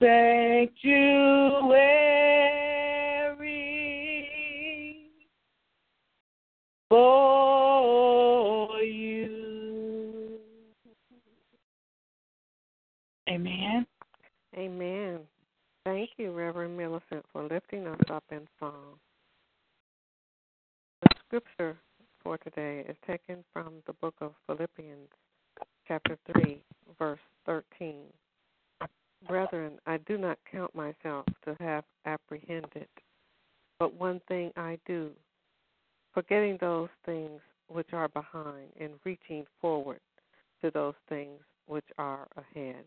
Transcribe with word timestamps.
sanctuary 0.01 1.11
for 6.89 7.50
Thank 16.01 16.13
you, 16.17 16.33
Reverend 16.33 16.79
Millicent, 16.79 17.27
for 17.31 17.43
lifting 17.43 17.87
us 17.87 18.01
up 18.09 18.25
in 18.31 18.49
song. 18.59 18.99
The 21.03 21.09
scripture 21.27 21.77
for 22.25 22.39
today 22.39 22.87
is 22.89 22.97
taken 23.07 23.45
from 23.53 23.83
the 23.87 23.93
book 23.93 24.15
of 24.23 24.33
Philippians, 24.47 25.11
chapter 25.87 26.17
3, 26.33 26.63
verse 26.99 27.19
13. 27.45 27.97
Brethren, 29.29 29.73
I 29.87 29.99
do 30.09 30.17
not 30.17 30.39
count 30.51 30.75
myself 30.75 31.27
to 31.45 31.55
have 31.61 31.85
apprehended, 32.07 32.89
but 33.79 33.93
one 33.93 34.23
thing 34.27 34.53
I 34.57 34.79
do, 34.87 35.11
forgetting 36.15 36.57
those 36.63 36.89
things 37.05 37.43
which 37.69 37.93
are 37.93 38.09
behind 38.09 38.71
and 38.81 38.93
reaching 39.05 39.45
forward 39.61 40.01
to 40.63 40.71
those 40.71 40.95
things 41.11 41.41
which 41.67 41.85
are 41.99 42.27
ahead. 42.39 42.85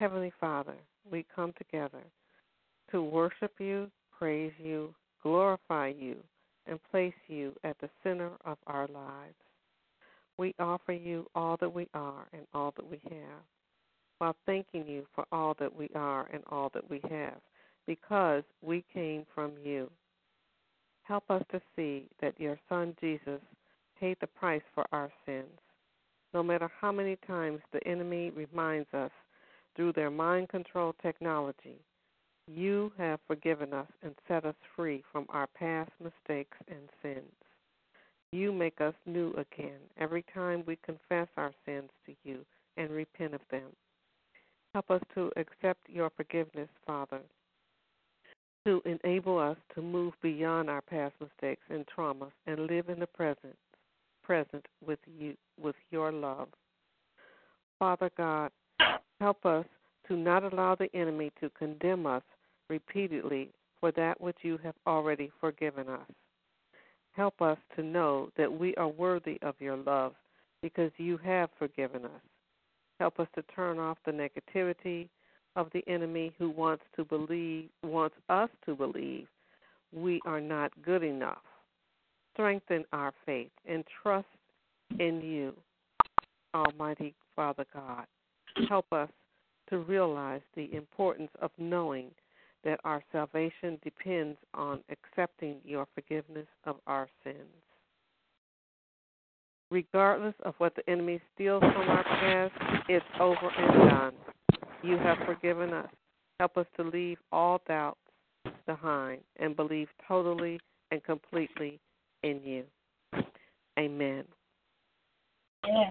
Heavenly 0.00 0.32
Father, 0.40 0.74
we 1.10 1.24
come 1.34 1.52
together 1.56 2.02
to 2.90 3.02
worship 3.02 3.52
you, 3.58 3.90
praise 4.16 4.52
you, 4.62 4.94
glorify 5.22 5.88
you, 5.88 6.16
and 6.66 6.78
place 6.90 7.14
you 7.28 7.52
at 7.62 7.76
the 7.80 7.90
center 8.02 8.30
of 8.44 8.58
our 8.66 8.88
lives. 8.88 9.34
We 10.36 10.54
offer 10.58 10.92
you 10.92 11.26
all 11.34 11.56
that 11.60 11.72
we 11.72 11.88
are 11.94 12.26
and 12.32 12.46
all 12.54 12.72
that 12.76 12.90
we 12.90 13.00
have, 13.04 13.42
while 14.18 14.36
thanking 14.46 14.86
you 14.86 15.06
for 15.14 15.24
all 15.30 15.54
that 15.60 15.74
we 15.74 15.88
are 15.94 16.28
and 16.32 16.42
all 16.50 16.70
that 16.74 16.88
we 16.90 17.00
have, 17.08 17.38
because 17.86 18.42
we 18.62 18.84
came 18.92 19.24
from 19.34 19.52
you. 19.64 19.88
Help 21.04 21.24
us 21.30 21.42
to 21.52 21.60
see 21.76 22.08
that 22.20 22.38
your 22.40 22.58
Son 22.68 22.96
Jesus 23.00 23.40
paid 24.00 24.16
the 24.20 24.26
price 24.26 24.62
for 24.74 24.86
our 24.90 25.10
sins. 25.24 25.46
No 26.32 26.42
matter 26.42 26.70
how 26.80 26.90
many 26.90 27.16
times 27.26 27.60
the 27.72 27.86
enemy 27.86 28.30
reminds 28.30 28.92
us 28.92 29.10
through 29.74 29.92
their 29.92 30.10
mind 30.10 30.48
control 30.48 30.94
technology, 31.02 31.78
you 32.46 32.92
have 32.98 33.20
forgiven 33.26 33.72
us 33.72 33.88
and 34.02 34.14
set 34.28 34.44
us 34.44 34.54
free 34.76 35.02
from 35.10 35.26
our 35.30 35.46
past 35.46 35.90
mistakes 36.02 36.56
and 36.68 36.88
sins. 37.02 37.32
You 38.32 38.52
make 38.52 38.80
us 38.80 38.94
new 39.06 39.32
again 39.32 39.78
every 39.98 40.24
time 40.34 40.64
we 40.66 40.76
confess 40.84 41.28
our 41.36 41.52
sins 41.64 41.90
to 42.06 42.14
you 42.24 42.44
and 42.76 42.90
repent 42.90 43.34
of 43.34 43.40
them. 43.50 43.70
Help 44.74 44.90
us 44.90 45.02
to 45.14 45.30
accept 45.36 45.88
your 45.88 46.10
forgiveness, 46.10 46.68
Father, 46.84 47.20
to 48.66 48.82
enable 48.84 49.38
us 49.38 49.56
to 49.74 49.82
move 49.82 50.14
beyond 50.20 50.68
our 50.68 50.80
past 50.82 51.14
mistakes 51.20 51.62
and 51.70 51.86
traumas 51.86 52.32
and 52.46 52.66
live 52.66 52.88
in 52.88 52.98
the 52.98 53.06
present, 53.06 53.56
present 54.22 54.66
with 54.84 54.98
you, 55.18 55.34
with 55.60 55.76
your 55.90 56.10
love. 56.10 56.48
Father 57.78 58.10
God, 58.16 58.50
help 59.20 59.44
us 59.46 59.64
to 60.08 60.16
not 60.16 60.44
allow 60.44 60.74
the 60.74 60.94
enemy 60.94 61.32
to 61.40 61.50
condemn 61.50 62.06
us 62.06 62.22
repeatedly 62.68 63.50
for 63.80 63.92
that 63.92 64.20
which 64.20 64.36
you 64.42 64.58
have 64.62 64.74
already 64.86 65.30
forgiven 65.40 65.88
us. 65.88 66.06
Help 67.12 67.40
us 67.40 67.58
to 67.76 67.82
know 67.82 68.30
that 68.36 68.52
we 68.52 68.74
are 68.76 68.88
worthy 68.88 69.38
of 69.42 69.54
your 69.60 69.76
love 69.76 70.14
because 70.62 70.90
you 70.96 71.16
have 71.18 71.48
forgiven 71.58 72.04
us. 72.04 72.20
Help 72.98 73.20
us 73.20 73.28
to 73.34 73.42
turn 73.54 73.78
off 73.78 73.98
the 74.04 74.12
negativity 74.12 75.08
of 75.56 75.68
the 75.72 75.84
enemy 75.86 76.32
who 76.38 76.50
wants 76.50 76.82
to 76.96 77.04
believe 77.04 77.68
wants 77.82 78.16
us 78.28 78.48
to 78.66 78.74
believe 78.74 79.26
we 79.92 80.20
are 80.24 80.40
not 80.40 80.72
good 80.82 81.02
enough. 81.02 81.42
Strengthen 82.32 82.84
our 82.92 83.12
faith 83.24 83.50
and 83.68 83.84
trust 84.02 84.26
in 84.98 85.20
you, 85.20 85.54
Almighty 86.54 87.14
Father 87.36 87.64
God. 87.72 88.06
Help 88.68 88.92
us 88.92 89.08
to 89.70 89.78
realize 89.78 90.42
the 90.54 90.72
importance 90.74 91.30
of 91.40 91.50
knowing 91.58 92.10
that 92.64 92.80
our 92.84 93.02
salvation 93.12 93.78
depends 93.82 94.38
on 94.54 94.80
accepting 94.90 95.56
your 95.64 95.86
forgiveness 95.94 96.46
of 96.64 96.76
our 96.86 97.08
sins. 97.22 97.36
Regardless 99.70 100.34
of 100.44 100.54
what 100.58 100.74
the 100.76 100.88
enemy 100.88 101.20
steals 101.34 101.60
from 101.60 101.88
our 101.88 102.04
past, 102.04 102.52
it's 102.88 103.04
over 103.20 103.50
and 103.56 103.90
done. 103.90 104.12
You 104.82 104.96
have 104.98 105.18
forgiven 105.26 105.72
us. 105.72 105.88
Help 106.38 106.56
us 106.56 106.66
to 106.76 106.84
leave 106.84 107.18
all 107.32 107.60
doubts 107.66 107.98
behind 108.66 109.20
and 109.38 109.56
believe 109.56 109.88
totally 110.06 110.60
and 110.90 111.02
completely 111.04 111.80
in 112.22 112.40
you. 112.44 112.64
Amen. 113.78 114.24
Yeah. 115.66 115.90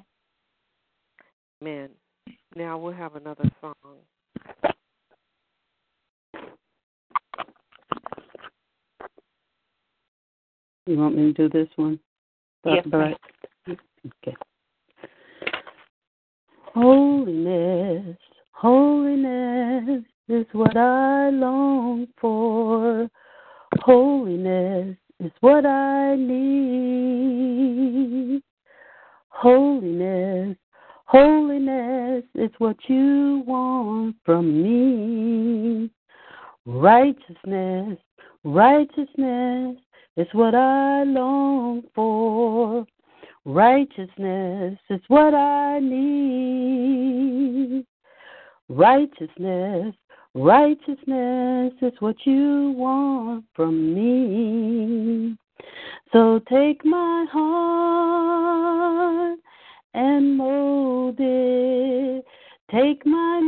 Amen. 1.62 1.90
Now 2.56 2.78
we'll 2.78 2.94
have 2.94 3.16
another 3.16 3.50
song. 3.62 3.74
You 10.86 10.98
want 10.98 11.16
me 11.16 11.34
to 11.34 11.34
do 11.34 11.50
this 11.50 11.70
one? 11.78 12.00
Yes, 12.66 12.86
Right. 12.92 13.18
Okay. 13.68 14.36
Holiness, 16.74 18.18
holiness 18.52 20.04
is 20.28 20.46
what 20.52 20.76
I 20.76 21.30
long 21.30 22.08
for. 22.20 23.10
Holiness 23.80 24.98
is 25.20 25.32
what 25.40 25.66
I 25.66 26.16
need. 26.16 27.24
Holiness, 29.30 30.58
holiness 31.14 32.24
is 32.34 32.50
what 32.58 32.76
you 32.88 33.44
want 33.46 34.16
from 34.26 34.64
me. 34.64 35.92
Righteousness, 36.66 38.00
righteousness 38.44 39.78
is 40.18 40.28
what 40.32 40.56
I 40.56 41.04
long 41.04 41.84
for. 41.94 42.88
Righteousness 43.46 44.80
is 44.90 45.02
what 45.08 45.36
I 45.36 45.78
need. 45.80 47.86
Righteousness, 48.70 49.94
righteousness 50.34 51.74
is 51.80 51.94
what 52.00 52.16
you 52.26 52.74
want 52.76 53.46
from 53.56 53.94
me. 53.94 55.38
So 56.12 56.40
take 56.50 56.84
my 56.84 57.28
heart 57.32 59.43
and 59.94 60.38
mold 60.38 61.16
it. 61.20 62.26
Take 62.72 63.06
my 63.06 63.40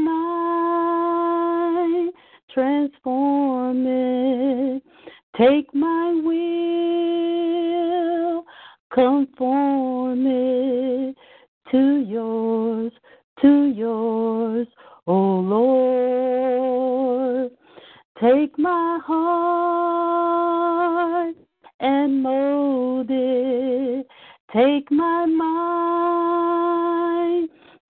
mind, 1.92 2.12
transform 2.54 3.88
it. 3.88 4.84
Take 5.38 5.74
my 5.74 6.14
will, 6.24 7.66
conform 8.94 10.26
it 10.28 11.16
to 11.72 11.98
yours, 12.08 12.92
to 13.42 13.66
yours, 13.66 14.68
O 15.08 15.40
Lord. 15.40 16.76
Take 18.22 18.58
my 18.58 19.00
heart 19.06 19.76
and 21.82 22.24
mold 22.24 23.08
it. 23.10 24.08
Take 24.54 24.90
my 24.90 25.26
mind, 25.26 26.15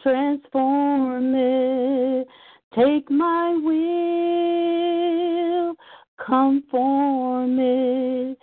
transform 0.05 1.33
it. 1.33 2.27
Take 2.75 3.09
my 3.09 3.57
will, 3.63 4.95
conform 6.23 7.57
it 7.59 8.37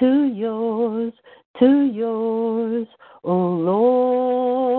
to 0.00 0.24
yours, 0.34 1.12
to 1.60 1.84
yours, 1.94 2.88
O 3.22 3.34
Lord. 3.36 4.76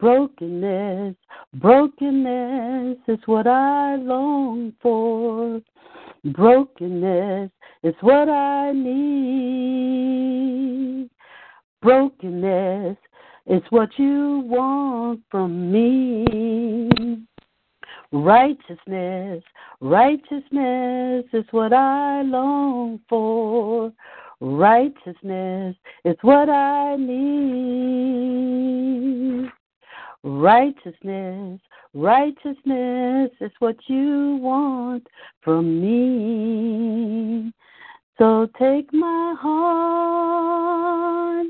Brokenness, 0.00 1.14
brokenness 1.54 2.98
is 3.06 3.20
what 3.26 3.46
I 3.46 3.94
long 3.96 4.72
for. 4.82 5.60
Brokenness 6.24 7.52
is 7.84 7.94
what 8.00 8.28
I 8.28 8.72
need. 8.72 9.92
Brokenness 11.82 12.96
is 13.46 13.62
what 13.70 13.88
you 13.98 14.42
want 14.46 15.20
from 15.30 15.72
me. 15.72 17.26
Righteousness, 18.12 19.42
righteousness 19.80 21.24
is 21.32 21.44
what 21.50 21.72
I 21.72 22.22
long 22.22 23.00
for. 23.08 23.92
Righteousness 24.40 25.74
is 26.04 26.16
what 26.22 26.48
I 26.48 26.96
need. 26.96 28.32
Righteousness, 30.24 31.60
righteousness 31.94 33.30
is 33.40 33.50
what 33.58 33.76
you 33.86 34.38
want 34.40 35.04
from 35.42 35.80
me. 35.80 37.52
So 38.18 38.48
take 38.58 38.92
my 38.92 39.34
heart 39.38 41.46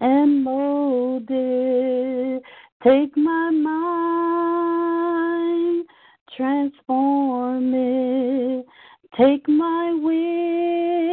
and 0.00 0.44
mold 0.44 1.26
it. 1.28 2.42
Take 2.82 3.14
my 3.16 3.50
mind, 3.50 5.86
transform 6.36 7.72
it. 7.74 8.66
Take 9.16 9.48
my 9.48 9.96
will, 10.02 11.06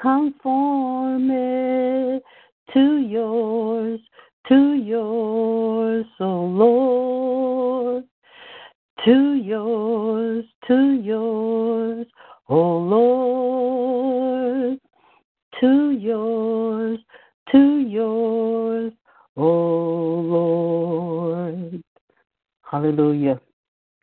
conform 0.00 1.28
it 1.30 2.22
to 2.72 2.98
yours, 2.98 4.00
to 4.48 4.74
yours, 4.74 6.06
O 6.20 6.24
oh 6.24 6.44
Lord. 6.44 8.04
To 9.04 9.34
yours, 9.34 10.44
to 10.68 11.00
yours, 11.02 11.49
Hallelujah. 22.70 23.40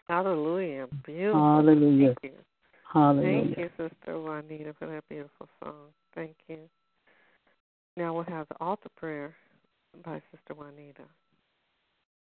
Hallelujah. 0.07 0.87
Beautiful. 1.05 1.39
Hallelujah. 1.39 2.15
Thank 2.21 2.33
you. 2.33 2.39
Hallelujah. 2.91 3.55
Thank 3.55 3.57
you, 3.57 3.69
Sister 3.77 4.19
Juanita, 4.19 4.75
for 4.77 4.87
that 4.87 5.03
beautiful 5.09 5.47
song. 5.63 5.87
Thank 6.13 6.35
you. 6.49 6.59
Now 7.95 8.13
we'll 8.13 8.23
have 8.23 8.47
the 8.49 8.55
altar 8.59 8.89
prayer 8.97 9.33
by 10.03 10.21
Sister 10.31 10.53
Juanita. 10.53 11.03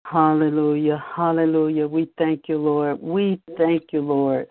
Hallelujah. 0.06 1.04
Hallelujah. 1.16 1.88
We 1.88 2.10
thank 2.18 2.44
you, 2.48 2.58
Lord. 2.58 3.02
We 3.02 3.40
thank 3.58 3.94
you, 3.94 4.02
Lord. 4.02 4.48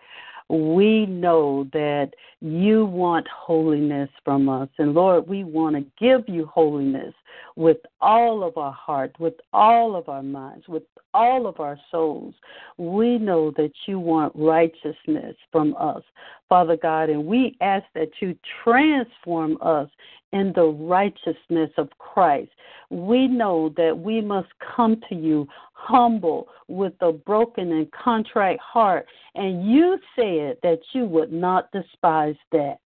We 0.49 1.05
know 1.05 1.67
that 1.73 2.11
you 2.41 2.85
want 2.85 3.27
holiness 3.27 4.09
from 4.23 4.49
us. 4.49 4.69
And 4.77 4.93
Lord, 4.93 5.27
we 5.27 5.43
want 5.43 5.75
to 5.75 5.85
give 5.99 6.27
you 6.27 6.45
holiness 6.47 7.13
with 7.55 7.77
all 8.01 8.43
of 8.43 8.57
our 8.57 8.71
heart, 8.71 9.15
with 9.19 9.35
all 9.53 9.95
of 9.95 10.09
our 10.09 10.23
minds, 10.23 10.67
with 10.67 10.83
all 11.13 11.47
of 11.47 11.59
our 11.59 11.77
souls. 11.91 12.33
We 12.77 13.17
know 13.17 13.51
that 13.51 13.71
you 13.85 13.99
want 13.99 14.33
righteousness 14.35 15.35
from 15.51 15.75
us, 15.79 16.03
Father 16.49 16.77
God, 16.77 17.09
and 17.09 17.25
we 17.25 17.55
ask 17.61 17.85
that 17.93 18.09
you 18.21 18.35
transform 18.63 19.57
us 19.61 19.89
in 20.31 20.51
the 20.55 20.65
righteousness 20.65 21.69
of 21.77 21.89
Christ. 21.99 22.51
We 22.89 23.27
know 23.27 23.71
that 23.77 23.97
we 23.97 24.19
must 24.19 24.49
come 24.75 24.99
to 25.09 25.15
you 25.15 25.47
humble 25.73 26.47
with 26.67 26.93
a 27.01 27.11
broken 27.11 27.71
and 27.71 27.91
contrite 27.91 28.59
heart, 28.59 29.05
and 29.35 29.69
you 29.69 29.99
said 30.15 30.57
that 30.63 30.79
you 30.93 31.05
would 31.05 31.31
not 31.31 31.71
despise 31.71 32.35
that. 32.51 32.79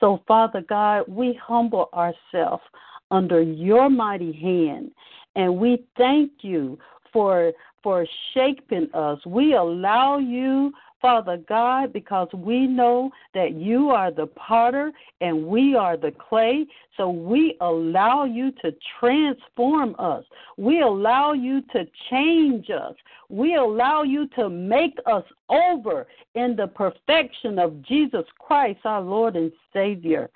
So, 0.00 0.22
Father 0.28 0.62
God, 0.68 1.04
we 1.08 1.38
humble 1.42 1.88
ourselves 1.94 2.62
under 3.10 3.42
your 3.42 3.88
mighty 3.88 4.32
hand, 4.32 4.90
and 5.34 5.56
we 5.56 5.84
thank 5.96 6.30
you 6.40 6.78
for 7.12 7.52
for 7.82 8.06
shaping 8.34 8.88
us. 8.94 9.24
We 9.26 9.54
allow 9.54 10.18
you 10.18 10.72
Father 11.00 11.38
God, 11.48 11.92
because 11.92 12.28
we 12.34 12.66
know 12.66 13.10
that 13.34 13.54
you 13.54 13.90
are 13.90 14.10
the 14.10 14.26
potter 14.26 14.90
and 15.20 15.46
we 15.46 15.74
are 15.74 15.96
the 15.96 16.10
clay. 16.10 16.66
So 16.96 17.10
we 17.10 17.56
allow 17.60 18.24
you 18.24 18.50
to 18.62 18.74
transform 18.98 19.94
us. 19.98 20.24
We 20.56 20.80
allow 20.80 21.32
you 21.32 21.60
to 21.72 21.86
change 22.10 22.70
us. 22.70 22.94
We 23.28 23.56
allow 23.56 24.02
you 24.02 24.26
to 24.36 24.48
make 24.48 24.98
us 25.06 25.24
over 25.48 26.06
in 26.34 26.56
the 26.56 26.68
perfection 26.68 27.58
of 27.58 27.82
Jesus 27.82 28.24
Christ, 28.38 28.80
our 28.84 29.02
Lord 29.02 29.36
and 29.36 29.52
Savior. 29.72 30.30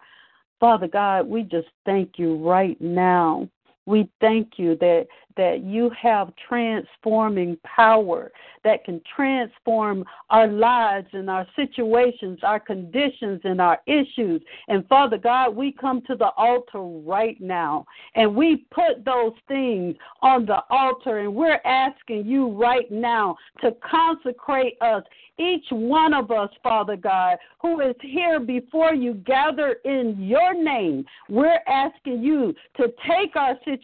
Father 0.61 0.89
God, 0.89 1.27
we 1.27 1.43
just 1.43 1.69
thank 1.87 2.19
you 2.19 2.37
right 2.37 2.79
now. 2.81 3.49
We 3.91 4.09
thank 4.21 4.53
you 4.57 4.77
that 4.77 5.09
that 5.37 5.63
you 5.65 5.91
have 6.01 6.33
transforming 6.49 7.57
power 7.65 8.31
that 8.63 8.85
can 8.85 9.01
transform 9.17 10.05
our 10.29 10.47
lives 10.47 11.07
and 11.13 11.31
our 11.31 11.47
situations, 11.57 12.39
our 12.43 12.61
conditions 12.61 13.41
and 13.45 13.61
our 13.61 13.79
issues. 13.87 14.43
And 14.69 14.87
Father 14.87 15.17
God, 15.17 15.57
we 15.57 15.73
come 15.73 16.03
to 16.09 16.17
the 16.17 16.31
altar 16.37 16.83
right 16.83 17.41
now 17.41 17.87
and 18.17 18.35
we 18.35 18.67
put 18.71 19.05
those 19.05 19.33
things 19.49 19.97
on 20.21 20.45
the 20.45 20.63
altar 20.69 21.21
and 21.21 21.35
we're 21.35 21.61
asking 21.65 22.27
you 22.27 22.49
right 22.49 22.91
now 22.91 23.37
to 23.63 23.75
consecrate 23.89 24.77
us 24.83 25.03
each 25.39 25.65
one 25.71 26.13
of 26.13 26.31
us, 26.31 26.51
Father 26.63 26.97
God, 26.97 27.39
who 27.63 27.81
is 27.81 27.97
here 28.03 28.41
before 28.41 28.95
you, 28.95 29.15
gathered 29.15 29.79
in 29.87 30.17
your 30.19 30.53
name. 30.53 31.05
We're 31.31 31.61
asking 31.67 32.23
you 32.23 32.55
to 32.77 32.93
take 33.09 33.37
our 33.37 33.55
situations 33.65 33.80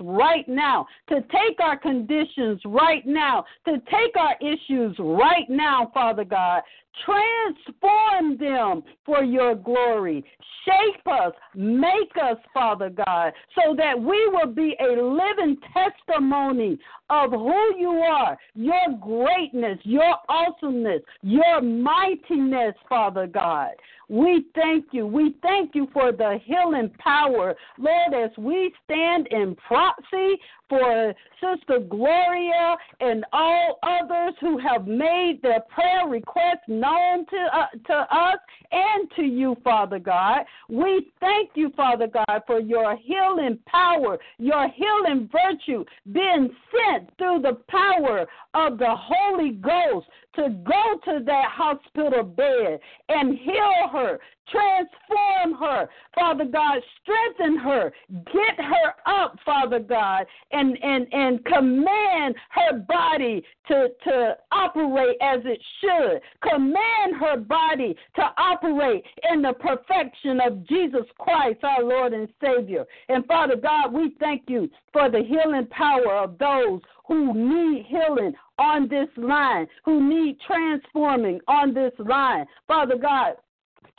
right 0.00 0.48
now, 0.48 0.86
to 1.08 1.16
take 1.16 1.60
our 1.60 1.78
conditions 1.78 2.60
right 2.64 3.06
now, 3.06 3.44
to 3.66 3.72
take 3.72 4.16
our 4.16 4.36
issues 4.40 4.96
right 4.98 5.48
now, 5.48 5.90
Father 5.92 6.24
God. 6.24 6.62
Transform 7.04 8.38
them 8.38 8.82
for 9.06 9.22
your 9.22 9.54
glory. 9.54 10.24
Shape 10.64 11.06
us, 11.06 11.32
make 11.54 12.10
us, 12.20 12.36
Father 12.52 12.90
God, 12.90 13.32
so 13.54 13.74
that 13.76 13.98
we 13.98 14.28
will 14.32 14.52
be 14.52 14.76
a 14.80 15.00
living 15.00 15.56
testimony 15.72 16.78
of 17.10 17.30
who 17.30 17.76
you 17.78 17.90
are, 17.90 18.36
your 18.54 18.98
greatness, 19.00 19.78
your 19.84 20.14
awesomeness, 20.28 21.02
your 21.22 21.62
mightiness, 21.62 22.74
Father 22.88 23.26
God. 23.26 23.70
We 24.08 24.46
thank 24.54 24.86
you. 24.92 25.06
We 25.06 25.36
thank 25.42 25.74
you 25.74 25.88
for 25.92 26.12
the 26.12 26.38
healing 26.44 26.90
power, 26.98 27.54
Lord, 27.78 28.14
as 28.14 28.30
we 28.38 28.72
stand 28.84 29.26
in 29.28 29.54
proxy 29.56 30.40
for 30.68 31.14
Sister 31.40 31.80
Gloria 31.80 32.76
and 33.00 33.24
all 33.32 33.78
others 33.82 34.34
who 34.40 34.58
have 34.58 34.86
made 34.86 35.40
their 35.42 35.60
prayer 35.60 36.08
requests 36.08 36.68
known 36.68 37.26
to, 37.26 37.48
uh, 37.52 37.66
to 37.86 37.94
us 37.94 38.38
and 38.70 39.10
to 39.16 39.22
you, 39.22 39.56
Father 39.64 39.98
God. 39.98 40.44
We 40.68 41.10
thank 41.20 41.50
you, 41.54 41.70
Father 41.76 42.06
God, 42.06 42.42
for 42.46 42.60
your 42.60 42.96
healing 42.96 43.58
power, 43.66 44.18
your 44.38 44.68
healing 44.68 45.28
virtue 45.32 45.84
being 46.12 46.50
sent 46.72 47.10
through 47.18 47.42
the 47.42 47.58
power 47.68 48.26
of 48.54 48.78
the 48.78 48.94
Holy 48.94 49.52
Ghost 49.52 50.06
to 50.36 50.50
go 50.64 51.00
to 51.04 51.24
that 51.24 51.46
hospital 51.50 52.22
bed 52.22 52.78
and 53.08 53.36
heal 53.38 53.88
her, 53.92 54.18
transform 54.50 55.58
her. 55.58 55.88
Father 56.14 56.44
God, 56.44 56.80
strengthen 57.02 57.58
her. 57.58 57.92
Get 58.08 58.64
her 58.64 58.94
up, 59.06 59.36
Father 59.44 59.78
God, 59.78 60.26
and, 60.52 60.76
and, 60.82 61.06
and 61.12 61.44
command 61.44 62.34
her 62.50 62.78
body 62.88 63.42
to, 63.68 63.88
to 64.04 64.36
operate 64.52 65.16
as 65.20 65.40
it 65.44 65.60
should. 65.80 66.20
Command 66.48 67.16
her 67.20 67.36
body 67.38 67.96
to 68.16 68.22
operate 68.36 69.04
in 69.32 69.42
the 69.42 69.52
perfection 69.54 70.40
of 70.40 70.66
Jesus 70.66 71.06
Christ, 71.18 71.58
our 71.62 71.82
Lord 71.82 72.12
and 72.12 72.28
Savior. 72.42 72.84
And 73.08 73.26
Father 73.26 73.56
God, 73.56 73.92
we 73.92 74.14
thank 74.20 74.42
you 74.48 74.68
for 74.92 75.10
the 75.10 75.22
healing 75.22 75.66
power 75.70 76.14
of 76.16 76.38
those 76.38 76.80
who 77.06 77.32
need 77.34 77.86
healing 77.86 78.34
on 78.58 78.88
this 78.88 79.08
line, 79.16 79.66
who 79.84 80.06
need 80.06 80.36
transforming 80.46 81.40
on 81.48 81.72
this 81.72 81.92
line. 81.98 82.44
Father 82.66 82.96
God, 82.96 83.34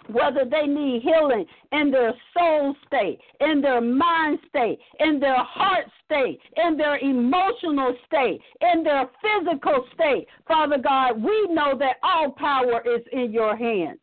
whether 0.07 0.45
they 0.45 0.65
need 0.65 1.01
healing 1.01 1.45
in 1.71 1.91
their 1.91 2.13
soul 2.37 2.75
state, 2.87 3.19
in 3.39 3.61
their 3.61 3.81
mind 3.81 4.39
state, 4.47 4.79
in 4.99 5.19
their 5.19 5.43
heart 5.43 5.85
state, 6.05 6.39
in 6.57 6.77
their 6.77 6.97
emotional 6.97 7.95
state, 8.05 8.41
in 8.61 8.83
their 8.83 9.09
physical 9.21 9.85
state. 9.93 10.27
Father 10.47 10.77
God, 10.77 11.21
we 11.21 11.47
know 11.51 11.77
that 11.77 11.97
all 12.03 12.31
power 12.31 12.81
is 12.85 13.01
in 13.11 13.31
your 13.31 13.55
hands. 13.55 13.99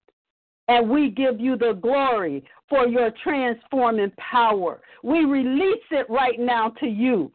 And 0.69 0.91
we 0.91 1.11
give 1.11 1.41
you 1.41 1.57
the 1.57 1.79
glory 1.81 2.43
for 2.69 2.89
your 2.89 3.13
transforming 3.23 4.11
power. 4.19 4.81
We 5.05 5.25
release 5.25 5.85
it 5.93 6.11
right 6.11 6.41
now 6.41 6.71
to 6.81 6.87
you 6.87 7.31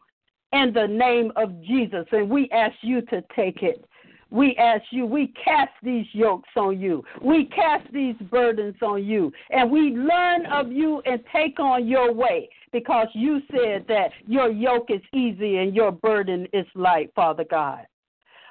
in 0.52 0.72
the 0.74 0.86
name 0.86 1.32
of 1.36 1.62
Jesus. 1.62 2.04
And 2.12 2.28
we 2.28 2.50
ask 2.52 2.74
you 2.82 3.00
to 3.02 3.22
take 3.34 3.62
it. 3.62 3.84
We 4.32 4.56
ask 4.56 4.82
you, 4.90 5.04
we 5.04 5.32
cast 5.44 5.72
these 5.82 6.06
yokes 6.12 6.48
on 6.56 6.80
you. 6.80 7.04
We 7.20 7.44
cast 7.44 7.92
these 7.92 8.16
burdens 8.30 8.76
on 8.80 9.04
you. 9.04 9.30
And 9.50 9.70
we 9.70 9.90
learn 9.90 10.46
of 10.46 10.72
you 10.72 11.02
and 11.04 11.22
take 11.30 11.60
on 11.60 11.86
your 11.86 12.12
way 12.12 12.48
because 12.72 13.08
you 13.12 13.42
said 13.50 13.84
that 13.88 14.08
your 14.26 14.50
yoke 14.50 14.86
is 14.88 15.02
easy 15.12 15.58
and 15.58 15.74
your 15.74 15.92
burden 15.92 16.48
is 16.54 16.66
light, 16.74 17.12
Father 17.14 17.44
God. 17.44 17.86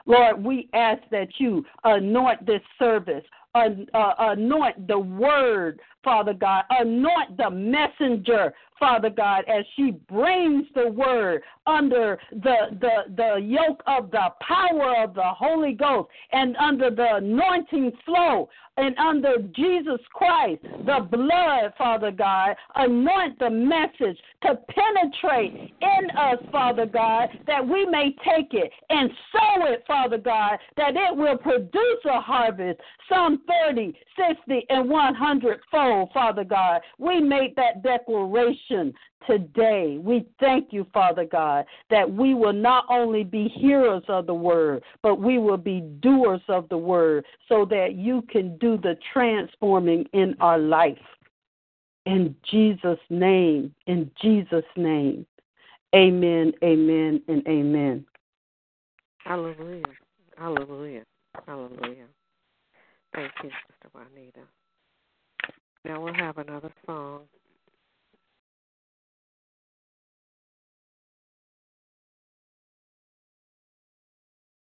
Lord, 0.05 0.43
we 0.43 0.69
ask 0.73 1.01
that 1.11 1.29
you 1.39 1.65
anoint 1.83 2.45
this 2.45 2.61
service, 2.77 3.23
uh, 3.55 3.69
anoint 3.93 4.87
the 4.87 4.99
word, 4.99 5.79
Father 6.03 6.33
God, 6.33 6.63
anoint 6.69 7.37
the 7.37 7.49
messenger, 7.49 8.53
Father 8.81 9.11
God, 9.11 9.43
as 9.47 9.63
she 9.75 9.91
brings 10.09 10.65
the 10.73 10.89
word 10.89 11.43
under 11.67 12.17
the, 12.31 12.55
the, 12.81 13.13
the 13.15 13.35
yoke 13.39 13.83
of 13.85 14.09
the 14.09 14.29
power 14.41 15.03
of 15.03 15.13
the 15.13 15.21
Holy 15.23 15.73
Ghost 15.73 16.09
and 16.31 16.57
under 16.57 16.89
the 16.89 17.17
anointing 17.17 17.91
flow 18.03 18.49
and 18.77 18.97
under 18.97 19.37
Jesus 19.55 19.99
Christ, 20.13 20.63
the 20.63 21.07
blood, 21.11 21.73
Father 21.77 22.09
God, 22.09 22.55
anoint 22.75 23.37
the 23.37 23.49
message 23.49 24.17
to 24.41 24.57
penetrate 24.69 25.73
in 25.81 26.17
us, 26.17 26.39
Father 26.51 26.87
God, 26.87 27.29
that 27.45 27.63
we 27.63 27.85
may 27.85 28.15
take 28.25 28.53
it 28.53 28.71
and 28.89 29.11
sow 29.31 29.65
it, 29.67 29.83
Father 29.85 30.17
God, 30.17 30.57
that 30.77 30.95
it 30.95 31.15
will 31.15 31.37
produce 31.37 32.01
a 32.09 32.19
harvest, 32.19 32.79
some 33.07 33.41
30, 33.67 33.93
60, 34.17 34.65
and 34.69 34.89
100 34.89 35.59
fold, 35.69 36.09
Father 36.13 36.45
God. 36.45 36.81
We 36.97 37.19
make 37.19 37.55
that 37.57 37.83
declaration 37.83 38.70
today. 39.27 39.97
We 39.99 40.25
thank 40.39 40.71
you, 40.71 40.85
Father 40.93 41.25
God, 41.25 41.65
that 41.89 42.11
we 42.11 42.33
will 42.33 42.53
not 42.53 42.85
only 42.89 43.23
be 43.23 43.47
hearers 43.47 44.03
of 44.07 44.27
the 44.27 44.33
word, 44.33 44.83
but 45.03 45.19
we 45.19 45.37
will 45.37 45.57
be 45.57 45.81
doers 45.99 46.41
of 46.47 46.67
the 46.69 46.77
word 46.77 47.25
so 47.47 47.65
that 47.65 47.95
you 47.95 48.23
can 48.29 48.57
do 48.57 48.77
the 48.77 48.97
transforming 49.13 50.05
in 50.13 50.35
our 50.39 50.57
life. 50.57 50.97
In 52.05 52.35
Jesus' 52.49 52.99
name, 53.09 53.73
in 53.87 54.09
Jesus' 54.21 54.65
name. 54.75 55.25
Amen, 55.93 56.53
amen, 56.63 57.21
and 57.27 57.45
amen. 57.47 58.05
Hallelujah. 59.19 59.83
Hallelujah. 60.37 61.03
Hallelujah. 61.45 62.07
Thank 63.13 63.31
you, 63.43 63.49
Sister 63.49 63.89
Juanita. 63.93 64.41
Now 65.85 66.01
we'll 66.01 66.13
have 66.13 66.37
another 66.37 66.71
song. 66.85 67.21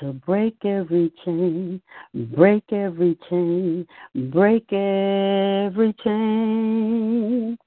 to 0.00 0.12
break 0.12 0.56
every 0.64 1.12
chain, 1.24 1.80
break 2.14 2.64
every 2.72 3.18
chain, 3.28 3.86
break 4.30 4.72
every 4.72 5.94
chain, 6.04 7.58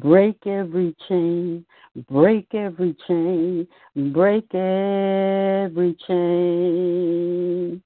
break 0.00 0.46
every 0.46 0.94
chain, 1.08 1.64
break 2.10 2.46
every 2.54 2.96
chain, 3.06 3.66
break 4.12 4.54
every 4.54 5.96
chain. 6.06 7.82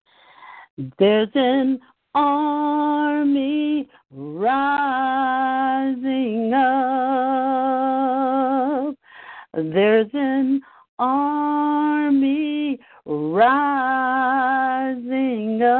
There's 0.99 1.31
an 1.35 1.81
army 2.14 3.88
rising 4.11 5.33
up. 6.55 7.37
There's 9.55 10.11
an 10.12 10.61
army 10.99 12.78
rising 13.07 15.03
up. 15.63 15.77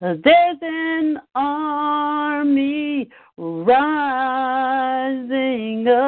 There's 0.00 0.58
an 0.60 1.18
army 1.34 3.08
rising 3.38 3.88
up 5.88 6.04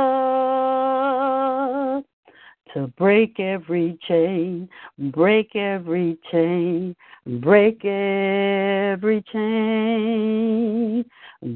to 2.74 2.88
break 2.98 3.40
every 3.40 3.98
chain, 4.06 4.68
break 4.98 5.56
every 5.56 6.18
chain, 6.30 6.94
break 7.40 7.82
every 7.86 9.24
chain, 9.32 11.06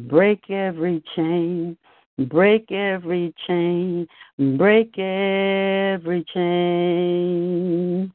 break 0.08 0.48
every 0.48 1.02
chain, 1.14 1.76
break 2.28 2.70
every 2.70 3.34
chain, 3.46 4.06
break 4.56 4.98
every 4.98 6.24
chain. 6.34 8.12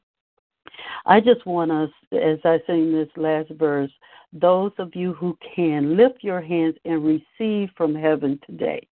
I 1.06 1.20
just 1.20 1.46
want 1.46 1.70
us, 1.70 1.90
as 2.12 2.38
I 2.44 2.60
sing 2.66 2.92
this 2.92 3.08
last 3.16 3.50
verse, 3.50 3.90
those 4.32 4.72
of 4.78 4.94
you 4.94 5.12
who 5.14 5.38
can, 5.54 5.96
lift 5.96 6.22
your 6.22 6.40
hands 6.40 6.74
and 6.84 7.04
receive 7.04 7.70
from 7.76 7.94
heaven 7.94 8.38
today. 8.44 8.86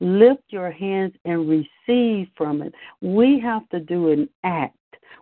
Lift 0.00 0.42
your 0.48 0.70
hands 0.70 1.14
and 1.24 1.48
receive 1.48 2.28
from 2.36 2.62
it. 2.62 2.74
We 3.00 3.38
have 3.40 3.68
to 3.70 3.80
do 3.80 4.10
an 4.10 4.28
act. 4.44 4.76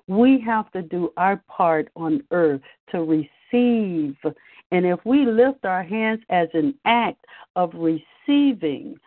We 0.06 0.40
have 0.40 0.70
to 0.72 0.82
do 0.82 1.12
our 1.16 1.42
part 1.48 1.90
on 1.96 2.22
earth 2.30 2.62
to 2.92 3.02
receive. 3.02 4.16
And 4.70 4.86
if 4.86 4.98
we 5.04 5.26
lift 5.26 5.64
our 5.64 5.82
hands 5.82 6.20
as 6.30 6.48
an 6.54 6.74
act 6.86 7.24
of 7.56 7.72
receiving, 7.74 8.98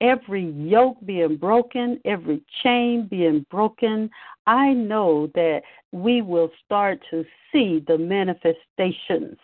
every 0.00 0.50
yoke 0.50 0.96
being 1.04 1.36
broken, 1.36 2.00
every 2.04 2.42
chain 2.62 3.06
being 3.10 3.44
broken, 3.50 4.10
I 4.46 4.72
know 4.72 5.30
that 5.34 5.62
we 5.92 6.22
will 6.22 6.50
start 6.64 7.00
to 7.10 7.24
see 7.52 7.84
the 7.86 7.98
manifestations 7.98 9.38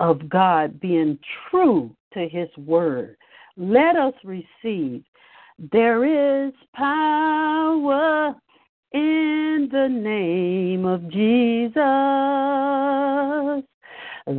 of 0.00 0.28
God 0.28 0.80
being 0.80 1.18
true 1.50 1.94
to 2.14 2.28
His 2.28 2.48
Word. 2.56 3.16
Let 3.56 3.96
us 3.96 4.14
receive. 4.24 5.04
There 5.70 6.46
is 6.46 6.52
power 6.74 8.34
in 8.92 9.68
the 9.70 9.88
name 9.88 10.84
of 10.84 11.08
Jesus. 11.10 11.76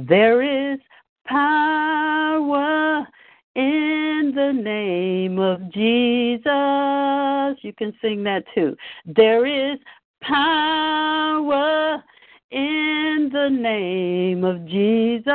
There 0.07 0.73
is 0.73 0.79
power 1.25 3.07
in 3.55 4.33
the 4.35 4.51
name 4.51 5.39
of 5.39 5.59
Jesus. 5.71 6.43
You 7.63 7.73
can 7.77 7.93
sing 8.01 8.23
that 8.23 8.43
too. 8.55 8.75
There 9.05 9.45
is 9.45 9.79
power 10.21 12.03
in 12.51 13.29
the 13.31 13.49
name 13.49 14.43
of 14.43 14.65
Jesus 14.65 15.33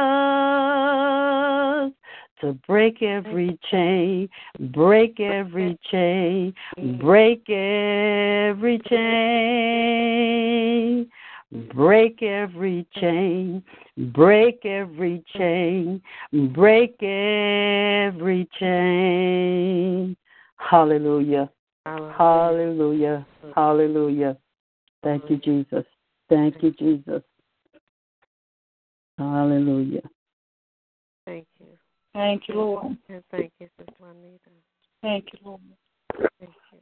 to 2.40 2.52
break 2.66 3.02
every 3.02 3.58
chain, 3.70 4.28
break 4.70 5.18
every 5.20 5.76
chain, 5.90 6.54
break 7.00 7.48
every 7.50 8.78
chain. 8.88 10.18
Break 11.50 12.22
every 12.22 12.86
chain, 13.00 13.62
break 14.12 14.66
every 14.66 15.24
chain, 15.34 16.02
break 16.52 17.02
every 17.02 18.46
chain. 18.60 20.14
Hallelujah. 20.56 21.50
Hallelujah. 21.86 23.26
Hallelujah. 23.54 24.36
Thank 25.02 25.30
you, 25.30 25.38
Jesus. 25.38 25.86
Thank 26.28 26.62
you, 26.62 26.72
Jesus. 26.72 27.22
Hallelujah. 29.16 30.02
Thank 31.24 31.46
you. 31.60 31.66
Thank 32.12 32.42
you, 32.48 32.54
Lord. 32.56 32.98
And 33.08 33.22
thank 33.30 33.52
you, 33.58 33.68
Sister 33.78 33.92
Juanita. 33.98 34.50
Thank 35.00 35.26
you, 35.32 35.38
Lord. 35.44 35.60
Thank 36.38 36.52
you. 36.72 36.78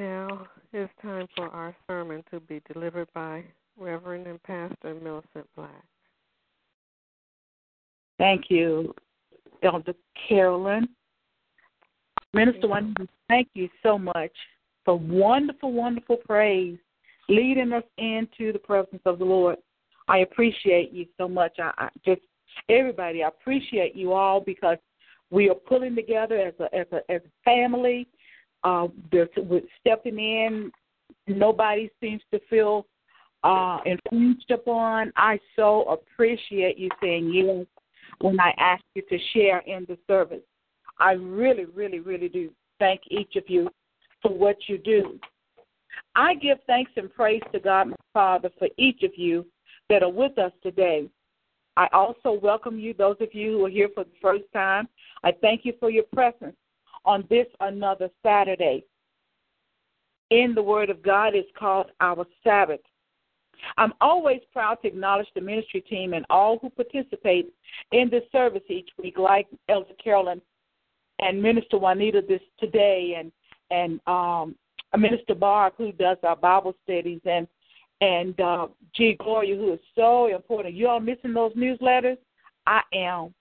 Now 0.00 0.46
it's 0.72 0.90
time 1.02 1.26
for 1.36 1.48
our 1.48 1.76
sermon 1.86 2.24
to 2.30 2.40
be 2.40 2.62
delivered 2.72 3.08
by 3.12 3.44
Reverend 3.76 4.26
and 4.26 4.42
Pastor 4.44 4.94
Millicent 4.94 5.46
Black. 5.54 5.84
Thank 8.16 8.46
you, 8.48 8.94
Elder 9.62 9.92
Carolyn. 10.26 10.88
Minister 12.32 12.66
Juanita, 12.66 13.08
thank 13.28 13.48
you 13.52 13.68
so 13.82 13.98
much 13.98 14.32
for 14.86 14.98
wonderful, 14.98 15.70
wonderful 15.70 16.16
praise, 16.16 16.78
leading 17.28 17.74
us 17.74 17.84
into 17.98 18.54
the 18.54 18.58
presence 18.58 19.02
of 19.04 19.18
the 19.18 19.24
Lord. 19.26 19.58
I 20.08 20.20
appreciate 20.20 20.94
you 20.94 21.04
so 21.18 21.28
much. 21.28 21.58
I, 21.58 21.72
I 21.76 21.88
just 22.06 22.22
everybody, 22.70 23.22
I 23.22 23.28
appreciate 23.28 23.94
you 23.94 24.14
all 24.14 24.40
because 24.40 24.78
we 25.28 25.50
are 25.50 25.54
pulling 25.54 25.94
together 25.94 26.38
as 26.38 26.54
a 26.58 26.74
as 26.74 26.86
a 26.90 27.12
as 27.12 27.20
a 27.20 27.30
family. 27.44 28.08
Uh, 28.64 28.88
we're 29.12 29.60
stepping 29.80 30.18
in. 30.18 30.70
Nobody 31.26 31.90
seems 32.00 32.22
to 32.32 32.40
feel 32.50 32.86
uh, 33.42 33.78
infringed 33.86 34.50
upon. 34.50 35.12
I 35.16 35.38
so 35.56 35.84
appreciate 35.84 36.78
you 36.78 36.88
saying 37.02 37.30
yes 37.32 37.66
when 38.20 38.38
I 38.38 38.52
ask 38.58 38.82
you 38.94 39.02
to 39.08 39.18
share 39.32 39.60
in 39.60 39.86
the 39.88 39.96
service. 40.06 40.42
I 40.98 41.12
really, 41.12 41.64
really, 41.64 42.00
really 42.00 42.28
do 42.28 42.50
thank 42.78 43.00
each 43.08 43.36
of 43.36 43.44
you 43.48 43.70
for 44.20 44.32
what 44.32 44.56
you 44.68 44.78
do. 44.78 45.18
I 46.14 46.34
give 46.34 46.58
thanks 46.66 46.92
and 46.96 47.12
praise 47.12 47.42
to 47.52 47.60
God, 47.60 47.88
my 47.88 47.96
Father, 48.12 48.50
for 48.58 48.68
each 48.76 49.02
of 49.02 49.12
you 49.16 49.46
that 49.88 50.02
are 50.02 50.10
with 50.10 50.38
us 50.38 50.52
today. 50.62 51.08
I 51.76 51.88
also 51.92 52.38
welcome 52.42 52.78
you, 52.78 52.92
those 52.92 53.16
of 53.20 53.32
you 53.32 53.52
who 53.52 53.64
are 53.64 53.70
here 53.70 53.88
for 53.94 54.04
the 54.04 54.10
first 54.20 54.44
time. 54.52 54.88
I 55.24 55.32
thank 55.40 55.64
you 55.64 55.72
for 55.80 55.90
your 55.90 56.04
presence 56.12 56.56
on 57.04 57.24
this 57.30 57.46
another 57.60 58.10
Saturday. 58.22 58.84
In 60.30 60.54
the 60.54 60.62
Word 60.62 60.90
of 60.90 61.02
God 61.02 61.34
is 61.34 61.44
called 61.58 61.90
our 62.00 62.24
Sabbath. 62.44 62.80
I'm 63.76 63.92
always 64.00 64.40
proud 64.52 64.76
to 64.82 64.88
acknowledge 64.88 65.26
the 65.34 65.40
ministry 65.40 65.80
team 65.80 66.14
and 66.14 66.24
all 66.30 66.58
who 66.58 66.70
participate 66.70 67.52
in 67.92 68.08
this 68.08 68.22
service 68.32 68.62
each 68.68 68.88
week, 69.02 69.18
like 69.18 69.48
Elder 69.68 69.92
Carolyn 70.02 70.40
and 71.18 71.42
Minister 71.42 71.78
Juanita 71.78 72.22
this 72.26 72.40
today, 72.58 73.16
and 73.18 73.32
and 73.70 74.00
um, 74.06 74.54
Minister 74.96 75.34
Barb 75.34 75.74
who 75.76 75.92
does 75.92 76.16
our 76.22 76.36
Bible 76.36 76.74
studies, 76.84 77.20
and 77.24 77.46
and 78.00 78.40
uh, 78.40 78.68
G. 78.94 79.16
Gloria, 79.18 79.56
who 79.56 79.72
is 79.72 79.80
so 79.94 80.34
important. 80.34 80.74
You 80.74 80.88
all 80.88 81.00
missing 81.00 81.34
those 81.34 81.52
newsletters? 81.54 82.18
I 82.66 82.80
am. 82.94 83.34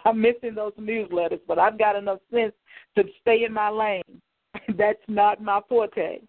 I'm 0.04 0.20
missing 0.20 0.54
those 0.54 0.72
newsletters, 0.80 1.40
but 1.46 1.58
I've 1.58 1.78
got 1.78 1.96
enough 1.96 2.20
sense 2.32 2.52
to 2.96 3.04
stay 3.20 3.44
in 3.44 3.52
my 3.52 3.68
lane. 3.68 4.22
That's 4.76 4.98
not 5.08 5.42
my 5.42 5.60
forte. 5.68 6.20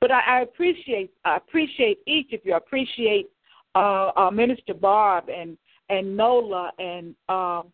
But 0.00 0.10
I, 0.10 0.20
I 0.20 0.40
appreciate 0.40 1.12
I 1.24 1.36
appreciate 1.36 1.98
each 2.06 2.32
of 2.32 2.40
you. 2.44 2.54
I 2.54 2.58
appreciate 2.58 3.28
uh, 3.74 4.10
uh, 4.16 4.30
Minister 4.30 4.74
Barb 4.74 5.28
and 5.28 5.56
and 5.88 6.16
Nola 6.16 6.72
and 6.78 7.14
um, 7.28 7.72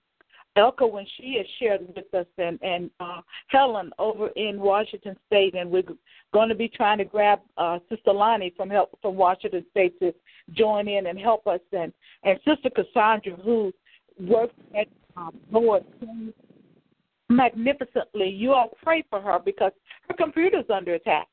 Elka 0.57 0.91
when 0.91 1.07
she 1.17 1.37
has 1.39 1.47
shared 1.59 1.81
with 1.95 2.13
us, 2.13 2.27
and 2.39 2.59
and 2.63 2.91
uh, 3.01 3.21
Helen 3.49 3.91
over 3.99 4.29
in 4.37 4.61
Washington 4.61 5.17
State, 5.27 5.55
and 5.55 5.71
we're 5.71 5.83
going 6.33 6.49
to 6.49 6.55
be 6.55 6.69
trying 6.69 6.99
to 6.99 7.05
grab 7.05 7.41
uh, 7.57 7.79
Sister 7.89 8.13
Lonnie 8.13 8.53
from 8.57 8.69
help 8.69 8.99
from 9.01 9.15
Washington 9.17 9.65
State 9.71 9.99
to 10.01 10.13
join 10.53 10.89
in 10.89 11.07
and 11.07 11.19
help 11.19 11.47
us, 11.47 11.61
and 11.73 11.93
and 12.25 12.39
Sister 12.47 12.69
Cassandra 12.69 13.37
who 13.37 13.73
works 14.21 14.55
at 14.77 14.87
um, 15.17 15.39
Lord 15.51 15.85
magnificently. 17.29 18.29
You 18.29 18.53
all 18.53 18.71
pray 18.83 19.05
for 19.09 19.21
her 19.21 19.39
because 19.39 19.73
her 20.09 20.15
computer's 20.15 20.65
under 20.73 20.95
attack. 20.95 21.29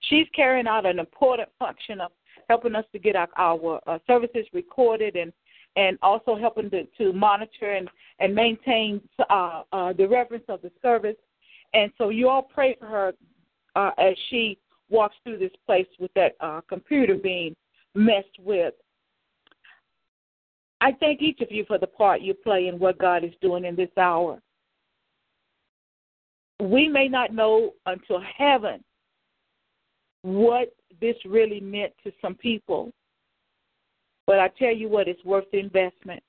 She's 0.00 0.26
carrying 0.34 0.66
out 0.66 0.86
an 0.86 0.98
important 0.98 1.48
function 1.58 2.00
of 2.00 2.10
helping 2.48 2.74
us 2.74 2.84
to 2.92 2.98
get 2.98 3.16
our, 3.16 3.28
our 3.36 3.80
uh, 3.86 3.98
services 4.06 4.46
recorded 4.52 5.16
and 5.16 5.32
and 5.76 5.98
also 6.02 6.36
helping 6.36 6.68
to, 6.70 6.84
to 6.98 7.12
monitor 7.12 7.74
and, 7.74 7.88
and 8.18 8.34
maintain 8.34 9.00
uh, 9.30 9.62
uh, 9.72 9.92
the 9.92 10.06
reverence 10.06 10.44
of 10.48 10.60
the 10.62 10.70
service. 10.82 11.16
And 11.74 11.92
so 11.96 12.08
you 12.08 12.28
all 12.28 12.42
pray 12.42 12.76
for 12.78 12.86
her 12.86 13.12
uh, 13.76 13.90
as 13.98 14.14
she 14.28 14.58
walks 14.88 15.14
through 15.22 15.38
this 15.38 15.52
place 15.66 15.86
with 16.00 16.12
that 16.14 16.32
uh, 16.40 16.60
computer 16.68 17.14
being 17.14 17.54
messed 17.94 18.36
with. 18.40 18.74
I 20.80 20.92
thank 20.92 21.20
each 21.20 21.40
of 21.40 21.50
you 21.50 21.64
for 21.66 21.78
the 21.78 21.86
part 21.86 22.22
you 22.22 22.34
play 22.34 22.68
in 22.68 22.78
what 22.78 22.98
God 22.98 23.24
is 23.24 23.32
doing 23.42 23.64
in 23.64 23.76
this 23.76 23.90
hour. 23.96 24.40
We 26.60 26.88
may 26.88 27.08
not 27.08 27.34
know 27.34 27.72
until 27.86 28.20
heaven 28.36 28.82
what 30.22 30.74
this 31.00 31.16
really 31.24 31.60
meant 31.60 31.92
to 32.04 32.12
some 32.20 32.34
people. 32.34 32.92
But 34.26 34.38
I 34.38 34.48
tell 34.48 34.74
you 34.74 34.88
what, 34.88 35.08
it's 35.08 35.24
worth 35.24 35.50
the 35.50 35.58
investment. 35.58 36.22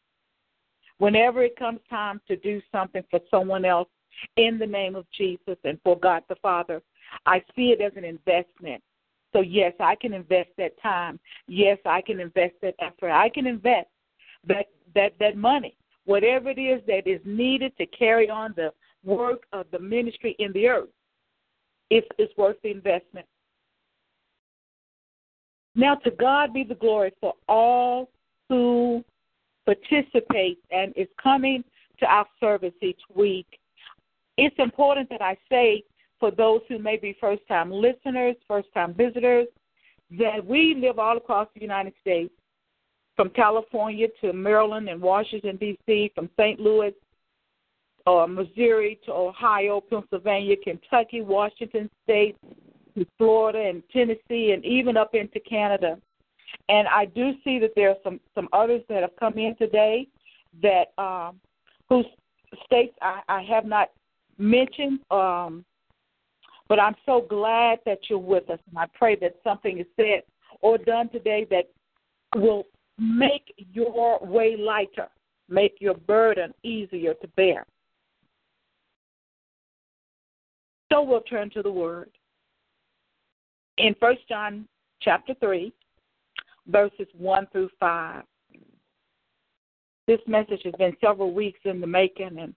Whenever 0.97 1.43
it 1.43 1.57
comes 1.57 1.79
time 1.89 2.21
to 2.27 2.35
do 2.37 2.61
something 2.71 3.03
for 3.09 3.19
someone 3.29 3.65
else 3.65 3.89
in 4.37 4.57
the 4.57 4.65
name 4.65 4.95
of 4.95 5.05
Jesus 5.15 5.57
and 5.63 5.79
for 5.83 5.97
God 5.99 6.23
the 6.29 6.35
Father, 6.35 6.81
I 7.25 7.43
see 7.55 7.71
it 7.71 7.81
as 7.81 7.91
an 7.95 8.05
investment. 8.05 8.81
So, 9.33 9.41
yes, 9.41 9.73
I 9.79 9.95
can 9.95 10.13
invest 10.13 10.49
that 10.57 10.79
time. 10.81 11.19
Yes, 11.47 11.77
I 11.85 12.01
can 12.01 12.19
invest 12.19 12.55
that 12.61 12.75
effort. 12.79 13.11
I 13.11 13.29
can 13.29 13.47
invest 13.47 13.87
that, 14.47 14.67
that, 14.95 15.13
that 15.19 15.37
money, 15.37 15.75
whatever 16.05 16.49
it 16.49 16.59
is 16.59 16.81
that 16.87 17.07
is 17.07 17.21
needed 17.25 17.75
to 17.77 17.85
carry 17.87 18.29
on 18.29 18.53
the 18.55 18.71
work 19.03 19.43
of 19.53 19.65
the 19.71 19.79
ministry 19.79 20.35
in 20.39 20.51
the 20.53 20.67
earth. 20.67 20.89
It's, 21.89 22.07
it's 22.17 22.35
worth 22.37 22.57
the 22.63 22.71
investment. 22.71 23.25
Now, 25.75 25.95
to 25.95 26.11
God 26.11 26.53
be 26.53 26.63
the 26.63 26.75
glory 26.75 27.13
for 27.19 27.33
all 27.47 28.09
who 28.49 29.03
participate 29.65 30.59
and 30.71 30.93
is 30.95 31.07
coming 31.21 31.63
to 31.99 32.05
our 32.05 32.25
service 32.39 32.73
each 32.81 32.99
week. 33.15 33.47
It's 34.37 34.55
important 34.59 35.09
that 35.09 35.21
I 35.21 35.37
say 35.49 35.83
for 36.19 36.31
those 36.31 36.61
who 36.67 36.79
may 36.79 36.97
be 36.97 37.15
first 37.19 37.41
time 37.47 37.71
listeners, 37.71 38.35
first 38.47 38.67
time 38.73 38.93
visitors, 38.93 39.47
that 40.19 40.45
we 40.45 40.75
live 40.75 40.99
all 40.99 41.17
across 41.17 41.47
the 41.55 41.61
United 41.61 41.93
States, 42.01 42.33
from 43.21 43.29
California 43.29 44.07
to 44.19 44.33
Maryland 44.33 44.89
and 44.89 44.99
Washington, 44.99 45.55
D.C., 45.57 46.11
from 46.15 46.27
St. 46.39 46.59
Louis 46.59 46.91
or 48.07 48.27
Missouri 48.27 48.99
to 49.05 49.11
Ohio, 49.11 49.79
Pennsylvania, 49.79 50.55
Kentucky, 50.63 51.21
Washington 51.21 51.87
State, 52.03 52.35
to 52.95 53.05
Florida 53.19 53.59
and 53.59 53.83
Tennessee 53.93 54.53
and 54.53 54.65
even 54.65 54.97
up 54.97 55.13
into 55.13 55.39
Canada. 55.39 55.99
And 56.67 56.87
I 56.87 57.05
do 57.05 57.33
see 57.43 57.59
that 57.59 57.73
there 57.75 57.89
are 57.89 57.95
some 58.03 58.19
some 58.33 58.49
others 58.53 58.81
that 58.89 59.03
have 59.03 59.15
come 59.19 59.37
in 59.37 59.55
today 59.55 60.07
that 60.63 60.85
um, 60.97 61.39
whose 61.89 62.07
states 62.65 62.95
I, 63.03 63.21
I 63.29 63.43
have 63.43 63.65
not 63.65 63.91
mentioned. 64.39 64.99
Um, 65.11 65.63
but 66.67 66.79
I'm 66.79 66.95
so 67.05 67.23
glad 67.29 67.81
that 67.85 67.99
you're 68.09 68.17
with 68.17 68.49
us, 68.49 68.59
and 68.67 68.79
I 68.79 68.87
pray 68.95 69.15
that 69.17 69.35
something 69.43 69.77
is 69.77 69.85
said 69.95 70.23
or 70.61 70.79
done 70.79 71.07
today 71.09 71.45
that 71.51 71.69
will 72.35 72.65
make 73.01 73.53
your 73.73 74.19
way 74.21 74.55
lighter, 74.55 75.07
make 75.49 75.75
your 75.79 75.95
burden 75.95 76.53
easier 76.63 77.15
to 77.15 77.27
bear. 77.29 77.65
So 80.91 81.01
we'll 81.01 81.21
turn 81.21 81.49
to 81.51 81.63
the 81.63 81.71
Word 81.71 82.11
in 83.77 83.95
First 83.99 84.27
John 84.29 84.67
chapter 85.01 85.33
3, 85.39 85.73
verses 86.67 87.07
1 87.17 87.47
through 87.51 87.69
5. 87.79 88.23
This 90.07 90.19
message 90.27 90.61
has 90.65 90.73
been 90.77 90.95
several 91.01 91.33
weeks 91.33 91.59
in 91.63 91.81
the 91.81 91.87
making, 91.87 92.37
and 92.37 92.53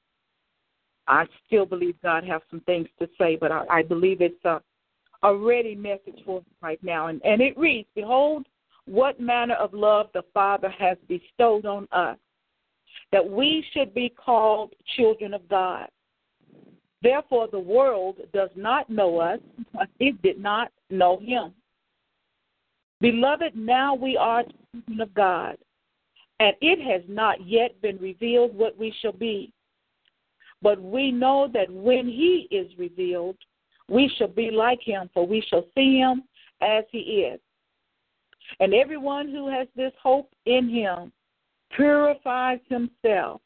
I 1.07 1.25
still 1.47 1.65
believe 1.65 1.95
God 2.03 2.25
has 2.25 2.43
some 2.51 2.61
things 2.61 2.89
to 2.99 3.09
say, 3.17 3.37
but 3.41 3.51
I, 3.51 3.65
I 3.71 3.83
believe 3.83 4.21
it's 4.21 4.45
a, 4.45 4.61
a 5.23 5.35
ready 5.35 5.75
message 5.75 6.21
for 6.27 6.41
us 6.41 6.45
right 6.61 6.83
now. 6.83 7.07
And, 7.07 7.23
and 7.25 7.41
it 7.41 7.57
reads 7.57 7.89
Behold, 7.95 8.47
what 8.87 9.21
manner 9.21 9.55
of 9.55 9.73
love 9.73 10.09
the 10.15 10.23
Father 10.35 10.69
has 10.69 10.97
bestowed 11.09 11.67
on 11.67 11.89
us, 11.93 12.19
that 13.13 13.29
we 13.29 13.65
should 13.73 13.95
be 13.95 14.09
called 14.09 14.73
children 14.97 15.35
of 15.35 15.49
God. 15.49 15.89
Therefore, 17.03 17.49
the 17.51 17.59
world 17.59 18.17
does 18.33 18.51
not 18.57 18.89
know 18.89 19.19
us, 19.19 19.41
it 20.01 20.21
did 20.23 20.39
not 20.39 20.73
know 20.91 21.19
him. 21.19 21.53
Beloved, 23.01 23.55
now 23.55 23.95
we 23.95 24.17
are 24.17 24.45
children 24.73 25.01
of 25.01 25.13
God, 25.15 25.57
and 26.41 26.55
it 26.61 26.81
has 26.81 27.03
not 27.09 27.47
yet 27.47 27.81
been 27.83 27.99
revealed 27.99 28.55
what 28.55 28.79
we 28.79 28.95
shall 29.01 29.13
be. 29.13 29.53
But 30.63 30.81
we 30.81 31.13
know 31.13 31.49
that 31.53 31.71
when 31.71 32.07
he 32.07 32.49
is 32.51 32.73
revealed, 32.79 33.37
we 33.89 34.11
shall 34.17 34.29
be 34.29 34.51
like 34.51 34.81
him, 34.83 35.11
for 35.13 35.27
we 35.27 35.45
shall 35.49 35.67
see 35.75 35.99
him 35.99 36.23
as 36.63 36.85
he 36.91 36.99
is. 36.99 37.41
And 38.61 38.75
everyone 38.75 39.29
who 39.29 39.49
has 39.49 39.69
this 39.77 39.93
hope 40.03 40.31
in 40.47 40.69
him 40.69 41.13
purifies 41.75 42.61
himself 42.69 43.41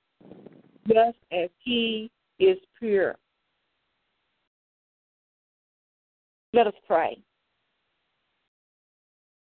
just 0.86 1.18
as 1.32 1.48
he 1.58 2.10
is 2.38 2.58
pure. 2.78 3.16
Let 6.52 6.66
us 6.66 6.74
pray. 6.86 7.18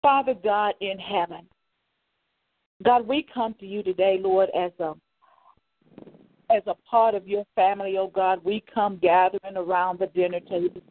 Father 0.02 0.34
God 0.34 0.74
in 0.80 0.98
heaven, 0.98 1.46
God, 2.82 3.06
we 3.06 3.26
come 3.32 3.54
to 3.60 3.66
you 3.66 3.82
today, 3.82 4.18
Lord, 4.20 4.50
as 4.50 4.72
a 4.80 4.94
as 6.50 6.62
a 6.66 6.74
part 6.88 7.14
of 7.14 7.26
your 7.26 7.44
family, 7.54 7.96
oh 7.98 8.08
God. 8.08 8.40
We 8.44 8.62
come 8.74 8.98
gathering 9.00 9.56
around 9.56 9.98
the 9.98 10.08
dinner 10.08 10.40
table, 10.40 10.82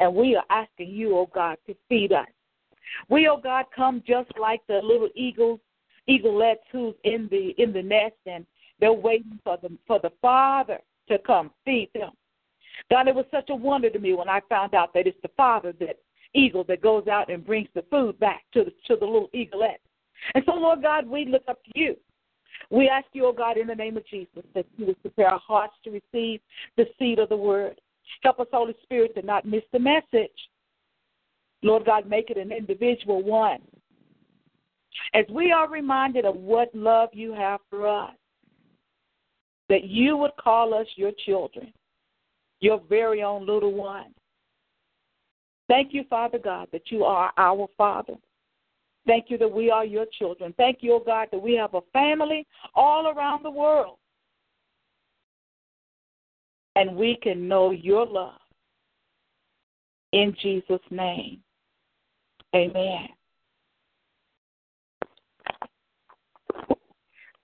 and 0.00 0.14
we 0.14 0.34
are 0.34 0.44
asking 0.50 0.88
you, 0.88 1.16
oh 1.16 1.30
God, 1.32 1.58
to 1.66 1.76
feed 1.88 2.12
us. 2.12 2.26
We, 3.08 3.28
oh 3.28 3.38
God, 3.38 3.66
come 3.74 4.02
just 4.06 4.30
like 4.40 4.60
the 4.68 4.80
little 4.82 5.08
eagles, 5.14 5.60
eaglets 6.06 6.62
who's 6.72 6.94
in 7.04 7.28
the 7.30 7.54
in 7.58 7.72
the 7.72 7.82
nest, 7.82 8.16
and 8.26 8.46
they're 8.80 8.92
waiting 8.92 9.38
for 9.44 9.58
the 9.62 9.70
for 9.86 10.00
the 10.00 10.12
Father 10.20 10.78
to 11.08 11.18
come 11.18 11.50
feed 11.64 11.90
them. 11.94 12.10
God, 12.90 13.08
it 13.08 13.14
was 13.14 13.26
such 13.30 13.50
a 13.50 13.54
wonder 13.54 13.90
to 13.90 13.98
me 13.98 14.12
when 14.12 14.28
I 14.28 14.40
found 14.48 14.74
out 14.74 14.92
that 14.94 15.06
it's 15.06 15.20
the 15.22 15.30
Father 15.36 15.72
that 15.80 15.98
eagle 16.34 16.64
that 16.64 16.82
goes 16.82 17.06
out 17.08 17.30
and 17.30 17.44
brings 17.44 17.68
the 17.74 17.84
food 17.90 18.18
back 18.18 18.44
to 18.52 18.64
the 18.64 18.70
to 18.86 18.96
the 18.98 19.06
little 19.06 19.30
eaglet. 19.32 19.80
And 20.34 20.44
so, 20.46 20.54
Lord 20.54 20.82
God, 20.82 21.06
we 21.06 21.24
look 21.26 21.44
up 21.48 21.62
to 21.64 21.70
you. 21.74 21.96
We 22.70 22.88
ask 22.88 23.06
you, 23.12 23.26
oh 23.26 23.32
God, 23.32 23.58
in 23.58 23.66
the 23.66 23.74
name 23.74 23.96
of 23.96 24.06
Jesus, 24.06 24.42
that 24.54 24.66
you 24.76 24.86
would 24.86 25.00
prepare 25.02 25.28
our 25.28 25.38
hearts 25.38 25.74
to 25.84 25.90
receive 25.90 26.40
the 26.76 26.86
seed 26.98 27.18
of 27.18 27.28
the 27.28 27.36
word. 27.36 27.80
Help 28.22 28.40
us, 28.40 28.46
Holy 28.52 28.74
Spirit, 28.82 29.14
to 29.14 29.22
not 29.22 29.44
miss 29.44 29.62
the 29.72 29.78
message. 29.78 30.30
Lord 31.62 31.84
God, 31.84 32.08
make 32.08 32.30
it 32.30 32.36
an 32.36 32.52
individual 32.52 33.22
one. 33.22 33.60
As 35.14 35.24
we 35.30 35.52
are 35.52 35.68
reminded 35.68 36.24
of 36.24 36.36
what 36.36 36.74
love 36.74 37.10
you 37.12 37.32
have 37.32 37.60
for 37.70 37.86
us, 37.86 38.14
that 39.68 39.84
you 39.84 40.16
would 40.16 40.36
call 40.38 40.74
us 40.74 40.86
your 40.96 41.12
children, 41.24 41.72
your 42.60 42.80
very 42.88 43.22
own 43.22 43.46
little 43.46 43.74
one. 43.74 44.14
Thank 45.68 45.92
you, 45.92 46.04
Father 46.08 46.38
God, 46.38 46.68
that 46.72 46.90
you 46.90 47.04
are 47.04 47.32
our 47.36 47.66
Father. 47.76 48.14
Thank 49.06 49.30
you 49.30 49.38
that 49.38 49.50
we 49.50 49.70
are 49.70 49.84
your 49.84 50.06
children. 50.18 50.54
Thank 50.56 50.78
you, 50.80 50.94
oh 50.94 51.02
God, 51.04 51.28
that 51.30 51.42
we 51.42 51.54
have 51.54 51.74
a 51.74 51.80
family 51.92 52.46
all 52.74 53.08
around 53.08 53.44
the 53.44 53.50
world. 53.50 53.98
And 56.74 56.96
we 56.96 57.16
can 57.22 57.48
know 57.48 57.70
your 57.70 58.06
love. 58.06 58.38
In 60.12 60.34
Jesus' 60.40 60.80
name. 60.90 61.40
Amen. 62.54 63.08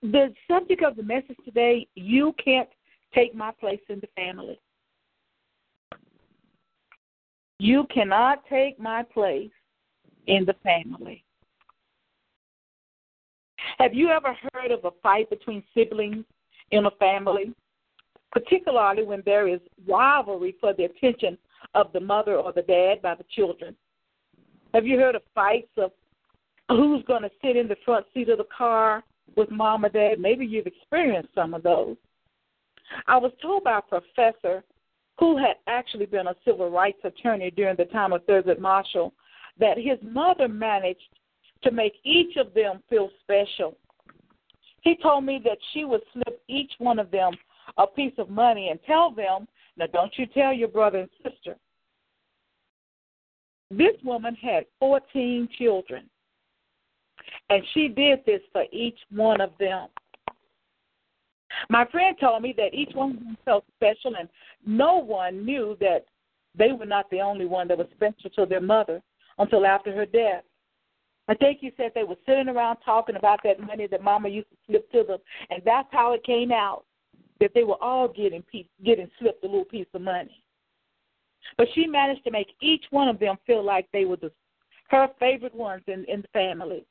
The 0.01 0.33
subject 0.49 0.83
of 0.83 0.95
the 0.95 1.03
message 1.03 1.37
today 1.45 1.87
you 1.95 2.33
can't 2.43 2.69
take 3.13 3.33
my 3.33 3.51
place 3.59 3.79
in 3.89 3.99
the 3.99 4.09
family. 4.15 4.59
You 7.59 7.85
cannot 7.93 8.43
take 8.49 8.79
my 8.79 9.03
place 9.03 9.51
in 10.27 10.45
the 10.45 10.55
family. 10.63 11.23
Have 13.79 13.93
you 13.93 14.09
ever 14.09 14.35
heard 14.53 14.71
of 14.71 14.83
a 14.83 14.91
fight 15.01 15.29
between 15.29 15.63
siblings 15.73 16.25
in 16.71 16.85
a 16.85 16.91
family, 16.91 17.53
particularly 18.31 19.03
when 19.03 19.23
there 19.25 19.47
is 19.47 19.61
rivalry 19.87 20.55
for 20.59 20.73
the 20.73 20.85
attention 20.85 21.37
of 21.73 21.93
the 21.93 21.99
mother 21.99 22.35
or 22.35 22.51
the 22.51 22.61
dad 22.63 23.01
by 23.01 23.15
the 23.15 23.25
children? 23.33 23.75
Have 24.73 24.87
you 24.87 24.97
heard 24.97 25.15
of 25.15 25.21
fights 25.35 25.71
of 25.77 25.91
who's 26.69 27.03
going 27.03 27.21
to 27.21 27.31
sit 27.43 27.55
in 27.55 27.67
the 27.67 27.75
front 27.85 28.05
seat 28.13 28.29
of 28.29 28.39
the 28.39 28.47
car 28.55 29.03
with 29.35 29.51
mom 29.51 29.85
or 29.85 29.89
dad? 29.89 30.19
Maybe 30.19 30.45
you've 30.45 30.65
experienced 30.65 31.29
some 31.35 31.53
of 31.53 31.61
those. 31.61 31.95
I 33.07 33.17
was 33.17 33.31
told 33.41 33.63
by 33.63 33.79
a 33.79 33.81
professor 33.81 34.63
who 35.19 35.37
had 35.37 35.57
actually 35.67 36.07
been 36.07 36.27
a 36.27 36.35
civil 36.43 36.71
rights 36.71 36.99
attorney 37.03 37.51
during 37.51 37.75
the 37.75 37.85
time 37.85 38.13
of 38.13 38.25
Thurgood 38.25 38.59
Marshall 38.59 39.13
that 39.59 39.77
his 39.77 39.99
mother 40.01 40.47
managed 40.47 41.01
to 41.63 41.71
make 41.71 41.93
each 42.03 42.35
of 42.37 42.53
them 42.53 42.81
feel 42.89 43.09
special. 43.21 43.77
He 44.81 44.97
told 45.01 45.23
me 45.23 45.39
that 45.43 45.57
she 45.73 45.85
would 45.85 46.01
slip 46.11 46.41
each 46.47 46.71
one 46.79 46.97
of 46.97 47.11
them 47.11 47.33
a 47.77 47.85
piece 47.85 48.13
of 48.17 48.29
money 48.29 48.69
and 48.69 48.79
tell 48.85 49.11
them, 49.11 49.47
now 49.77 49.85
don't 49.93 50.11
you 50.17 50.25
tell 50.25 50.51
your 50.51 50.67
brother 50.67 50.99
and 50.99 51.09
sister. 51.23 51.57
This 53.77 53.95
woman 54.03 54.35
had 54.35 54.65
14 54.79 55.49
children, 55.57 56.09
and 57.49 57.63
she 57.73 57.87
did 57.87 58.19
this 58.25 58.41
for 58.51 58.65
each 58.71 58.97
one 59.09 59.41
of 59.41 59.51
them. 59.59 59.87
My 61.69 61.85
friend 61.85 62.15
told 62.19 62.41
me 62.41 62.53
that 62.57 62.73
each 62.73 62.93
one 62.93 63.11
of 63.11 63.19
them 63.19 63.37
felt 63.45 63.65
special, 63.75 64.15
and 64.19 64.29
no 64.65 64.97
one 64.97 65.45
knew 65.45 65.77
that 65.79 66.05
they 66.55 66.71
were 66.71 66.85
not 66.85 67.09
the 67.09 67.21
only 67.21 67.45
one 67.45 67.67
that 67.67 67.77
was 67.77 67.87
special 67.95 68.29
to 68.31 68.45
their 68.45 68.61
mother 68.61 69.01
until 69.37 69.65
after 69.65 69.93
her 69.95 70.05
death. 70.05 70.43
I 71.27 71.35
think 71.35 71.59
you 71.61 71.71
said 71.77 71.91
they 71.95 72.03
were 72.03 72.17
sitting 72.25 72.49
around 72.49 72.77
talking 72.83 73.15
about 73.15 73.39
that 73.43 73.59
money 73.59 73.87
that 73.87 74.03
Mama 74.03 74.29
used 74.29 74.49
to 74.49 74.57
slip 74.67 74.91
to 74.91 75.03
them, 75.03 75.19
and 75.49 75.61
that's 75.65 75.87
how 75.91 76.13
it 76.13 76.23
came 76.23 76.51
out 76.51 76.83
that 77.39 77.51
they 77.55 77.63
were 77.63 77.81
all 77.81 78.07
getting 78.07 78.41
piece, 78.43 78.67
getting 78.85 79.09
slipped 79.19 79.43
a 79.43 79.47
little 79.47 79.65
piece 79.65 79.87
of 79.93 80.01
money. 80.01 80.42
But 81.57 81.67
she 81.73 81.87
managed 81.87 82.23
to 82.25 82.31
make 82.31 82.55
each 82.61 82.85
one 82.89 83.07
of 83.07 83.19
them 83.19 83.37
feel 83.45 83.63
like 83.63 83.87
they 83.91 84.05
were 84.05 84.17
the, 84.17 84.31
her 84.89 85.07
favorite 85.19 85.55
ones 85.55 85.83
in, 85.87 86.05
in 86.05 86.21
the 86.21 86.27
family. 86.29 86.85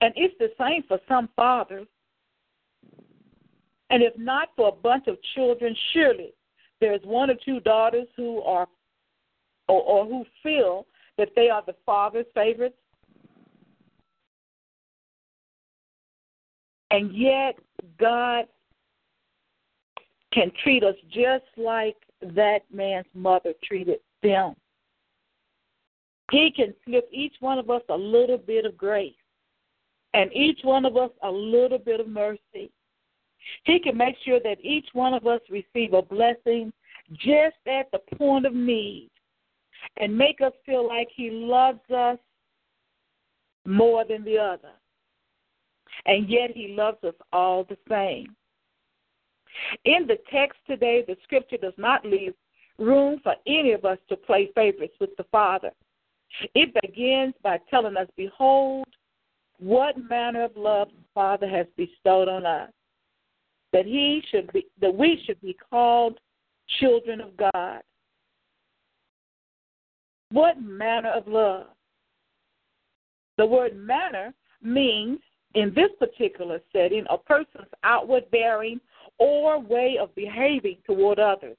And 0.00 0.12
it's 0.16 0.34
the 0.38 0.50
same 0.58 0.82
for 0.86 0.98
some 1.08 1.28
fathers. 1.36 1.86
And 3.90 4.02
if 4.02 4.16
not 4.18 4.48
for 4.56 4.68
a 4.68 4.72
bunch 4.72 5.06
of 5.06 5.16
children, 5.34 5.74
surely 5.92 6.32
there's 6.80 7.00
one 7.04 7.30
or 7.30 7.36
two 7.44 7.60
daughters 7.60 8.08
who 8.16 8.42
are 8.42 8.66
or, 9.68 9.82
or 9.82 10.06
who 10.06 10.24
feel 10.42 10.86
that 11.18 11.30
they 11.34 11.48
are 11.48 11.62
the 11.66 11.74
father's 11.84 12.26
favorites. 12.34 12.76
And 16.90 17.12
yet, 17.16 17.56
God 17.98 18.46
can 20.32 20.52
treat 20.62 20.84
us 20.84 20.94
just 21.10 21.44
like 21.56 21.96
that 22.20 22.60
man's 22.72 23.06
mother 23.14 23.52
treated 23.64 23.98
them. 24.22 24.54
He 26.30 26.50
can 26.54 26.74
slip 26.84 27.08
each 27.12 27.34
one 27.40 27.58
of 27.58 27.70
us 27.70 27.82
a 27.88 27.96
little 27.96 28.38
bit 28.38 28.64
of 28.64 28.76
grace 28.76 29.14
and 30.14 30.32
each 30.32 30.60
one 30.62 30.84
of 30.84 30.96
us 30.96 31.10
a 31.22 31.30
little 31.30 31.78
bit 31.78 32.00
of 32.00 32.08
mercy. 32.08 32.70
He 33.64 33.78
can 33.78 33.96
make 33.96 34.16
sure 34.24 34.40
that 34.40 34.56
each 34.60 34.88
one 34.92 35.14
of 35.14 35.26
us 35.26 35.40
receive 35.50 35.92
a 35.92 36.02
blessing 36.02 36.72
just 37.12 37.56
at 37.66 37.90
the 37.92 38.00
point 38.16 38.46
of 38.46 38.54
need 38.54 39.10
and 39.98 40.16
make 40.16 40.40
us 40.40 40.52
feel 40.64 40.86
like 40.86 41.08
He 41.14 41.30
loves 41.30 41.88
us 41.94 42.18
more 43.64 44.04
than 44.04 44.24
the 44.24 44.38
other. 44.38 44.72
And 46.06 46.28
yet 46.28 46.50
He 46.52 46.74
loves 46.76 47.02
us 47.04 47.14
all 47.32 47.64
the 47.64 47.78
same. 47.88 48.34
In 49.84 50.06
the 50.06 50.18
text 50.30 50.58
today, 50.66 51.04
the 51.06 51.16
scripture 51.22 51.56
does 51.56 51.74
not 51.76 52.04
leave 52.04 52.34
room 52.78 53.20
for 53.22 53.34
any 53.46 53.72
of 53.72 53.84
us 53.84 53.98
to 54.08 54.16
play 54.16 54.50
favorites 54.54 54.94
with 55.00 55.10
the 55.16 55.24
Father. 55.24 55.70
It 56.54 56.74
begins 56.82 57.34
by 57.42 57.58
telling 57.70 57.96
us, 57.96 58.08
Behold, 58.16 58.86
what 59.58 59.96
manner 59.98 60.44
of 60.44 60.56
love 60.56 60.88
the 60.88 61.04
Father 61.14 61.48
has 61.48 61.66
bestowed 61.76 62.28
on 62.28 62.44
us, 62.44 62.70
that 63.72 63.86
he 63.86 64.22
should 64.30 64.52
be 64.52 64.66
that 64.80 64.94
we 64.94 65.22
should 65.24 65.40
be 65.40 65.56
called 65.70 66.18
children 66.80 67.20
of 67.20 67.36
God. 67.36 67.80
What 70.30 70.60
manner 70.60 71.10
of 71.10 71.26
love? 71.28 71.68
The 73.38 73.46
word 73.46 73.76
manner 73.76 74.34
means, 74.62 75.20
in 75.54 75.72
this 75.74 75.90
particular 75.98 76.60
setting, 76.72 77.04
a 77.08 77.16
person's 77.16 77.70
outward 77.84 78.30
bearing 78.30 78.80
or 79.18 79.60
way 79.60 79.98
of 80.00 80.14
behaving 80.14 80.78
toward 80.86 81.18
others. 81.18 81.56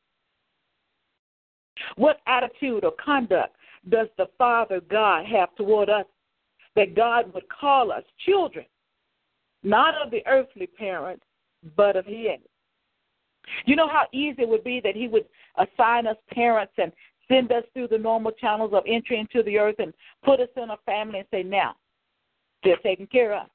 What 1.96 2.20
attitude 2.28 2.84
or 2.84 2.94
conduct 3.04 3.56
does 3.90 4.08
the 4.18 4.28
Father 4.38 4.82
God 4.90 5.26
have 5.26 5.56
toward 5.56 5.90
us 5.90 6.06
that 6.76 6.96
God 6.96 7.34
would 7.34 7.48
call 7.50 7.92
us 7.92 8.04
children? 8.26 8.66
not 9.64 9.96
of 10.02 10.12
the 10.12 10.26
earthly 10.28 10.68
parent, 10.68 11.22
but 11.76 11.96
of 11.96 12.06
his. 12.06 12.40
You 13.66 13.76
know 13.76 13.88
how 13.88 14.06
easy 14.12 14.44
it 14.44 14.50
would 14.50 14.64
be 14.64 14.82
that 14.84 14.96
he 14.96 15.08
would 15.08 15.26
assign 15.58 16.08
us 16.08 16.18
parents 16.32 16.74
and 16.78 16.92
send 17.28 17.52
us 17.52 17.64
through 17.74 17.90
the 17.90 17.98
normal 17.98 18.32
channels 18.32 18.72
of 18.74 18.84
entry 18.88 19.20
into 19.20 19.44
the 19.44 19.58
earth 19.58 19.76
and 19.80 19.94
put 20.24 20.40
us 20.40 20.50
in 20.56 20.70
a 20.70 20.78
family 20.86 21.20
and 21.20 21.28
say, 21.32 21.44
now, 21.44 21.76
they're 22.64 22.78
taken 22.78 23.08
care 23.08 23.36
of. 23.36 23.48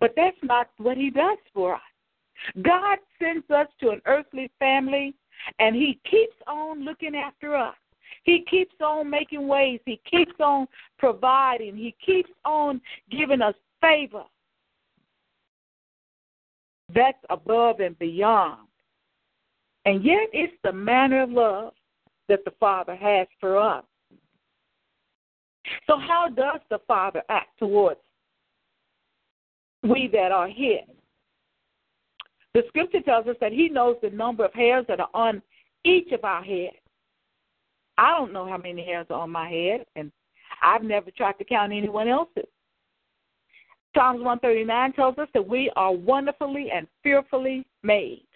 But 0.00 0.14
that's 0.16 0.36
not 0.42 0.70
what 0.78 0.96
he 0.96 1.10
does 1.10 1.38
for 1.52 1.74
us. 1.74 1.80
God 2.62 2.98
sends 3.18 3.48
us 3.50 3.68
to 3.80 3.90
an 3.90 4.00
earthly 4.06 4.50
family, 4.58 5.14
and 5.58 5.74
he 5.74 5.98
keeps 6.08 6.36
on 6.46 6.84
looking 6.84 7.14
after 7.14 7.56
us. 7.56 7.74
He 8.22 8.44
keeps 8.48 8.74
on 8.80 9.10
making 9.10 9.46
ways. 9.46 9.80
He 9.84 10.00
keeps 10.10 10.32
on 10.40 10.66
providing. 10.98 11.76
He 11.76 11.94
keeps 12.04 12.30
on 12.44 12.80
giving 13.10 13.42
us 13.42 13.54
favor. 13.80 14.24
That's 16.94 17.18
above 17.30 17.80
and 17.80 17.98
beyond. 17.98 18.68
And 19.84 20.04
yet, 20.04 20.28
it's 20.32 20.54
the 20.62 20.72
manner 20.72 21.22
of 21.22 21.30
love 21.30 21.74
that 22.28 22.44
the 22.44 22.52
Father 22.58 22.94
has 22.94 23.26
for 23.40 23.58
us. 23.58 23.84
So, 25.86 25.98
how 25.98 26.28
does 26.34 26.60
the 26.70 26.78
Father 26.86 27.22
act 27.28 27.58
towards 27.58 28.00
we 29.82 30.08
that 30.12 30.32
are 30.32 30.48
His? 30.48 30.88
The 32.54 32.62
scripture 32.68 33.00
tells 33.00 33.26
us 33.26 33.36
that 33.40 33.52
He 33.52 33.68
knows 33.68 33.96
the 34.00 34.10
number 34.10 34.44
of 34.44 34.54
hairs 34.54 34.86
that 34.88 35.00
are 35.00 35.10
on 35.12 35.42
each 35.84 36.12
of 36.12 36.24
our 36.24 36.42
heads. 36.42 36.76
I 37.98 38.16
don't 38.16 38.32
know 38.32 38.46
how 38.46 38.56
many 38.56 38.84
hairs 38.84 39.06
are 39.10 39.20
on 39.20 39.30
my 39.30 39.48
head, 39.48 39.84
and 39.96 40.10
I've 40.62 40.82
never 40.82 41.10
tried 41.10 41.38
to 41.38 41.44
count 41.44 41.72
anyone 41.72 42.08
else's. 42.08 42.46
Psalms 43.94 44.22
139 44.22 44.92
tells 44.94 45.18
us 45.18 45.28
that 45.34 45.46
we 45.46 45.70
are 45.76 45.92
wonderfully 45.92 46.70
and 46.72 46.86
fearfully 47.02 47.64
made. 47.82 48.26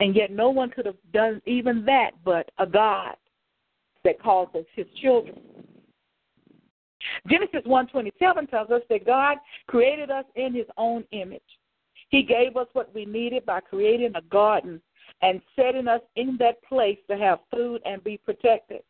And 0.00 0.14
yet 0.14 0.30
no 0.30 0.50
one 0.50 0.70
could 0.70 0.86
have 0.86 0.96
done 1.12 1.40
even 1.46 1.84
that 1.86 2.10
but 2.24 2.50
a 2.58 2.66
God 2.66 3.16
that 4.04 4.20
calls 4.20 4.48
us 4.54 4.64
his 4.74 4.86
children. 5.00 5.38
Genesis 7.26 7.64
1:27 7.66 8.46
tells 8.50 8.70
us 8.70 8.82
that 8.88 9.06
God 9.06 9.38
created 9.66 10.10
us 10.10 10.24
in 10.36 10.54
his 10.54 10.66
own 10.76 11.04
image. 11.12 11.42
He 12.10 12.22
gave 12.22 12.56
us 12.56 12.66
what 12.72 12.92
we 12.94 13.04
needed 13.04 13.46
by 13.46 13.60
creating 13.60 14.12
a 14.16 14.22
garden 14.22 14.80
and 15.22 15.40
setting 15.56 15.88
us 15.88 16.00
in 16.16 16.36
that 16.38 16.62
place 16.64 16.98
to 17.08 17.16
have 17.16 17.38
food 17.52 17.80
and 17.84 18.02
be 18.02 18.18
protected. 18.18 18.82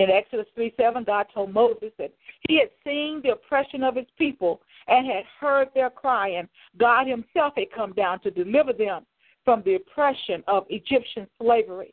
In 0.00 0.10
Exodus 0.10 0.46
3 0.54 0.72
7, 0.76 1.02
God 1.02 1.26
told 1.34 1.52
Moses 1.52 1.90
that 1.98 2.12
he 2.48 2.58
had 2.58 2.70
seen 2.84 3.20
the 3.22 3.30
oppression 3.30 3.82
of 3.82 3.96
his 3.96 4.06
people 4.16 4.60
and 4.86 5.06
had 5.06 5.24
heard 5.40 5.68
their 5.74 5.90
cry, 5.90 6.28
and 6.28 6.48
God 6.78 7.08
himself 7.08 7.54
had 7.56 7.72
come 7.74 7.92
down 7.94 8.20
to 8.20 8.30
deliver 8.30 8.72
them 8.72 9.04
from 9.44 9.62
the 9.64 9.74
oppression 9.74 10.44
of 10.46 10.66
Egyptian 10.68 11.26
slavery. 11.42 11.92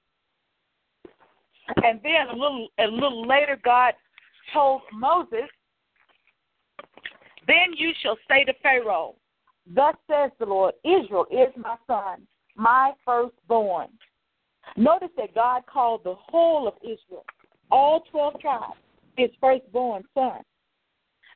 And 1.83 1.99
then 2.03 2.27
a 2.29 2.33
little 2.33 2.67
a 2.77 2.85
little 2.85 3.27
later 3.27 3.59
God 3.63 3.95
told 4.53 4.81
Moses, 4.93 5.49
Then 7.47 7.73
you 7.75 7.91
shall 8.01 8.17
say 8.29 8.43
to 8.43 8.53
Pharaoh, 8.62 9.15
Thus 9.67 9.95
says 10.10 10.31
the 10.39 10.45
Lord, 10.45 10.73
Israel 10.84 11.25
is 11.31 11.53
my 11.58 11.75
son, 11.88 12.27
my 12.55 12.93
firstborn. 13.03 13.88
Notice 14.77 15.10
that 15.17 15.36
God 15.36 15.63
called 15.71 16.03
the 16.03 16.15
whole 16.15 16.67
of 16.67 16.75
Israel 16.81 17.25
all 17.71 18.01
12 18.12 18.39
tribes, 18.39 18.77
his 19.17 19.29
firstborn 19.39 20.03
son. 20.13 20.41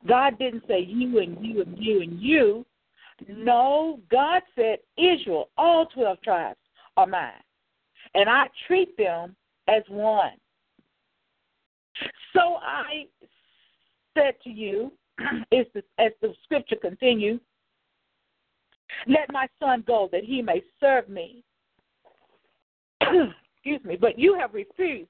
God 0.07 0.39
didn't 0.39 0.63
say 0.67 0.79
you 0.79 1.19
and 1.19 1.43
you 1.45 1.61
and 1.61 1.77
you 1.77 2.01
and 2.01 2.21
you. 2.21 2.65
No, 3.27 3.99
God 4.09 4.41
said 4.55 4.79
Israel, 4.97 5.49
all 5.57 5.87
12 5.87 6.21
tribes 6.21 6.59
are 6.95 7.07
mine. 7.07 7.31
And 8.13 8.29
I 8.29 8.47
treat 8.67 8.95
them 8.97 9.35
as 9.67 9.83
one. 9.89 10.31
So 12.33 12.55
I 12.61 13.05
said 14.17 14.35
to 14.43 14.49
you, 14.49 14.93
as 15.51 15.65
the, 15.73 15.83
as 15.97 16.11
the 16.21 16.33
scripture 16.43 16.75
continues, 16.75 17.39
let 19.07 19.31
my 19.31 19.47
son 19.59 19.83
go 19.85 20.09
that 20.11 20.23
he 20.23 20.41
may 20.41 20.61
serve 20.79 21.09
me. 21.09 21.43
Excuse 23.01 23.83
me, 23.83 23.95
but 23.95 24.17
you 24.17 24.37
have 24.39 24.53
refused 24.53 25.09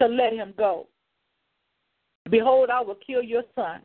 to 0.00 0.06
let 0.06 0.32
him 0.32 0.52
go. 0.56 0.88
Behold, 2.30 2.70
I 2.70 2.80
will 2.80 2.96
kill 3.06 3.22
your 3.22 3.44
son, 3.54 3.80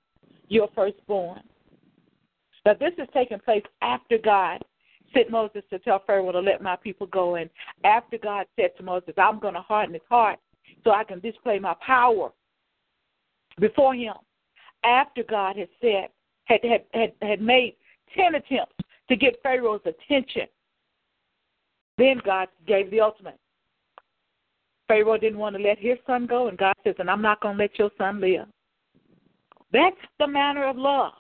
your 0.47 0.69
firstborn. 0.73 1.41
Now, 2.65 2.73
this 2.73 2.93
is 2.97 3.07
taking 3.13 3.39
place 3.39 3.63
after 3.81 4.17
God 4.17 4.61
sent 5.13 5.31
Moses 5.31 5.63
to 5.69 5.79
tell 5.79 6.03
Pharaoh 6.05 6.31
to 6.31 6.39
let 6.39 6.61
my 6.61 6.75
people 6.75 7.07
go. 7.07 7.35
And 7.35 7.49
after 7.83 8.17
God 8.17 8.45
said 8.55 8.71
to 8.77 8.83
Moses, 8.83 9.13
I'm 9.17 9.39
going 9.39 9.55
to 9.55 9.61
harden 9.61 9.93
his 9.93 10.03
heart 10.09 10.39
so 10.83 10.91
I 10.91 11.03
can 11.03 11.19
display 11.19 11.59
my 11.59 11.75
power 11.85 12.31
before 13.59 13.95
him. 13.95 14.13
After 14.83 15.23
God 15.23 15.57
had 15.57 15.69
said, 15.81 16.09
had, 16.45 16.59
had, 16.63 16.83
had, 16.93 17.13
had 17.21 17.41
made 17.41 17.75
10 18.15 18.35
attempts 18.35 18.75
to 19.09 19.15
get 19.15 19.41
Pharaoh's 19.43 19.81
attention, 19.85 20.47
then 21.97 22.21
God 22.25 22.47
gave 22.65 22.89
the 22.91 23.01
ultimate. 23.01 23.39
Pharaoh 24.87 25.17
didn't 25.17 25.37
want 25.37 25.55
to 25.55 25.61
let 25.61 25.77
his 25.77 25.97
son 26.07 26.25
go, 26.25 26.47
and 26.47 26.57
God 26.57 26.73
says, 26.83 26.95
and 26.97 27.09
I'm 27.09 27.21
not 27.21 27.41
going 27.41 27.57
to 27.57 27.63
let 27.63 27.77
your 27.77 27.91
son 27.97 28.19
live. 28.19 28.47
That's 29.71 29.95
the 30.17 30.27
manner 30.27 30.67
of 30.67 30.77
love 30.77 31.13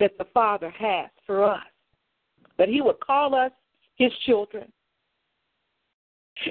that 0.00 0.16
the 0.18 0.26
Father 0.32 0.70
has 0.70 1.10
for 1.26 1.44
us. 1.44 1.60
That 2.58 2.68
he 2.68 2.80
would 2.80 3.00
call 3.00 3.34
us 3.34 3.52
his 3.96 4.12
children. 4.24 4.72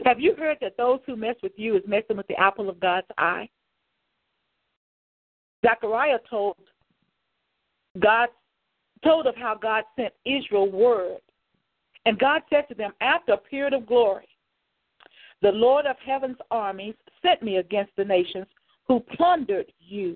Have 0.05 0.19
you 0.19 0.35
heard 0.35 0.57
that 0.61 0.77
those 0.77 0.99
who 1.05 1.15
mess 1.15 1.35
with 1.41 1.53
you 1.55 1.75
is 1.75 1.83
messing 1.87 2.17
with 2.17 2.27
the 2.27 2.39
apple 2.39 2.69
of 2.69 2.79
God's 2.79 3.07
eye? 3.17 3.49
Zechariah 5.65 6.19
told 6.29 6.55
God 7.99 8.29
told 9.03 9.27
of 9.27 9.35
how 9.35 9.55
God 9.55 9.83
sent 9.95 10.13
Israel 10.25 10.71
word. 10.71 11.17
And 12.05 12.17
God 12.17 12.41
said 12.49 12.67
to 12.69 12.75
them, 12.75 12.93
after 13.01 13.33
a 13.33 13.37
period 13.37 13.73
of 13.73 13.85
glory, 13.85 14.27
the 15.41 15.51
Lord 15.51 15.85
of 15.85 15.95
heaven's 16.05 16.37
armies 16.49 16.95
sent 17.21 17.41
me 17.41 17.57
against 17.57 17.91
the 17.95 18.05
nations 18.05 18.45
who 18.87 18.99
plundered 19.15 19.71
you. 19.79 20.15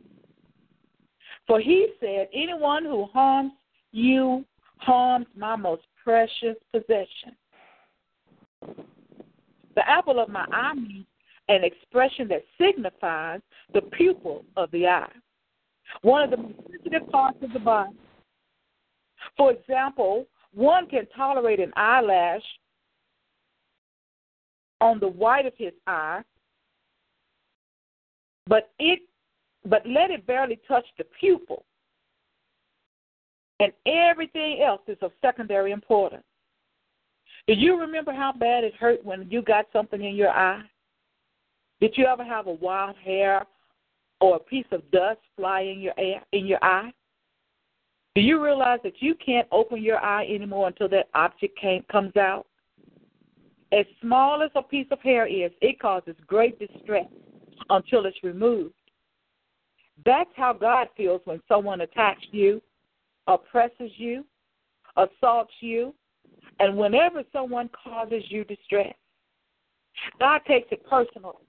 For 1.47 1.59
he 1.59 1.89
said, 1.99 2.27
Anyone 2.33 2.85
who 2.85 3.05
harms 3.05 3.51
you 3.91 4.45
harms 4.77 5.27
my 5.35 5.55
most 5.55 5.83
precious 6.03 6.55
possession. 6.71 7.35
The 9.75 9.87
apple 9.87 10.19
of 10.19 10.29
my 10.29 10.45
eye 10.51 10.73
means 10.73 11.05
an 11.49 11.63
expression 11.63 12.27
that 12.29 12.43
signifies 12.59 13.41
the 13.73 13.81
pupil 13.81 14.43
of 14.57 14.71
the 14.71 14.87
eye, 14.87 15.11
one 16.01 16.23
of 16.23 16.31
the 16.31 16.53
sensitive 16.71 17.09
parts 17.09 17.37
of 17.41 17.53
the 17.53 17.59
body. 17.59 17.95
For 19.37 19.51
example, 19.51 20.27
one 20.53 20.87
can 20.87 21.05
tolerate 21.15 21.59
an 21.59 21.73
eyelash 21.75 22.43
on 24.81 24.99
the 24.99 25.07
white 25.07 25.45
of 25.45 25.53
his 25.57 25.73
eye, 25.87 26.21
but 28.47 28.71
it 28.79 28.99
but 29.67 29.81
let 29.87 30.11
it 30.11 30.27
barely 30.27 30.59
touch 30.67 30.85
the 30.97 31.05
pupil. 31.19 31.65
And 33.59 33.71
everything 33.85 34.61
else 34.61 34.81
is 34.87 34.97
of 35.01 35.11
secondary 35.21 35.71
importance. 35.71 36.23
Do 37.47 37.53
you 37.53 37.79
remember 37.79 38.13
how 38.13 38.31
bad 38.31 38.63
it 38.63 38.75
hurt 38.75 39.03
when 39.03 39.27
you 39.29 39.41
got 39.41 39.65
something 39.71 40.03
in 40.03 40.15
your 40.15 40.29
eye? 40.29 40.63
Did 41.79 41.93
you 41.95 42.05
ever 42.05 42.23
have 42.23 42.47
a 42.47 42.53
wild 42.53 42.95
hair 43.03 43.45
or 44.21 44.37
a 44.37 44.39
piece 44.39 44.65
of 44.71 44.89
dust 44.91 45.19
fly 45.35 45.61
in 45.61 45.79
your 45.79 45.93
air, 45.97 46.21
in 46.31 46.45
your 46.45 46.63
eye? 46.63 46.91
Do 48.15 48.21
you 48.21 48.41
realize 48.43 48.79
that 48.83 49.01
you 49.01 49.13
can't 49.15 49.47
open 49.51 49.83
your 49.83 49.97
eye 49.97 50.25
anymore 50.25 50.67
until 50.67 50.87
that 50.89 51.09
object 51.13 51.59
came, 51.59 51.83
comes 51.91 52.15
out? 52.15 52.45
As 53.73 53.85
small 54.01 54.41
as 54.41 54.51
a 54.55 54.61
piece 54.61 54.87
of 54.91 55.01
hair 55.01 55.27
is, 55.27 55.51
it 55.61 55.79
causes 55.79 56.15
great 56.25 56.57
distress 56.57 57.07
until 57.69 58.05
it's 58.05 58.23
removed. 58.23 58.73
That's 60.05 60.29
how 60.35 60.53
God 60.53 60.87
feels 60.95 61.21
when 61.25 61.41
someone 61.47 61.81
attacks 61.81 62.25
you, 62.31 62.61
oppresses 63.27 63.91
you, 63.97 64.25
assaults 64.95 65.53
you, 65.59 65.93
and 66.59 66.77
whenever 66.77 67.23
someone 67.33 67.69
causes 67.83 68.23
you 68.29 68.43
distress. 68.45 68.93
God 70.19 70.41
takes 70.47 70.67
it 70.71 70.85
personal. 70.89 71.41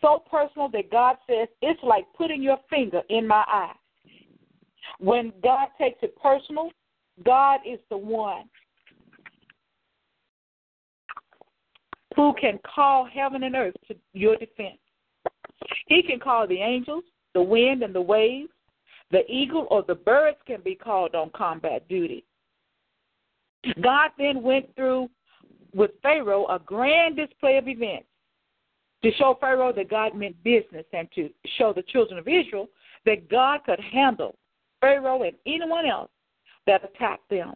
So 0.00 0.22
personal 0.30 0.68
that 0.70 0.90
God 0.90 1.16
says 1.28 1.48
it's 1.60 1.82
like 1.82 2.04
putting 2.16 2.42
your 2.42 2.58
finger 2.68 3.02
in 3.10 3.26
my 3.26 3.44
eye. 3.46 3.74
When 4.98 5.32
God 5.42 5.68
takes 5.78 5.98
it 6.02 6.14
personal, 6.20 6.70
God 7.24 7.60
is 7.66 7.78
the 7.90 7.96
one 7.96 8.44
who 12.16 12.34
can 12.40 12.58
call 12.74 13.04
heaven 13.04 13.42
and 13.44 13.54
earth 13.54 13.74
to 13.88 13.96
your 14.14 14.36
defense. 14.36 14.78
He 15.86 16.02
can 16.02 16.18
call 16.18 16.46
the 16.46 16.60
angels, 16.60 17.04
the 17.34 17.42
wind, 17.42 17.82
and 17.82 17.94
the 17.94 18.00
waves. 18.00 18.50
The 19.10 19.28
eagle 19.30 19.66
or 19.70 19.82
the 19.82 19.94
birds 19.94 20.38
can 20.46 20.60
be 20.62 20.74
called 20.74 21.14
on 21.14 21.30
combat 21.34 21.86
duty. 21.88 22.24
God 23.82 24.10
then 24.16 24.42
went 24.42 24.74
through 24.76 25.10
with 25.74 25.90
Pharaoh 26.02 26.46
a 26.46 26.58
grand 26.58 27.16
display 27.16 27.56
of 27.56 27.68
events 27.68 28.06
to 29.02 29.12
show 29.14 29.36
Pharaoh 29.40 29.72
that 29.72 29.88
God 29.88 30.14
meant 30.14 30.42
business 30.42 30.84
and 30.92 31.08
to 31.14 31.30
show 31.58 31.72
the 31.72 31.82
children 31.82 32.18
of 32.18 32.28
Israel 32.28 32.68
that 33.06 33.28
God 33.30 33.60
could 33.64 33.80
handle 33.80 34.36
Pharaoh 34.80 35.22
and 35.22 35.36
anyone 35.46 35.86
else 35.86 36.10
that 36.66 36.84
attacked 36.84 37.28
them. 37.30 37.54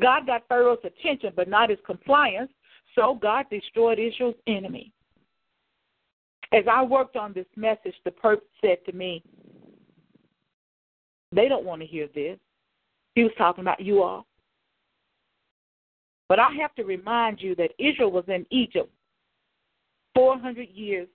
God 0.00 0.26
got 0.26 0.48
Pharaoh's 0.48 0.78
attention, 0.84 1.32
but 1.34 1.48
not 1.48 1.70
his 1.70 1.78
compliance, 1.84 2.50
so 2.94 3.18
God 3.20 3.46
destroyed 3.50 3.98
Israel's 3.98 4.36
enemy. 4.46 4.92
As 6.52 6.64
I 6.70 6.82
worked 6.82 7.16
on 7.16 7.32
this 7.32 7.46
message, 7.56 7.94
the 8.04 8.10
perp 8.10 8.38
said 8.60 8.78
to 8.86 8.92
me, 8.92 9.22
They 11.32 11.48
don't 11.48 11.64
want 11.64 11.82
to 11.82 11.86
hear 11.86 12.08
this. 12.14 12.38
He 13.14 13.24
was 13.24 13.32
talking 13.36 13.62
about 13.62 13.80
you 13.80 14.02
all. 14.02 14.26
But 16.28 16.38
I 16.38 16.50
have 16.60 16.74
to 16.76 16.84
remind 16.84 17.40
you 17.40 17.54
that 17.56 17.72
Israel 17.78 18.10
was 18.10 18.24
in 18.28 18.46
Egypt 18.50 18.90
400 20.18 20.68
years, 20.70 21.06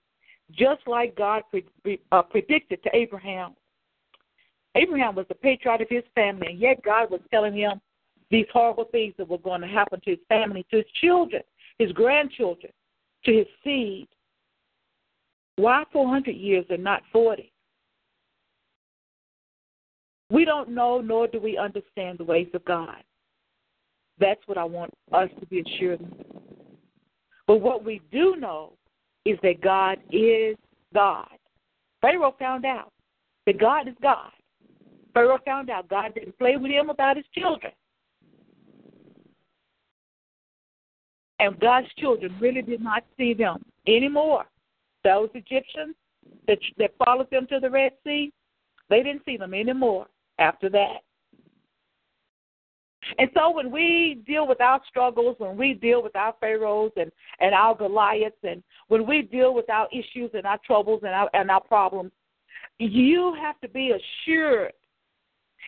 just 0.50 0.80
like 0.86 1.14
God 1.14 1.42
pre- 1.50 2.00
uh, 2.10 2.22
predicted 2.22 2.82
to 2.84 2.90
Abraham. 2.96 3.54
Abraham 4.76 5.14
was 5.14 5.26
the 5.28 5.34
patriarch 5.34 5.82
of 5.82 5.88
his 5.90 6.04
family, 6.14 6.46
and 6.48 6.58
yet 6.58 6.82
God 6.82 7.10
was 7.10 7.20
telling 7.30 7.54
him 7.54 7.82
these 8.30 8.46
horrible 8.50 8.86
things 8.86 9.12
that 9.18 9.28
were 9.28 9.36
going 9.36 9.60
to 9.60 9.66
happen 9.66 10.00
to 10.00 10.10
his 10.12 10.20
family, 10.26 10.64
to 10.70 10.78
his 10.78 10.86
children, 11.02 11.42
his 11.78 11.92
grandchildren, 11.92 12.72
to 13.26 13.36
his 13.36 13.46
seed. 13.62 14.08
Why 15.56 15.84
400 15.92 16.32
years 16.32 16.64
and 16.70 16.82
not 16.82 17.02
40? 17.12 17.52
We 20.30 20.46
don't 20.46 20.70
know, 20.70 21.02
nor 21.02 21.28
do 21.28 21.40
we 21.40 21.58
understand 21.58 22.16
the 22.16 22.24
ways 22.24 22.48
of 22.54 22.64
God. 22.64 23.04
That's 24.18 24.40
what 24.46 24.56
I 24.56 24.64
want 24.64 24.94
us 25.12 25.28
to 25.40 25.46
be 25.48 25.60
assured 25.60 26.00
of. 26.00 26.08
But 27.46 27.56
what 27.56 27.84
we 27.84 28.00
do 28.10 28.36
know 28.36 28.72
is 29.24 29.38
that 29.42 29.60
God 29.60 29.98
is 30.10 30.56
God. 30.92 31.28
Pharaoh 32.00 32.34
found 32.38 32.64
out 32.64 32.92
that 33.46 33.58
God 33.58 33.88
is 33.88 33.94
God. 34.02 34.30
Pharaoh 35.12 35.38
found 35.44 35.70
out 35.70 35.88
God 35.88 36.12
didn't 36.14 36.38
play 36.38 36.56
with 36.56 36.70
him 36.70 36.90
about 36.90 37.16
his 37.16 37.26
children. 37.32 37.72
And 41.38 41.58
God's 41.60 41.88
children 41.98 42.34
really 42.40 42.62
did 42.62 42.80
not 42.80 43.04
see 43.16 43.34
them 43.34 43.62
anymore. 43.86 44.44
Those 45.02 45.28
Egyptians 45.34 45.94
that, 46.46 46.58
that 46.78 46.92
followed 47.04 47.30
them 47.30 47.46
to 47.48 47.60
the 47.60 47.70
Red 47.70 47.92
Sea, 48.04 48.32
they 48.88 49.02
didn't 49.02 49.22
see 49.24 49.36
them 49.36 49.54
anymore 49.54 50.06
after 50.38 50.68
that. 50.70 50.98
And 53.18 53.30
so 53.34 53.50
when 53.50 53.70
we 53.70 54.22
deal 54.26 54.46
with 54.46 54.60
our 54.60 54.80
struggles, 54.88 55.36
when 55.38 55.56
we 55.56 55.74
deal 55.74 56.02
with 56.02 56.16
our 56.16 56.34
Pharaohs 56.40 56.92
and, 56.96 57.10
and 57.40 57.54
our 57.54 57.74
Goliaths, 57.74 58.36
and 58.42 58.62
when 58.88 59.06
we 59.06 59.22
deal 59.22 59.54
with 59.54 59.68
our 59.70 59.88
issues 59.92 60.30
and 60.34 60.46
our 60.46 60.58
troubles 60.64 61.00
and 61.02 61.12
our, 61.12 61.30
and 61.34 61.50
our 61.50 61.60
problems, 61.60 62.12
you 62.78 63.36
have 63.40 63.60
to 63.60 63.68
be 63.68 63.92
assured, 63.92 64.72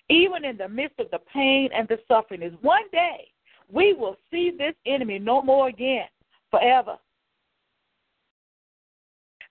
even 0.08 0.44
in 0.44 0.56
the 0.56 0.68
midst 0.68 0.98
of 0.98 1.10
the 1.10 1.20
pain 1.32 1.68
and 1.74 1.86
the 1.88 1.98
suffering, 2.08 2.42
is 2.42 2.52
one 2.62 2.88
day 2.92 3.28
we 3.70 3.92
will 3.92 4.16
see 4.30 4.52
this 4.56 4.74
enemy 4.86 5.18
no 5.18 5.42
more 5.42 5.68
again 5.68 6.06
forever. 6.50 6.96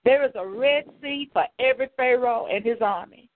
There 0.03 0.23
is 0.23 0.31
a 0.35 0.45
Red 0.45 0.85
Sea 1.01 1.29
for 1.33 1.45
every 1.59 1.89
Pharaoh 1.97 2.47
and 2.51 2.63
his 2.63 2.77
army. 2.79 3.29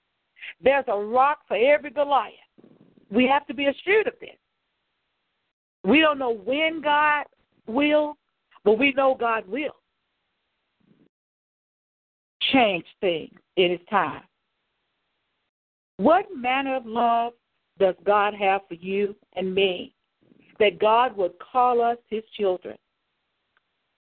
There's 0.64 0.86
a 0.88 0.98
rock 0.98 1.40
for 1.48 1.58
every 1.58 1.90
Goliath. 1.90 2.34
We 3.12 3.28
have 3.28 3.46
to 3.48 3.54
be 3.54 3.66
assured 3.66 4.08
of 4.08 4.14
this. 4.20 4.38
We 5.84 6.02
don't 6.02 6.20
know 6.20 6.36
when 6.36 6.82
God 6.82 7.26
will, 7.68 8.18
but 8.64 8.78
we 8.78 8.94
know 8.94 9.16
God 9.20 9.48
will 9.48 9.76
change 12.52 12.86
things 13.02 13.34
in 13.58 13.72
His 13.72 13.80
time. 13.90 14.22
What 15.98 16.26
manner 16.36 16.76
of 16.76 16.86
love 16.86 17.34
does 17.80 17.96
God 18.06 18.34
have 18.34 18.62
for 18.68 18.76
you 18.76 19.16
and 19.36 19.54
me 19.54 19.94
that 20.60 20.80
God 20.80 21.16
would 21.18 21.34
call 21.40 21.82
us 21.82 21.98
His 22.10 22.24
children? 22.38 22.78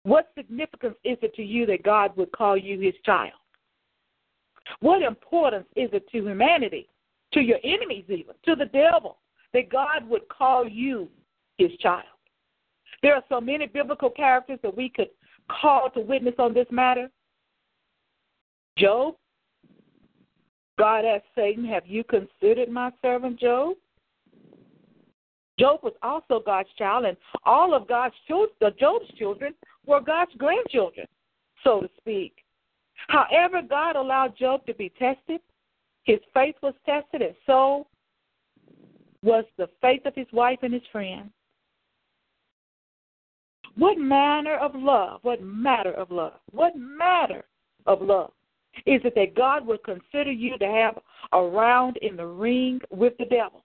What 0.04 0.32
significance 0.38 0.96
is 1.04 1.18
it 1.22 1.34
to 1.36 1.44
you 1.44 1.66
that 1.66 1.84
God 1.84 2.16
would 2.16 2.32
call 2.32 2.56
you 2.56 2.80
His 2.80 2.94
child? 3.04 3.34
What 4.80 5.02
importance 5.02 5.68
is 5.76 5.90
it 5.94 6.08
to 6.12 6.18
humanity, 6.24 6.88
to 7.36 7.42
your 7.42 7.60
enemies, 7.64 8.06
even, 8.10 8.34
to 8.46 8.56
the 8.56 8.66
devil, 8.66 9.18
that 9.54 9.70
God 9.70 10.10
would 10.10 10.28
call 10.30 10.68
you 10.68 11.10
his 11.58 11.72
child? 11.80 12.06
There 13.04 13.14
are 13.14 13.24
so 13.30 13.40
many 13.40 13.68
biblical 13.68 14.10
characters 14.10 14.58
that 14.64 14.76
we 14.76 14.90
could 14.90 15.10
call 15.62 15.92
to 15.92 16.00
witness 16.00 16.34
on 16.40 16.54
this 16.54 16.66
matter. 16.72 17.10
Job, 18.78 19.16
God 20.80 21.06
asked 21.06 21.26
Satan, 21.36 21.66
Have 21.66 21.86
you 21.86 22.04
considered 22.04 22.70
my 22.70 22.92
servant 23.02 23.40
Job? 23.40 23.76
Job 25.60 25.80
was 25.84 25.94
also 26.02 26.42
God's 26.46 26.70
child, 26.78 27.06
and 27.06 27.16
all 27.46 27.74
of 27.74 27.88
God's 27.88 28.16
children, 28.28 28.74
Job's 28.80 29.08
children, 29.18 29.54
were 29.86 30.02
God's 30.02 30.32
grandchildren, 30.38 31.08
so 31.64 31.82
to 31.82 31.90
speak. 31.98 32.34
However, 33.08 33.62
God 33.62 33.96
allowed 33.96 34.38
Job 34.38 34.66
to 34.66 34.74
be 34.74 34.90
tested. 34.98 35.40
His 36.06 36.20
faith 36.34 36.56
was 36.62 36.74
tested, 36.86 37.22
and 37.22 37.36
so 37.46 37.88
was 39.24 39.44
the 39.58 39.68
faith 39.82 40.06
of 40.06 40.16
his 40.16 40.28
wife 40.32 40.60
and 40.62 40.74
his 40.74 40.84
friends. 40.92 41.32
What 43.76 43.98
manner 43.98 44.56
of 44.58 44.74
love, 44.76 45.20
what 45.24 45.42
matter 45.42 45.92
of 45.94 46.12
love, 46.12 46.40
what 46.52 46.76
matter 46.78 47.44
of 47.88 48.02
love 48.02 48.32
is 48.86 49.02
it 49.04 49.16
that 49.16 49.36
God 49.36 49.66
would 49.66 49.84
consider 49.84 50.32
you 50.32 50.58
to 50.58 50.66
have 50.66 51.00
around 51.34 51.98
in 51.98 52.16
the 52.16 52.26
ring 52.26 52.80
with 52.92 53.14
the 53.18 53.26
devil? 53.26 53.64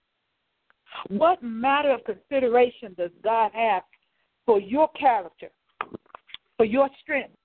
What 1.07 1.41
matter 1.41 1.91
of 1.91 2.03
consideration 2.03 2.93
does 2.97 3.11
God 3.23 3.51
have 3.53 3.83
for 4.45 4.59
your 4.59 4.89
character, 4.89 5.49
for 6.57 6.65
your 6.65 6.89
strength, 7.01 7.35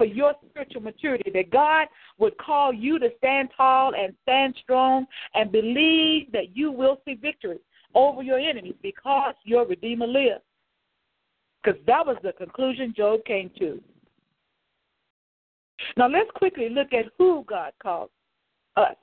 for 0.00 0.06
your 0.06 0.32
spiritual 0.48 0.80
maturity, 0.80 1.30
that 1.30 1.50
God 1.50 1.86
would 2.16 2.34
call 2.38 2.72
you 2.72 2.98
to 2.98 3.10
stand 3.18 3.50
tall 3.54 3.92
and 3.94 4.14
stand 4.22 4.54
strong 4.62 5.04
and 5.34 5.52
believe 5.52 6.32
that 6.32 6.56
you 6.56 6.72
will 6.72 7.02
see 7.04 7.16
victory 7.20 7.58
over 7.94 8.22
your 8.22 8.38
enemies 8.38 8.76
because 8.80 9.34
your 9.44 9.66
Redeemer 9.66 10.06
lives. 10.06 10.40
Because 11.62 11.78
that 11.86 12.06
was 12.06 12.16
the 12.22 12.32
conclusion 12.32 12.94
Job 12.96 13.22
came 13.26 13.50
to. 13.58 13.78
Now 15.98 16.08
let's 16.08 16.30
quickly 16.34 16.70
look 16.70 16.94
at 16.94 17.04
who 17.18 17.44
God 17.46 17.72
calls 17.82 18.08
us 18.78 18.96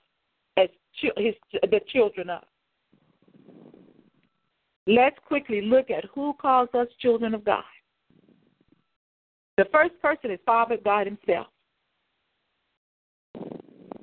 as 0.58 0.70
his, 1.16 1.36
the 1.62 1.80
children 1.90 2.32
of. 2.32 2.42
Let's 4.88 5.18
quickly 5.28 5.62
look 5.62 5.92
at 5.92 6.06
who 6.16 6.34
calls 6.42 6.70
us 6.74 6.88
children 7.00 7.36
of 7.36 7.46
God. 7.46 7.64
The 9.58 9.66
first 9.72 10.00
person 10.02 10.32
is 10.32 10.40
Father 10.46 10.78
God 10.84 11.08
Himself. 11.08 11.48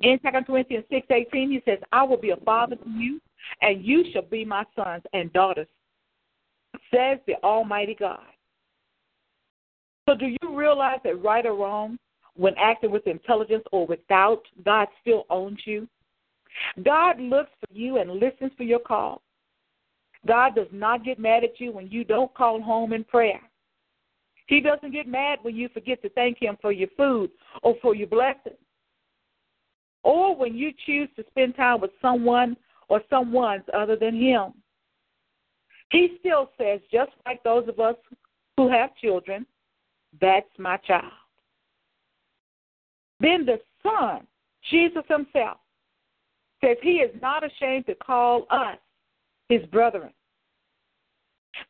In 0.01 0.19
2 0.19 0.43
Corinthians 0.45 0.85
6 0.91 1.07
18, 1.09 1.49
he 1.49 1.61
says, 1.65 1.79
I 1.91 2.03
will 2.03 2.17
be 2.17 2.31
a 2.31 2.37
father 2.37 2.75
to 2.75 2.89
you, 2.89 3.19
and 3.61 3.83
you 3.83 4.03
shall 4.11 4.23
be 4.23 4.43
my 4.43 4.65
sons 4.75 5.03
and 5.13 5.31
daughters, 5.33 5.67
says 6.93 7.17
the 7.25 7.35
Almighty 7.43 7.95
God. 7.97 8.19
So, 10.07 10.15
do 10.15 10.27
you 10.27 10.55
realize 10.55 10.99
that 11.03 11.23
right 11.23 11.45
or 11.45 11.55
wrong, 11.55 11.97
when 12.35 12.53
acting 12.57 12.91
with 12.91 13.07
intelligence 13.07 13.63
or 13.71 13.87
without, 13.87 14.43
God 14.63 14.87
still 15.01 15.25
owns 15.29 15.59
you? 15.65 15.87
God 16.83 17.19
looks 17.19 17.51
for 17.59 17.73
you 17.73 17.97
and 17.97 18.11
listens 18.11 18.51
for 18.57 18.63
your 18.63 18.79
call. 18.79 19.21
God 20.27 20.55
does 20.55 20.67
not 20.71 21.05
get 21.05 21.19
mad 21.19 21.43
at 21.43 21.59
you 21.59 21.71
when 21.71 21.87
you 21.87 22.03
don't 22.03 22.33
call 22.33 22.61
home 22.61 22.93
in 22.93 23.03
prayer. 23.03 23.41
He 24.47 24.61
doesn't 24.61 24.91
get 24.91 25.07
mad 25.07 25.39
when 25.41 25.55
you 25.55 25.69
forget 25.69 26.01
to 26.03 26.09
thank 26.09 26.41
Him 26.41 26.57
for 26.61 26.71
your 26.71 26.89
food 26.95 27.31
or 27.63 27.75
for 27.81 27.95
your 27.95 28.07
blessings. 28.07 28.55
Or 30.03 30.35
when 30.35 30.55
you 30.55 30.71
choose 30.85 31.09
to 31.15 31.25
spend 31.31 31.55
time 31.55 31.81
with 31.81 31.91
someone 32.01 32.55
or 32.89 33.01
someone's 33.09 33.63
other 33.73 33.95
than 33.95 34.19
Him. 34.19 34.53
He 35.91 36.17
still 36.19 36.51
says, 36.57 36.79
just 36.91 37.11
like 37.25 37.41
those 37.43 37.67
of 37.67 37.79
us 37.79 37.95
who 38.57 38.69
have 38.69 38.95
children, 38.97 39.45
that's 40.21 40.49
my 40.57 40.77
child. 40.77 41.11
Then 43.19 43.45
the 43.45 43.59
Son, 43.81 44.27
Jesus 44.69 45.03
Himself, 45.07 45.57
says 46.63 46.77
He 46.81 46.97
is 46.97 47.11
not 47.21 47.43
ashamed 47.43 47.87
to 47.87 47.95
call 47.95 48.45
us 48.49 48.77
His 49.49 49.65
brethren. 49.67 50.11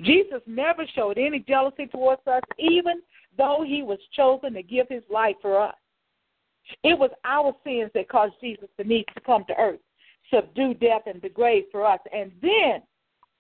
Jesus 0.02 0.42
never 0.48 0.86
showed 0.96 1.18
any 1.18 1.40
jealousy 1.40 1.88
towards 1.88 2.26
us, 2.28 2.42
even 2.58 3.02
though 3.38 3.64
he 3.66 3.84
was 3.84 4.00
chosen 4.16 4.54
to 4.54 4.64
give 4.64 4.88
his 4.90 5.04
life 5.10 5.36
for 5.42 5.62
us. 5.62 5.76
It 6.84 6.98
was 6.98 7.12
our 7.24 7.54
sins 7.64 7.92
that 7.94 8.10
caused 8.10 8.34
Jesus 8.42 8.70
to 8.78 8.84
need 8.84 9.06
to 9.14 9.22
come 9.22 9.44
to 9.48 9.56
earth 9.58 9.80
subdue 10.34 10.74
death 10.76 11.04
and 11.06 11.22
the 11.22 11.30
grave 11.30 11.66
for 11.72 11.86
us, 11.86 12.00
and 12.14 12.32
then 12.42 12.82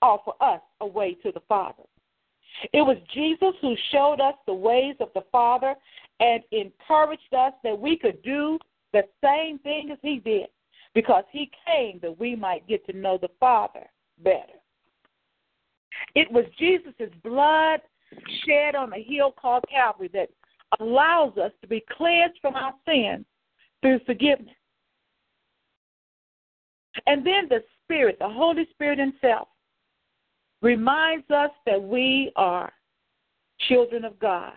offer 0.01 0.31
us 0.41 0.61
a 0.81 0.87
way 0.87 1.13
to 1.23 1.31
the 1.31 1.41
Father. 1.47 1.83
It 2.73 2.81
was 2.81 2.97
Jesus 3.13 3.53
who 3.61 3.75
showed 3.91 4.21
us 4.21 4.35
the 4.45 4.53
ways 4.53 4.95
of 4.99 5.09
the 5.13 5.23
Father 5.31 5.75
and 6.19 6.41
encouraged 6.51 7.33
us 7.37 7.53
that 7.63 7.77
we 7.77 7.97
could 7.97 8.21
do 8.21 8.57
the 8.93 9.03
same 9.23 9.59
thing 9.59 9.89
as 9.91 9.97
he 10.01 10.19
did 10.19 10.47
because 10.93 11.25
he 11.31 11.51
came 11.65 11.99
that 12.01 12.17
we 12.17 12.35
might 12.35 12.67
get 12.67 12.85
to 12.85 12.97
know 12.97 13.17
the 13.17 13.29
Father 13.39 13.85
better. 14.23 14.59
It 16.15 16.31
was 16.31 16.45
Jesus' 16.57 17.13
blood 17.23 17.81
shed 18.45 18.75
on 18.75 18.91
the 18.91 19.03
hill 19.03 19.31
called 19.31 19.63
Calvary 19.69 20.09
that 20.13 20.29
allows 20.79 21.37
us 21.37 21.51
to 21.61 21.67
be 21.67 21.83
cleansed 21.95 22.37
from 22.41 22.55
our 22.55 22.73
sins 22.87 23.25
through 23.81 23.99
forgiveness. 24.05 24.55
And 27.07 27.25
then 27.25 27.47
the 27.49 27.63
Spirit, 27.83 28.17
the 28.19 28.29
Holy 28.29 28.67
Spirit 28.71 28.99
Himself, 28.99 29.47
reminds 30.61 31.29
us 31.29 31.51
that 31.65 31.81
we 31.81 32.31
are 32.35 32.71
children 33.67 34.05
of 34.05 34.17
God. 34.19 34.53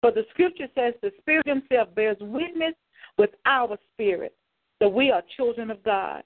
For 0.00 0.10
the 0.10 0.24
scripture 0.30 0.68
says 0.74 0.94
the 1.02 1.12
Spirit 1.20 1.46
Himself 1.46 1.94
bears 1.94 2.16
witness 2.20 2.74
with 3.18 3.30
our 3.44 3.78
spirit 3.92 4.34
that 4.80 4.88
we 4.88 5.10
are 5.10 5.22
children 5.36 5.70
of 5.70 5.82
God. 5.82 6.22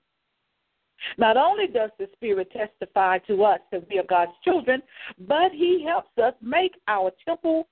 Not 1.19 1.37
only 1.37 1.67
does 1.67 1.91
the 1.99 2.09
Spirit 2.15 2.51
testify 2.53 3.19
to 3.27 3.45
us 3.45 3.61
that 3.73 3.89
we 3.89 3.99
are 3.99 4.05
God's 4.05 4.33
children, 4.45 4.83
but 5.27 5.53
He 5.53 5.85
helps 5.87 6.17
us 6.19 6.35
make 6.43 6.73
our 6.89 7.11
temple 7.27 7.69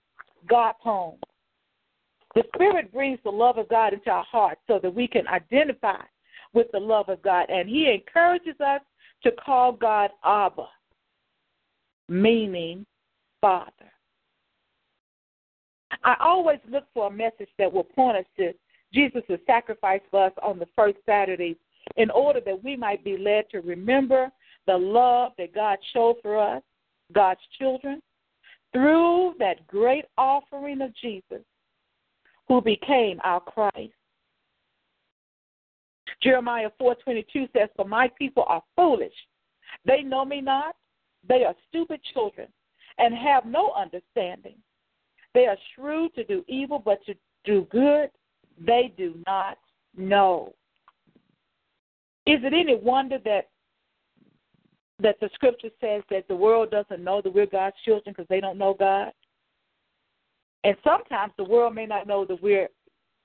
God's 0.49 0.79
home. 0.81 1.19
The 2.35 2.45
Spirit 2.55 2.93
brings 2.93 3.19
the 3.25 3.31
love 3.31 3.59
of 3.59 3.69
God 3.69 3.93
into 3.93 4.11
our 4.11 4.25
hearts 4.25 4.61
so 4.67 4.79
that 4.83 4.95
we 4.95 5.09
can 5.09 5.27
identify 5.29 6.03
with 6.53 6.67
the 6.73 6.81
love 6.81 7.09
of 7.09 7.23
God. 7.23 7.51
And 7.51 7.69
He 7.69 7.91
encourages 7.91 8.61
us 8.61 8.81
to 9.23 9.33
call 9.33 9.73
God 9.73 10.11
Abba, 10.25 10.67
meaning 12.09 12.87
Father. 13.41 13.73
I 16.05 16.17
always 16.21 16.59
look 16.71 16.85
for 16.93 17.09
a 17.09 17.11
message 17.11 17.49
that 17.59 17.73
will 17.73 17.85
point 17.85 18.19
us 18.19 18.25
to 18.37 18.53
Jesus' 18.93 19.41
sacrifice 19.47 20.01
for 20.11 20.27
us 20.27 20.33
on 20.43 20.59
the 20.59 20.69
first 20.77 20.99
Saturday 21.07 21.57
in 21.97 22.11
order 22.11 22.41
that 22.41 22.63
we 22.63 22.77
might 22.77 23.03
be 23.05 23.17
led 23.17 23.49
to 23.51 23.61
remember 23.61 24.31
the 24.67 24.77
love 24.77 25.33
that 25.39 25.55
God 25.55 25.79
showed 25.93 26.17
for 26.23 26.39
us, 26.39 26.63
God's 27.13 27.41
children, 27.59 28.03
through 28.73 29.35
that 29.39 29.67
great 29.67 30.05
offering 30.17 30.83
of 30.83 30.95
Jesus 30.97 31.43
who 32.49 32.61
became 32.61 33.21
our 33.25 33.41
Christ. 33.41 33.93
Jeremiah 36.23 36.71
4:22 36.81 37.49
says, 37.53 37.71
"For 37.77 37.85
my 37.85 38.09
people 38.09 38.45
are 38.49 38.63
foolish; 38.75 39.15
they 39.85 40.03
know 40.03 40.25
me 40.25 40.41
not; 40.41 40.77
they 41.23 41.45
are 41.45 41.55
stupid 41.69 42.03
children, 42.03 42.53
and 42.99 43.15
have 43.15 43.45
no 43.45 43.73
understanding. 43.73 44.61
They 45.33 45.47
are 45.47 45.59
shrewd 45.75 46.15
to 46.15 46.25
do 46.25 46.45
evil, 46.49 46.79
but 46.79 47.05
to 47.05 47.17
do 47.45 47.63
good 47.67 48.11
they 48.59 48.89
do 48.89 49.23
not 49.27 49.59
know." 49.95 50.55
Is 52.29 52.41
it 52.45 52.53
any 52.53 52.77
wonder 52.77 53.19
that 53.25 53.49
that 55.01 55.19
the 55.19 55.31
scripture 55.33 55.71
says 55.81 56.03
that 56.11 56.29
the 56.29 56.37
world 56.37 56.71
doesn't 56.71 57.03
know 57.03 57.23
that 57.23 57.33
we're 57.33 57.47
God's 57.47 57.77
children 57.87 58.13
because 58.15 58.27
they 58.29 58.41
don't 58.41 58.59
know 58.59 58.75
God? 58.79 59.13
And 60.63 60.77
sometimes 60.85 61.33
the 61.39 61.45
world 61.45 61.75
may 61.75 61.87
not 61.87 62.07
know 62.07 62.27
that 62.27 62.43
we're 62.43 62.69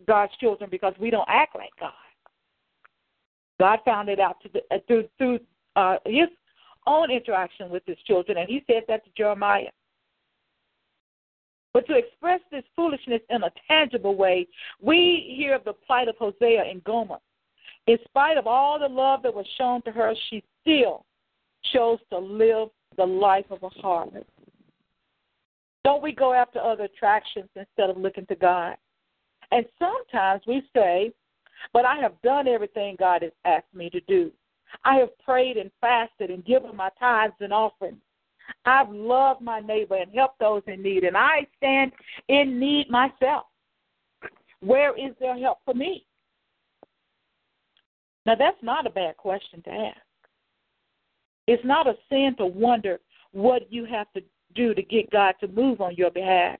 God's 0.07 0.31
children 0.39 0.69
because 0.69 0.93
we 1.01 1.09
don't 1.09 1.27
act 1.27 1.53
like 1.53 1.73
God. 1.77 1.91
God 3.59 3.79
found 3.83 4.07
it 4.07 4.21
out 4.21 4.37
the, 4.53 4.61
uh, 4.71 4.79
through 4.87 5.09
through 5.17 5.39
uh, 5.75 5.97
his 6.05 6.29
own 6.87 7.11
interaction 7.11 7.69
with 7.69 7.83
his 7.85 7.97
children, 8.07 8.37
and 8.37 8.47
he 8.47 8.63
said 8.67 8.83
that 8.87 9.03
to 9.03 9.11
Jeremiah. 9.17 9.71
But 11.73 11.87
to 11.87 11.97
express 11.97 12.39
this 12.51 12.63
foolishness 12.73 13.21
in 13.29 13.43
a 13.43 13.51
tangible 13.67 14.15
way, 14.15 14.47
we 14.81 15.35
hear 15.35 15.55
of 15.55 15.65
the 15.65 15.73
plight 15.73 16.07
of 16.07 16.15
Hosea 16.17 16.63
and 16.63 16.81
Gomer. 16.85 17.17
In 17.87 17.97
spite 18.05 18.37
of 18.37 18.47
all 18.47 18.79
the 18.79 18.87
love 18.87 19.23
that 19.23 19.33
was 19.33 19.45
shown 19.57 19.81
to 19.83 19.91
her, 19.91 20.13
she 20.29 20.43
still 20.61 21.05
chose 21.73 21.99
to 22.09 22.17
live 22.17 22.69
the 22.97 23.05
life 23.05 23.45
of 23.49 23.63
a 23.63 23.69
harlot. 23.69 24.25
Don't 25.83 26.01
we 26.01 26.13
go 26.13 26.33
after 26.33 26.59
other 26.59 26.85
attractions 26.85 27.49
instead 27.55 27.89
of 27.89 27.97
looking 27.97 28.25
to 28.27 28.35
God? 28.35 28.77
And 29.51 29.65
sometimes 29.77 30.41
we 30.47 30.63
say, 30.73 31.11
but 31.73 31.85
I 31.85 31.97
have 31.97 32.21
done 32.21 32.47
everything 32.47 32.95
God 32.97 33.21
has 33.21 33.31
asked 33.45 33.73
me 33.73 33.89
to 33.89 33.99
do. 34.01 34.31
I 34.85 34.95
have 34.95 35.17
prayed 35.19 35.57
and 35.57 35.69
fasted 35.81 36.29
and 36.29 36.45
given 36.45 36.75
my 36.75 36.89
tithes 36.99 37.33
and 37.39 37.53
offerings. 37.53 38.01
I've 38.65 38.89
loved 38.89 39.41
my 39.41 39.59
neighbor 39.59 39.95
and 39.95 40.11
helped 40.13 40.39
those 40.39 40.63
in 40.67 40.81
need, 40.81 41.03
and 41.03 41.15
I 41.15 41.47
stand 41.57 41.91
in 42.27 42.59
need 42.59 42.89
myself. 42.89 43.45
Where 44.61 44.97
is 44.97 45.13
there 45.19 45.37
help 45.37 45.59
for 45.65 45.73
me? 45.73 46.05
Now, 48.25 48.35
that's 48.35 48.61
not 48.61 48.87
a 48.87 48.89
bad 48.89 49.17
question 49.17 49.61
to 49.63 49.69
ask. 49.69 49.97
It's 51.47 51.65
not 51.65 51.87
a 51.87 51.95
sin 52.09 52.35
to 52.37 52.45
wonder 52.45 52.99
what 53.33 53.71
you 53.71 53.85
have 53.85 54.11
to 54.13 54.23
do 54.55 54.73
to 54.73 54.81
get 54.81 55.09
God 55.11 55.35
to 55.41 55.47
move 55.47 55.81
on 55.81 55.95
your 55.95 56.11
behalf? 56.11 56.57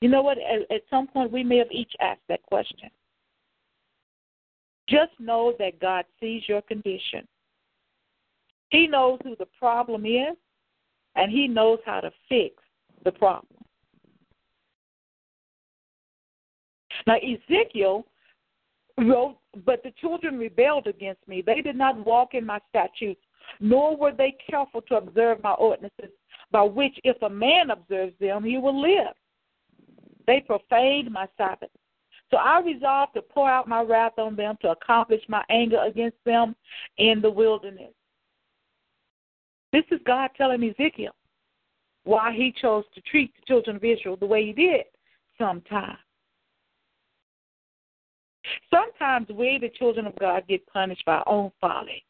You 0.00 0.08
know 0.08 0.22
what? 0.22 0.38
At, 0.38 0.70
at 0.74 0.82
some 0.90 1.06
point, 1.06 1.32
we 1.32 1.42
may 1.42 1.58
have 1.58 1.70
each 1.70 1.92
asked 2.00 2.26
that 2.28 2.42
question. 2.42 2.90
Just 4.88 5.12
know 5.18 5.54
that 5.58 5.80
God 5.80 6.04
sees 6.20 6.42
your 6.46 6.60
condition. 6.62 7.26
He 8.68 8.86
knows 8.86 9.18
who 9.22 9.34
the 9.36 9.48
problem 9.58 10.04
is, 10.04 10.36
and 11.16 11.30
He 11.30 11.48
knows 11.48 11.78
how 11.86 12.00
to 12.00 12.10
fix 12.28 12.56
the 13.04 13.12
problem. 13.12 13.46
Now, 17.06 17.16
Ezekiel 17.16 18.06
wrote, 18.98 19.36
But 19.64 19.82
the 19.82 19.92
children 20.00 20.38
rebelled 20.38 20.86
against 20.86 21.26
me. 21.26 21.42
They 21.42 21.60
did 21.60 21.76
not 21.76 22.04
walk 22.04 22.34
in 22.34 22.46
my 22.46 22.60
statutes, 22.68 23.20
nor 23.60 23.96
were 23.96 24.12
they 24.12 24.36
careful 24.48 24.82
to 24.82 24.96
observe 24.96 25.42
my 25.42 25.52
ordinances 25.52 26.10
by 26.50 26.62
which 26.62 26.98
if 27.04 27.20
a 27.22 27.28
man 27.28 27.70
observes 27.70 28.14
them, 28.20 28.44
he 28.44 28.58
will 28.58 28.80
live. 28.80 29.14
They 30.26 30.40
profaned 30.40 31.10
my 31.10 31.28
Sabbath. 31.36 31.70
So 32.30 32.38
I 32.38 32.60
resolved 32.60 33.14
to 33.14 33.22
pour 33.22 33.50
out 33.50 33.68
my 33.68 33.82
wrath 33.82 34.18
on 34.18 34.34
them 34.34 34.56
to 34.62 34.70
accomplish 34.70 35.22
my 35.28 35.44
anger 35.50 35.82
against 35.84 36.16
them 36.24 36.56
in 36.98 37.20
the 37.20 37.30
wilderness. 37.30 37.92
This 39.72 39.84
is 39.90 40.00
God 40.06 40.30
telling 40.36 40.62
Ezekiel 40.62 41.14
why 42.04 42.32
he 42.32 42.54
chose 42.60 42.84
to 42.94 43.00
treat 43.02 43.34
the 43.34 43.46
children 43.46 43.76
of 43.76 43.84
Israel 43.84 44.16
the 44.16 44.26
way 44.26 44.46
he 44.46 44.52
did 44.52 44.84
sometimes. 45.38 45.98
Sometimes 48.74 49.28
we, 49.28 49.58
the 49.60 49.68
children 49.68 50.06
of 50.06 50.18
God, 50.18 50.42
get 50.48 50.66
punished 50.66 51.04
by 51.04 51.16
our 51.16 51.28
own 51.28 51.52
folly. 51.60 52.04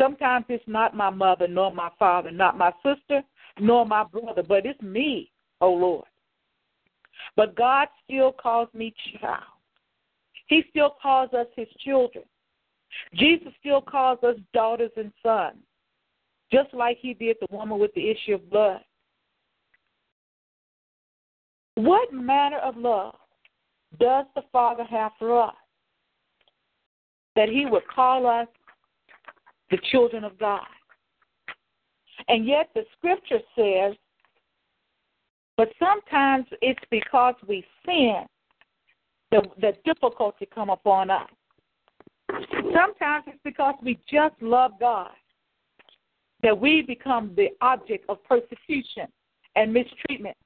Sometimes 0.00 0.44
it's 0.48 0.62
not 0.66 0.94
my 0.94 1.10
mother, 1.10 1.48
nor 1.48 1.72
my 1.72 1.90
father, 1.98 2.30
not 2.30 2.56
my 2.56 2.70
sister, 2.84 3.22
nor 3.58 3.84
my 3.84 4.04
brother, 4.04 4.42
but 4.46 4.64
it's 4.64 4.80
me, 4.80 5.32
oh 5.60 5.72
Lord. 5.72 6.04
But 7.34 7.56
God 7.56 7.88
still 8.04 8.30
calls 8.30 8.68
me 8.74 8.94
child. 9.20 9.42
He 10.46 10.62
still 10.70 10.94
calls 11.02 11.32
us 11.32 11.46
his 11.56 11.68
children. 11.84 12.24
Jesus 13.14 13.48
still 13.58 13.80
calls 13.80 14.18
us 14.22 14.36
daughters 14.54 14.92
and 14.96 15.10
sons, 15.22 15.56
just 16.52 16.72
like 16.74 16.98
he 17.00 17.14
did 17.14 17.38
the 17.40 17.48
woman 17.50 17.78
with 17.78 17.92
the 17.94 18.08
issue 18.08 18.34
of 18.34 18.50
blood. 18.50 18.82
What 21.74 22.12
manner 22.12 22.58
of 22.58 22.76
love 22.76 23.16
does 23.98 24.26
the 24.34 24.42
Father 24.52 24.84
have 24.84 25.12
for 25.18 25.42
us? 25.42 25.54
That 27.34 27.48
he 27.48 27.66
would 27.66 27.86
call 27.88 28.26
us 28.26 28.48
the 29.70 29.78
children 29.90 30.24
of 30.24 30.38
God. 30.38 30.66
And 32.28 32.46
yet 32.46 32.70
the 32.74 32.84
scripture 32.96 33.40
says, 33.56 33.94
but 35.56 35.68
sometimes 35.78 36.46
it's 36.60 36.80
because 36.90 37.34
we 37.46 37.64
sin 37.84 38.24
that 39.30 39.44
the 39.60 39.72
difficulty 39.84 40.46
come 40.54 40.70
upon 40.70 41.10
us. 41.10 41.28
Sometimes 42.28 43.24
it's 43.26 43.38
because 43.44 43.74
we 43.82 43.98
just 44.10 44.34
love 44.40 44.72
God 44.78 45.10
that 46.42 46.58
we 46.58 46.82
become 46.82 47.32
the 47.36 47.48
object 47.60 48.04
of 48.08 48.22
persecution 48.24 49.06
and 49.54 49.72
mistreatment. 49.72 50.36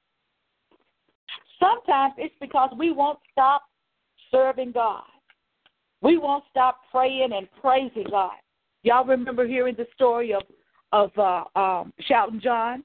Sometimes 1.61 2.13
it's 2.17 2.33
because 2.41 2.71
we 2.77 2.91
won't 2.91 3.19
stop 3.31 3.63
serving 4.31 4.71
God. 4.71 5.03
We 6.01 6.17
won't 6.17 6.43
stop 6.49 6.79
praying 6.91 7.29
and 7.33 7.47
praising 7.61 8.07
God. 8.09 8.31
Y'all 8.83 9.05
remember 9.05 9.45
hearing 9.45 9.75
the 9.77 9.87
story 9.93 10.33
of 10.33 10.43
of 10.91 11.11
uh, 11.17 11.43
um, 11.57 11.93
Shouting 12.01 12.41
John. 12.41 12.83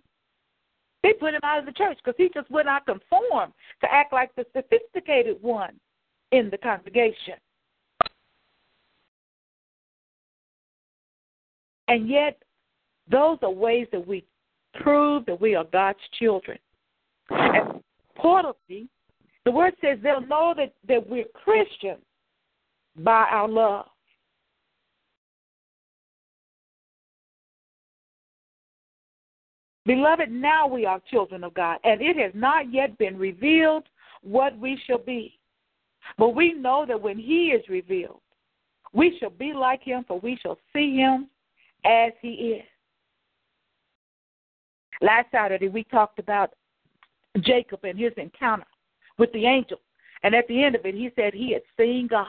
They 1.02 1.12
put 1.12 1.34
him 1.34 1.40
out 1.42 1.58
of 1.58 1.66
the 1.66 1.72
church 1.72 1.98
because 2.04 2.16
he 2.16 2.30
just 2.32 2.50
would 2.50 2.66
not 2.66 2.86
conform 2.86 3.52
to 3.80 3.92
act 3.92 4.12
like 4.12 4.34
the 4.36 4.44
sophisticated 4.54 5.38
one 5.40 5.74
in 6.32 6.50
the 6.50 6.58
congregation. 6.58 7.34
And 11.88 12.08
yet, 12.08 12.40
those 13.10 13.38
are 13.42 13.50
ways 13.50 13.86
that 13.92 14.06
we 14.06 14.24
prove 14.74 15.26
that 15.26 15.40
we 15.40 15.54
are 15.54 15.64
God's 15.64 15.98
children. 16.18 16.58
And 17.30 17.82
importantly, 18.16 18.88
the 19.44 19.50
word 19.50 19.74
says 19.80 19.98
they'll 20.02 20.26
know 20.26 20.54
that, 20.56 20.72
that 20.88 21.08
we're 21.08 21.26
Christians 21.34 22.02
by 22.98 23.26
our 23.30 23.48
love. 23.48 23.86
Beloved, 29.84 30.30
now 30.30 30.66
we 30.66 30.84
are 30.84 31.00
children 31.08 31.44
of 31.44 31.54
God, 31.54 31.78
and 31.84 32.02
it 32.02 32.16
has 32.16 32.32
not 32.34 32.72
yet 32.72 32.98
been 32.98 33.16
revealed 33.16 33.84
what 34.22 34.58
we 34.58 34.80
shall 34.84 34.98
be. 34.98 35.38
But 36.18 36.30
we 36.30 36.54
know 36.54 36.84
that 36.88 37.00
when 37.00 37.18
He 37.18 37.48
is 37.48 37.62
revealed, 37.68 38.20
we 38.92 39.16
shall 39.20 39.30
be 39.30 39.52
like 39.52 39.82
Him, 39.82 40.04
for 40.08 40.18
we 40.18 40.36
shall 40.42 40.58
see 40.72 40.96
Him 40.96 41.28
as 41.84 42.12
He 42.20 42.28
is. 42.28 42.64
Last 45.00 45.28
Saturday, 45.30 45.68
we 45.68 45.84
talked 45.84 46.18
about 46.18 46.54
Jacob 47.42 47.80
and 47.84 47.98
his 47.98 48.12
encounter 48.16 48.66
with 49.18 49.32
the 49.32 49.46
angel. 49.46 49.78
And 50.22 50.34
at 50.34 50.48
the 50.48 50.62
end 50.62 50.74
of 50.74 50.84
it, 50.84 50.94
he 50.94 51.10
said 51.14 51.34
he 51.34 51.52
had 51.52 51.62
seen 51.78 52.06
God. 52.06 52.26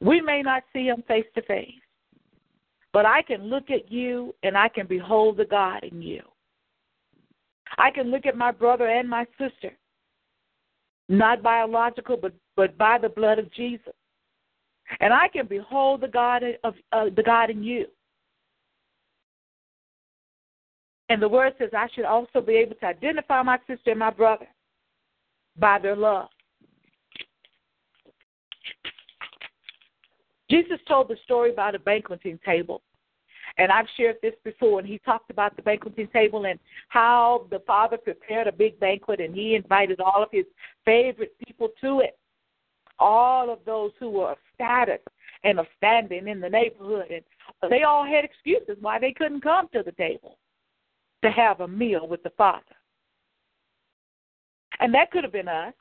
We 0.00 0.20
may 0.20 0.42
not 0.42 0.62
see 0.72 0.86
him 0.86 1.02
face 1.08 1.26
to 1.34 1.42
face, 1.42 1.70
but 2.92 3.06
I 3.06 3.22
can 3.22 3.44
look 3.44 3.70
at 3.70 3.90
you 3.90 4.34
and 4.42 4.56
I 4.56 4.68
can 4.68 4.86
behold 4.86 5.38
the 5.38 5.44
God 5.44 5.84
in 5.84 6.02
you. 6.02 6.22
I 7.78 7.90
can 7.90 8.10
look 8.10 8.26
at 8.26 8.36
my 8.36 8.52
brother 8.52 8.86
and 8.86 9.08
my 9.08 9.26
sister, 9.38 9.76
not 11.08 11.42
biological, 11.42 12.16
but, 12.16 12.32
but 12.56 12.76
by 12.76 12.98
the 12.98 13.08
blood 13.08 13.38
of 13.38 13.52
Jesus. 13.52 13.94
And 15.00 15.12
I 15.12 15.28
can 15.28 15.46
behold 15.46 16.00
the 16.00 16.08
God 16.08 16.42
of 16.62 16.74
uh, 16.92 17.06
the 17.14 17.22
God 17.22 17.50
in 17.50 17.62
you. 17.62 17.86
And 21.08 21.22
the 21.22 21.28
word 21.28 21.54
says 21.58 21.70
I 21.72 21.88
should 21.94 22.04
also 22.04 22.40
be 22.40 22.54
able 22.54 22.74
to 22.76 22.86
identify 22.86 23.42
my 23.42 23.58
sister 23.66 23.90
and 23.90 23.98
my 23.98 24.10
brother 24.10 24.46
by 25.58 25.78
their 25.78 25.96
love. 25.96 26.28
Jesus 30.50 30.78
told 30.86 31.08
the 31.08 31.16
story 31.24 31.52
about 31.52 31.74
a 31.74 31.78
banqueting 31.78 32.38
table. 32.44 32.82
And 33.58 33.72
I've 33.72 33.86
shared 33.96 34.16
this 34.20 34.34
before, 34.44 34.80
and 34.80 34.86
he 34.86 34.98
talked 34.98 35.30
about 35.30 35.56
the 35.56 35.62
banqueting 35.62 36.08
table 36.08 36.44
and 36.44 36.58
how 36.88 37.46
the 37.50 37.60
father 37.66 37.96
prepared 37.96 38.46
a 38.46 38.52
big 38.52 38.78
banquet 38.78 39.18
and 39.18 39.34
he 39.34 39.54
invited 39.54 40.00
all 40.00 40.22
of 40.22 40.28
his 40.30 40.44
favorite 40.84 41.34
people 41.44 41.70
to 41.80 42.00
it. 42.00 42.18
All 42.98 43.50
of 43.50 43.60
those 43.64 43.92
who 43.98 44.10
were 44.10 44.32
of 44.32 44.38
status 44.54 45.00
and 45.44 45.58
of 45.58 45.66
standing 45.76 46.28
in 46.28 46.40
the 46.40 46.50
neighborhood. 46.50 47.10
And 47.10 47.70
they 47.70 47.82
all 47.82 48.04
had 48.04 48.24
excuses 48.24 48.76
why 48.80 48.98
they 48.98 49.12
couldn't 49.12 49.42
come 49.42 49.68
to 49.72 49.82
the 49.82 49.92
table 49.92 50.38
to 51.22 51.30
have 51.30 51.60
a 51.60 51.68
meal 51.68 52.06
with 52.06 52.22
the 52.22 52.30
Father. 52.30 52.62
And 54.80 54.92
that 54.94 55.10
could 55.10 55.24
have 55.24 55.32
been 55.32 55.48
us. 55.48 55.74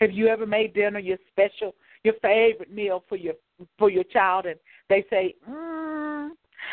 Have 0.00 0.12
you 0.12 0.28
ever 0.28 0.46
made 0.46 0.74
dinner 0.74 0.98
your 0.98 1.18
special, 1.30 1.74
your 2.04 2.14
favorite 2.22 2.72
meal 2.72 3.04
for 3.08 3.16
your 3.16 3.34
for 3.78 3.90
your 3.90 4.04
child, 4.04 4.46
and 4.46 4.58
they 4.88 5.04
say, 5.10 5.34
mm, 5.48 6.30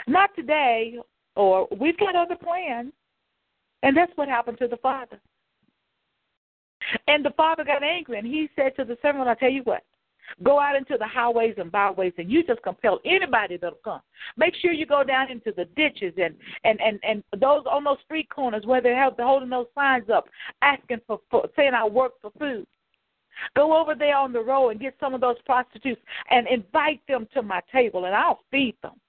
"Not 0.08 0.34
today," 0.36 0.98
or 1.36 1.68
"We've 1.78 1.98
got 1.98 2.16
other 2.16 2.38
plans," 2.38 2.94
and 3.84 3.96
that's 3.96 4.16
what 4.16 4.30
happened 4.30 4.58
to 4.60 4.68
the 4.68 4.78
father. 4.78 5.20
And 7.08 7.24
the 7.24 7.32
father 7.32 7.66
got 7.66 7.84
angry, 7.84 8.18
and 8.18 8.26
he 8.26 8.50
said 8.56 8.76
to 8.78 8.86
the 8.86 8.98
servant, 9.02 9.28
"I 9.28 9.36
tell 9.36 9.52
you 9.52 9.64
what, 9.64 9.84
Go 10.44 10.60
out 10.60 10.76
into 10.76 10.98
the 10.98 11.08
highways 11.08 11.56
and 11.58 11.72
byways 11.72 12.14
and 12.18 12.30
you 12.30 12.44
just 12.44 12.62
compel 12.62 13.00
anybody 13.06 13.58
that'll 13.58 13.80
come. 13.84 14.02
Make 14.36 14.56
sure 14.56 14.72
you 14.72 14.86
go 14.86 15.04
down 15.04 15.32
into 15.32 15.52
the 15.56 15.66
ditches 15.76 16.14
and 16.18 16.36
and 16.64 16.80
and 16.82 17.00
and 17.04 17.24
those 17.40 17.64
on 17.70 17.84
those 17.84 17.98
street 18.06 18.30
corners 18.30 18.66
where 18.66 18.82
they 18.82 18.94
have 18.94 19.14
holding 19.18 19.50
those 19.50 19.68
signs 19.74 20.10
up 20.10 20.26
asking 20.62 21.02
for, 21.08 21.20
for 21.32 21.48
saying 21.56 21.74
I 21.74 21.88
work 21.88 22.14
for 22.22 22.32
food. 22.38 22.68
Go 23.56 23.80
over 23.80 23.96
there 23.96 24.18
on 24.18 24.34
the 24.34 24.44
road 24.44 24.70
and 24.70 24.80
get 24.80 24.96
some 25.00 25.14
of 25.14 25.22
those 25.22 25.38
prostitutes 25.46 26.02
and 26.30 26.48
invite 26.48 27.02
them 27.08 27.28
to 27.34 27.42
my 27.42 27.62
table 27.72 28.06
and 28.06 28.16
I'll 28.16 28.40
feed 28.52 28.76
them. 28.82 29.00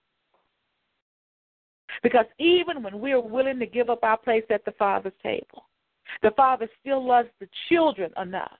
Because 2.02 2.26
even 2.38 2.82
when 2.82 3.00
we're 3.00 3.20
willing 3.20 3.58
to 3.58 3.66
give 3.66 3.90
up 3.90 4.04
our 4.04 4.18
place 4.18 4.44
at 4.50 4.64
the 4.64 4.72
Father's 4.72 5.12
table, 5.22 5.64
the 6.22 6.30
Father 6.32 6.68
still 6.80 7.04
loves 7.04 7.28
the 7.40 7.48
children 7.68 8.12
enough 8.20 8.58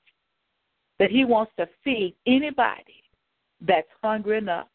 that 0.99 1.09
he 1.09 1.25
wants 1.25 1.51
to 1.57 1.67
feed 1.83 2.15
anybody 2.27 3.03
that's 3.61 3.87
hungry 4.03 4.37
enough 4.37 4.67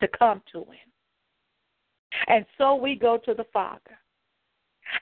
to 0.00 0.08
come 0.08 0.42
to 0.52 0.60
him. 0.60 0.90
And 2.28 2.46
so 2.58 2.74
we 2.74 2.94
go 2.94 3.18
to 3.18 3.34
the 3.34 3.46
Father. 3.52 3.98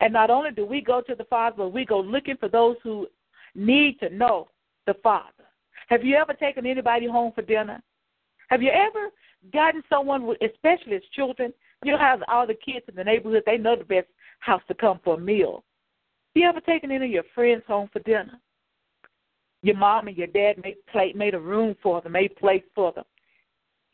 And 0.01 0.13
not 0.13 0.31
only 0.31 0.51
do 0.51 0.65
we 0.65 0.81
go 0.81 1.03
to 1.03 1.15
the 1.15 1.25
Father, 1.25 1.57
but 1.59 1.73
we 1.73 1.85
go 1.85 2.01
looking 2.01 2.37
for 2.37 2.49
those 2.49 2.77
who 2.83 3.07
need 3.55 4.01
to 4.01 4.09
know 4.11 4.49
the 4.87 4.95
Father. 5.03 5.45
Have 5.89 6.05
you 6.05 6.17
ever 6.17 6.33
taken 6.33 6.67
anybody 6.67 7.07
home 7.07 7.33
for 7.35 7.43
dinner? 7.43 7.83
Have 8.49 8.63
you 8.63 8.71
ever 8.71 9.11
gotten 9.53 9.83
someone, 9.89 10.35
especially 10.41 10.97
as 10.97 11.03
children, 11.15 11.53
you 11.85 11.93
know 11.93 11.99
how 11.99 12.19
all 12.29 12.47
the 12.47 12.55
kids 12.55 12.85
in 12.89 12.95
the 12.95 13.05
neighborhood, 13.05 13.43
they 13.45 13.59
know 13.59 13.77
the 13.77 13.85
best 13.85 14.07
house 14.41 14.63
to 14.69 14.75
come 14.75 15.01
for 15.03 15.15
a 15.15 15.21
meal. 15.21 15.65
Have 16.35 16.43
you 16.43 16.49
ever 16.49 16.61
taken 16.61 16.91
any 16.91 17.07
of 17.07 17.11
your 17.11 17.25
friends 17.35 17.63
home 17.67 17.89
for 17.93 17.99
dinner? 18.01 18.41
Your 19.63 19.77
mom 19.77 20.09
and 20.09 20.17
your 20.17 20.27
dad 20.27 20.55
made 20.63 20.77
plate 20.91 21.17
made 21.17 21.35
a 21.35 21.41
room 21.41 21.77
for 21.83 22.01
them, 22.01 22.13
made 22.13 22.35
place 22.37 22.65
for 22.75 22.93
them. 22.93 23.05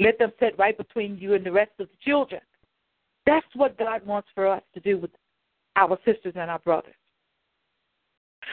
Let 0.01 0.19
them 0.19 0.33
sit 0.41 0.59
right 0.59 0.77
between 0.77 1.19
you 1.19 1.35
and 1.35 1.45
the 1.45 1.53
rest 1.53 1.73
of 1.79 1.89
the 1.89 2.11
children. 2.11 2.41
That's 3.27 3.47
what 3.55 3.79
God 3.79 4.07
wants 4.07 4.29
for 4.35 4.47
us 4.47 4.63
to 4.75 4.81
do 4.81 4.97
with 4.97 5.11
our 5.77 5.99
sisters 6.05 6.33
and 6.37 6.51
our 6.51 6.61
brothers. 6.61 6.95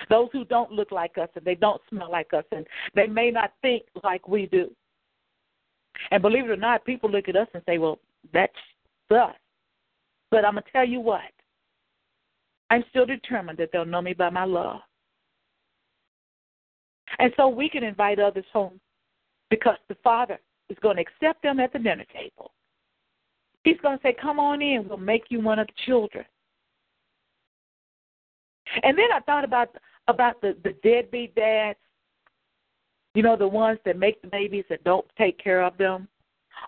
Those 0.09 0.27
who 0.33 0.43
don't 0.45 0.71
look 0.71 0.91
like 0.91 1.17
us 1.17 1.29
and 1.35 1.45
they 1.45 1.55
don't 1.55 1.81
smell 1.89 2.11
like 2.11 2.33
us 2.33 2.43
and 2.51 2.67
they 2.95 3.07
may 3.07 3.31
not 3.31 3.53
think 3.61 3.83
like 4.03 4.27
we 4.27 4.47
do. 4.47 4.69
And 6.11 6.21
believe 6.21 6.45
it 6.45 6.51
or 6.51 6.57
not, 6.57 6.83
people 6.83 7.09
look 7.09 7.29
at 7.29 7.37
us 7.37 7.47
and 7.53 7.63
say, 7.65 7.77
well, 7.77 7.99
that's 8.33 8.53
us. 9.11 9.35
But 10.31 10.43
I'm 10.43 10.53
going 10.53 10.63
to 10.63 10.71
tell 10.71 10.87
you 10.87 10.99
what, 10.99 11.21
I'm 12.69 12.83
still 12.89 13.05
determined 13.05 13.57
that 13.59 13.69
they'll 13.71 13.85
know 13.85 14.01
me 14.01 14.13
by 14.13 14.29
my 14.29 14.43
love. 14.43 14.81
And 17.19 17.31
so 17.37 17.47
we 17.47 17.69
can 17.69 17.83
invite 17.83 18.19
others 18.19 18.45
home 18.51 18.79
because 19.49 19.77
the 19.87 19.95
Father 20.03 20.39
is 20.69 20.77
going 20.81 20.97
to 20.97 21.01
accept 21.01 21.43
them 21.43 21.59
at 21.59 21.71
the 21.73 21.79
dinner 21.79 22.05
table. 22.13 22.51
He's 23.63 23.79
going 23.81 23.97
to 23.97 24.03
say, 24.03 24.15
Come 24.19 24.39
on 24.39 24.61
in, 24.61 24.87
we'll 24.87 24.97
make 24.97 25.25
you 25.29 25.41
one 25.41 25.59
of 25.59 25.67
the 25.67 25.73
children. 25.85 26.25
And 28.83 28.97
then 28.97 29.11
I 29.13 29.19
thought 29.21 29.43
about 29.43 29.69
about 30.07 30.39
the, 30.41 30.55
the 30.63 30.73
deadbeat 30.83 31.33
dads, 31.35 31.79
you 33.15 33.23
know, 33.23 33.35
the 33.35 33.47
ones 33.47 33.79
that 33.85 33.97
make 33.97 34.21
the 34.21 34.27
babies 34.27 34.65
and 34.69 34.83
don't 34.83 35.05
take 35.17 35.39
care 35.39 35.63
of 35.63 35.77
them, 35.77 36.07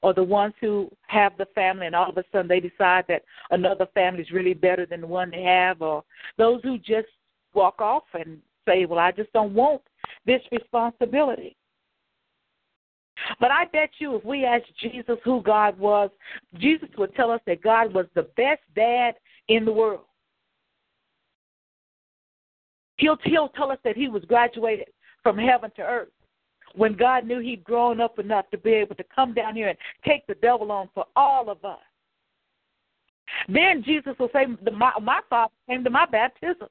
or 0.01 0.13
the 0.13 0.23
ones 0.23 0.53
who 0.59 0.89
have 1.07 1.37
the 1.37 1.45
family 1.53 1.85
and 1.85 1.95
all 1.95 2.09
of 2.09 2.17
a 2.17 2.23
sudden 2.31 2.47
they 2.47 2.59
decide 2.59 3.05
that 3.07 3.23
another 3.51 3.87
family 3.93 4.21
is 4.21 4.31
really 4.31 4.53
better 4.53 4.85
than 4.85 5.01
the 5.01 5.07
one 5.07 5.29
they 5.29 5.43
have, 5.43 5.81
or 5.81 6.03
those 6.37 6.61
who 6.63 6.77
just 6.77 7.07
walk 7.53 7.79
off 7.79 8.03
and 8.13 8.39
say, 8.67 8.85
Well, 8.85 8.99
I 8.99 9.11
just 9.11 9.31
don't 9.33 9.53
want 9.53 9.81
this 10.27 10.41
responsibility. 10.51 11.55
But 13.39 13.49
I 13.49 13.65
bet 13.65 13.89
you 13.97 14.15
if 14.15 14.23
we 14.23 14.45
asked 14.45 14.71
Jesus 14.79 15.17
who 15.23 15.41
God 15.41 15.77
was, 15.79 16.11
Jesus 16.59 16.89
would 16.97 17.15
tell 17.15 17.31
us 17.31 17.41
that 17.47 17.63
God 17.63 17.93
was 17.93 18.05
the 18.13 18.27
best 18.37 18.61
dad 18.75 19.15
in 19.47 19.65
the 19.65 19.73
world. 19.73 20.01
He'll, 22.97 23.17
he'll 23.23 23.49
tell 23.49 23.71
us 23.71 23.79
that 23.83 23.95
he 23.95 24.07
was 24.07 24.23
graduated 24.25 24.89
from 25.23 25.37
heaven 25.37 25.71
to 25.77 25.81
earth 25.81 26.09
when 26.75 26.95
God 26.95 27.25
knew 27.25 27.39
he'd 27.39 27.63
grown 27.63 27.99
up 27.99 28.19
enough 28.19 28.49
to 28.51 28.57
be 28.57 28.71
able 28.71 28.95
to 28.95 29.03
come 29.13 29.33
down 29.33 29.55
here 29.55 29.69
and 29.69 29.77
take 30.05 30.25
the 30.27 30.35
devil 30.35 30.71
on 30.71 30.89
for 30.93 31.05
all 31.15 31.49
of 31.49 31.63
us. 31.65 31.79
Then 33.47 33.83
Jesus 33.83 34.15
will 34.19 34.29
say, 34.33 34.45
my, 34.71 34.91
my 35.01 35.21
father 35.29 35.53
came 35.67 35.83
to 35.83 35.89
my 35.89 36.05
baptism. 36.05 36.67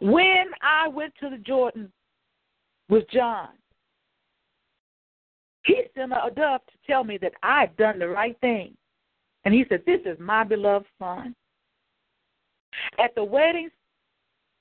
When 0.00 0.46
I 0.62 0.88
went 0.88 1.14
to 1.20 1.30
the 1.30 1.38
Jordan 1.38 1.92
with 2.88 3.08
John. 3.10 3.48
He 5.64 5.82
sent 5.96 6.12
a 6.12 6.30
dove 6.30 6.60
to 6.66 6.78
tell 6.86 7.02
me 7.02 7.18
that 7.18 7.32
I'd 7.42 7.76
done 7.76 7.98
the 7.98 8.08
right 8.08 8.38
thing. 8.40 8.74
And 9.44 9.52
he 9.52 9.64
said, 9.68 9.82
This 9.86 10.00
is 10.04 10.18
my 10.20 10.44
beloved 10.44 10.86
son. 10.98 11.34
At 13.02 13.14
the 13.14 13.24
wedding, 13.24 13.70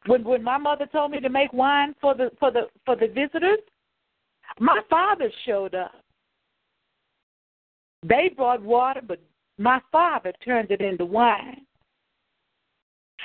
when 0.07 0.23
when 0.23 0.43
my 0.43 0.57
mother 0.57 0.87
told 0.91 1.11
me 1.11 1.19
to 1.19 1.29
make 1.29 1.51
wine 1.53 1.95
for 1.99 2.15
the 2.15 2.31
for 2.39 2.51
the 2.51 2.67
for 2.85 2.95
the 2.95 3.07
visitors, 3.07 3.59
my 4.59 4.79
father 4.89 5.29
showed 5.45 5.75
up. 5.75 5.91
They 8.03 8.31
brought 8.35 8.61
water, 8.61 9.01
but 9.05 9.19
my 9.57 9.81
father 9.91 10.33
turned 10.43 10.71
it 10.71 10.81
into 10.81 11.05
wine. 11.05 11.65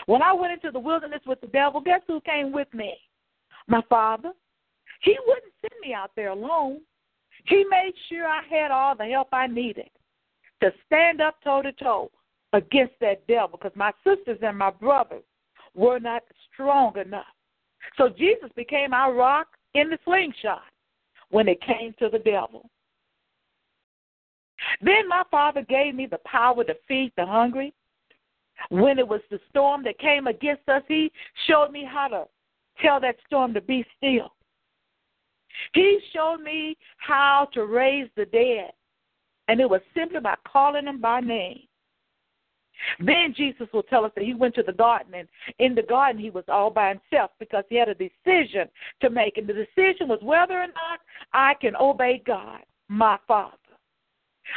When 0.06 0.22
I 0.22 0.32
went 0.32 0.54
into 0.54 0.70
the 0.70 0.78
wilderness 0.78 1.20
with 1.26 1.40
the 1.40 1.46
devil, 1.48 1.80
guess 1.80 2.00
who 2.06 2.20
came 2.22 2.52
with 2.52 2.72
me? 2.72 2.94
My 3.66 3.82
father. 3.88 4.32
He 5.00 5.16
wouldn't 5.26 5.52
send 5.60 5.80
me 5.82 5.94
out 5.94 6.10
there 6.16 6.30
alone. 6.30 6.80
He 7.46 7.64
made 7.68 7.92
sure 8.08 8.26
I 8.26 8.42
had 8.48 8.70
all 8.70 8.94
the 8.94 9.06
help 9.06 9.28
I 9.32 9.46
needed 9.46 9.90
to 10.62 10.70
stand 10.86 11.20
up 11.20 11.36
toe 11.42 11.62
to 11.62 11.72
toe 11.72 12.10
against 12.52 12.94
that 13.00 13.26
devil 13.26 13.58
because 13.60 13.76
my 13.76 13.92
sisters 14.04 14.38
and 14.42 14.58
my 14.58 14.70
brothers 14.70 15.22
were 15.74 15.98
not 15.98 16.22
strong 16.52 16.96
enough. 16.98 17.24
So 17.96 18.08
Jesus 18.08 18.50
became 18.56 18.92
our 18.92 19.14
rock 19.14 19.48
in 19.74 19.88
the 19.88 19.98
slingshot 20.04 20.62
when 21.30 21.48
it 21.48 21.60
came 21.62 21.94
to 21.98 22.08
the 22.10 22.18
devil. 22.18 22.68
Then 24.82 25.08
my 25.08 25.22
father 25.30 25.62
gave 25.62 25.94
me 25.94 26.06
the 26.06 26.20
power 26.26 26.64
to 26.64 26.74
feed 26.86 27.12
the 27.16 27.24
hungry. 27.24 27.72
When 28.68 28.98
it 28.98 29.08
was 29.08 29.22
the 29.30 29.40
storm 29.48 29.82
that 29.84 29.98
came 29.98 30.26
against 30.26 30.68
us, 30.68 30.82
he 30.86 31.10
showed 31.46 31.70
me 31.70 31.88
how 31.90 32.08
to 32.08 32.24
tell 32.82 33.00
that 33.00 33.16
storm 33.26 33.54
to 33.54 33.60
be 33.62 33.86
still. 33.96 34.32
He 35.74 35.98
showed 36.12 36.38
me 36.38 36.76
how 36.98 37.48
to 37.52 37.66
raise 37.66 38.08
the 38.16 38.26
dead, 38.26 38.72
and 39.48 39.60
it 39.60 39.68
was 39.68 39.80
simply 39.94 40.20
by 40.20 40.36
calling 40.46 40.84
them 40.84 41.00
by 41.00 41.20
name. 41.20 41.62
Then 42.98 43.34
Jesus 43.36 43.68
will 43.72 43.82
tell 43.82 44.04
us 44.04 44.12
that 44.14 44.24
he 44.24 44.34
went 44.34 44.54
to 44.54 44.62
the 44.62 44.72
garden, 44.72 45.14
and 45.14 45.28
in 45.58 45.74
the 45.74 45.82
garden 45.82 46.20
he 46.20 46.30
was 46.30 46.44
all 46.48 46.70
by 46.70 46.88
himself 46.88 47.30
because 47.38 47.64
he 47.68 47.76
had 47.76 47.88
a 47.88 47.94
decision 47.94 48.68
to 49.02 49.10
make. 49.10 49.36
And 49.36 49.46
the 49.46 49.52
decision 49.52 50.08
was 50.08 50.18
whether 50.22 50.54
or 50.54 50.66
not 50.66 51.00
I 51.32 51.54
can 51.60 51.76
obey 51.76 52.22
God, 52.26 52.60
my 52.88 53.18
Father. 53.28 53.56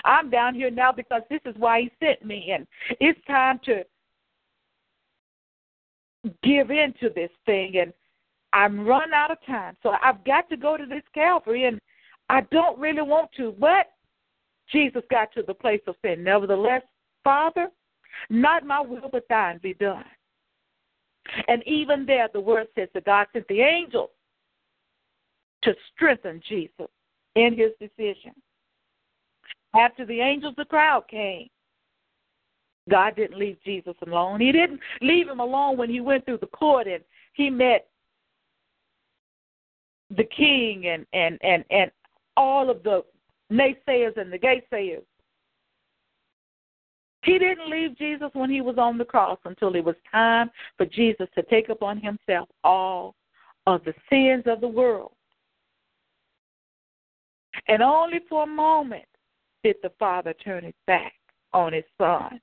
I'm 0.05 0.29
down 0.29 0.55
here 0.55 0.71
now 0.71 0.91
because 0.91 1.21
this 1.29 1.41
is 1.45 1.55
why 1.57 1.81
he 1.81 1.91
sent 1.99 2.25
me, 2.25 2.51
and 2.51 2.65
it's 2.99 3.19
time 3.27 3.59
to 3.65 3.83
give 6.41 6.71
in 6.71 6.93
to 7.01 7.09
this 7.09 7.31
thing. 7.45 7.77
And 7.77 7.93
I'm 8.53 8.85
run 8.85 9.13
out 9.13 9.31
of 9.31 9.37
time, 9.45 9.75
so 9.81 9.93
I've 10.01 10.23
got 10.23 10.47
to 10.49 10.57
go 10.57 10.77
to 10.77 10.85
this 10.85 11.03
Calvary, 11.13 11.65
and 11.65 11.79
I 12.29 12.41
don't 12.51 12.79
really 12.79 13.01
want 13.01 13.31
to, 13.37 13.55
but 13.59 13.87
Jesus 14.71 15.01
got 15.09 15.33
to 15.33 15.43
the 15.43 15.53
place 15.53 15.81
of 15.87 15.95
sin. 16.03 16.23
Nevertheless, 16.23 16.83
Father, 17.23 17.69
not 18.29 18.65
my 18.65 18.79
will, 18.79 19.09
but 19.11 19.27
thine 19.27 19.59
be 19.61 19.73
done. 19.73 20.05
And 21.47 21.63
even 21.65 22.05
there, 22.05 22.29
the 22.31 22.39
word 22.39 22.67
says 22.75 22.89
that 22.93 23.05
God 23.05 23.27
sent 23.33 23.47
the 23.47 23.61
angels 23.61 24.09
to 25.63 25.73
strengthen 25.93 26.41
Jesus 26.47 26.89
in 27.35 27.57
his 27.57 27.71
decision. 27.79 28.33
After 29.75 30.05
the 30.05 30.19
angels, 30.19 30.53
the 30.57 30.65
crowd 30.65 31.07
came. 31.09 31.47
God 32.89 33.15
didn't 33.15 33.39
leave 33.39 33.57
Jesus 33.63 33.95
alone. 34.05 34.41
He 34.41 34.51
didn't 34.51 34.79
leave 35.01 35.27
him 35.27 35.39
alone 35.39 35.77
when 35.77 35.89
he 35.89 36.01
went 36.01 36.25
through 36.25 36.39
the 36.39 36.47
court 36.47 36.87
and 36.87 37.03
he 37.33 37.49
met 37.49 37.87
the 40.15 40.23
king 40.25 40.87
and 40.87 41.05
and 41.13 41.37
and 41.43 41.63
and 41.69 41.91
all 42.37 42.69
of 42.69 42.83
the 42.83 43.03
naysayers 43.51 44.17
and 44.17 44.31
the 44.31 44.39
gaysayers. 44.39 45.03
He 47.23 47.39
didn't 47.39 47.69
leave 47.69 47.97
Jesus 47.97 48.29
when 48.33 48.49
he 48.49 48.61
was 48.61 48.77
on 48.77 48.97
the 48.97 49.05
cross 49.05 49.39
until 49.45 49.75
it 49.75 49.83
was 49.83 49.95
time 50.11 50.51
for 50.77 50.85
Jesus 50.85 51.27
to 51.35 51.43
take 51.43 51.69
upon 51.69 51.99
himself 51.99 52.49
all 52.63 53.15
of 53.65 53.81
the 53.85 53.93
sins 54.09 54.43
of 54.45 54.59
the 54.59 54.67
world. 54.67 55.13
And 57.67 57.81
only 57.81 58.19
for 58.27 58.43
a 58.43 58.47
moment 58.47 59.05
did 59.63 59.77
the 59.81 59.91
Father 59.97 60.33
turn 60.33 60.65
his 60.65 60.73
back 60.85 61.13
on 61.53 61.71
his 61.71 61.85
Son. 61.97 62.41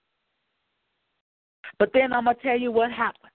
But 1.79 1.91
then 1.93 2.12
I'm 2.12 2.25
going 2.25 2.37
to 2.37 2.43
tell 2.43 2.59
you 2.59 2.73
what 2.73 2.91
happened. 2.91 3.33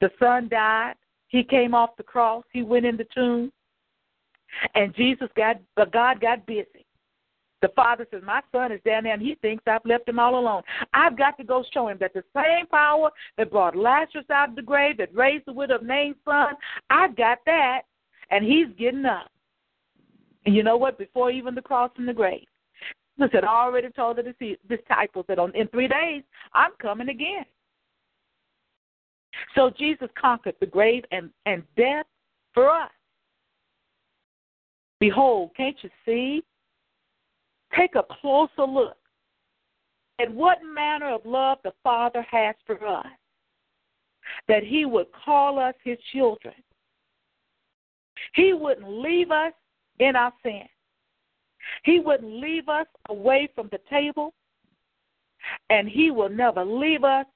The 0.00 0.10
Son 0.18 0.48
died. 0.48 0.94
He 1.34 1.42
came 1.42 1.74
off 1.74 1.96
the 1.96 2.04
cross. 2.04 2.44
He 2.52 2.62
went 2.62 2.86
in 2.86 2.96
the 2.96 3.08
tomb. 3.12 3.50
And 4.76 4.94
Jesus 4.94 5.28
got, 5.36 5.56
but 5.74 5.92
God 5.92 6.20
got 6.20 6.46
busy. 6.46 6.86
The 7.60 7.70
father 7.74 8.06
says, 8.12 8.22
My 8.24 8.40
son 8.52 8.70
is 8.70 8.80
down 8.86 9.02
there 9.02 9.14
and 9.14 9.20
he 9.20 9.34
thinks 9.42 9.64
I've 9.66 9.84
left 9.84 10.08
him 10.08 10.20
all 10.20 10.38
alone. 10.38 10.62
I've 10.92 11.18
got 11.18 11.36
to 11.38 11.44
go 11.44 11.64
show 11.72 11.88
him 11.88 11.98
that 11.98 12.14
the 12.14 12.22
same 12.36 12.68
power 12.68 13.10
that 13.36 13.50
brought 13.50 13.74
Lazarus 13.74 14.26
out 14.30 14.50
of 14.50 14.54
the 14.54 14.62
grave, 14.62 14.98
that 14.98 15.12
raised 15.12 15.46
the 15.46 15.52
widow 15.52 15.74
of 15.74 15.82
Nain's 15.82 16.14
son, 16.24 16.54
I've 16.88 17.16
got 17.16 17.38
that. 17.46 17.82
And 18.30 18.44
he's 18.44 18.68
getting 18.78 19.04
up. 19.04 19.28
And 20.46 20.54
you 20.54 20.62
know 20.62 20.76
what? 20.76 20.98
Before 20.98 21.32
even 21.32 21.56
the 21.56 21.62
cross 21.62 21.90
and 21.96 22.06
the 22.06 22.12
grave, 22.12 22.46
Jesus 23.18 23.32
had 23.32 23.42
already 23.42 23.90
told 23.90 24.18
the 24.18 24.56
disciples 24.68 25.24
that 25.26 25.40
on, 25.40 25.52
in 25.56 25.66
three 25.66 25.88
days, 25.88 26.22
I'm 26.54 26.70
coming 26.80 27.08
again. 27.08 27.44
So 29.54 29.70
Jesus 29.70 30.08
conquered 30.20 30.56
the 30.60 30.66
grave 30.66 31.04
and, 31.10 31.30
and 31.46 31.62
death 31.76 32.06
for 32.52 32.70
us. 32.70 32.90
Behold, 35.00 35.50
can't 35.56 35.76
you 35.82 35.90
see 36.04 36.42
take 37.76 37.94
a 37.94 38.04
closer 38.20 38.62
look 38.62 38.96
at 40.20 40.32
what 40.32 40.58
manner 40.64 41.12
of 41.12 41.20
love 41.24 41.58
the 41.64 41.72
Father 41.82 42.24
has 42.30 42.54
for 42.66 42.86
us, 42.86 43.06
that 44.48 44.62
He 44.62 44.84
would 44.84 45.06
call 45.24 45.58
us 45.58 45.74
His 45.84 45.98
children. 46.12 46.54
He 48.34 48.52
wouldn't 48.52 48.88
leave 48.88 49.30
us 49.30 49.52
in 49.98 50.16
our 50.16 50.32
sin. 50.42 50.62
He 51.82 51.98
wouldn't 51.98 52.32
leave 52.32 52.68
us 52.68 52.86
away 53.08 53.48
from 53.54 53.68
the 53.72 53.80
table, 53.90 54.32
and 55.70 55.88
He 55.88 56.10
will 56.10 56.28
never 56.28 56.64
leave 56.64 57.04
us, 57.04 57.26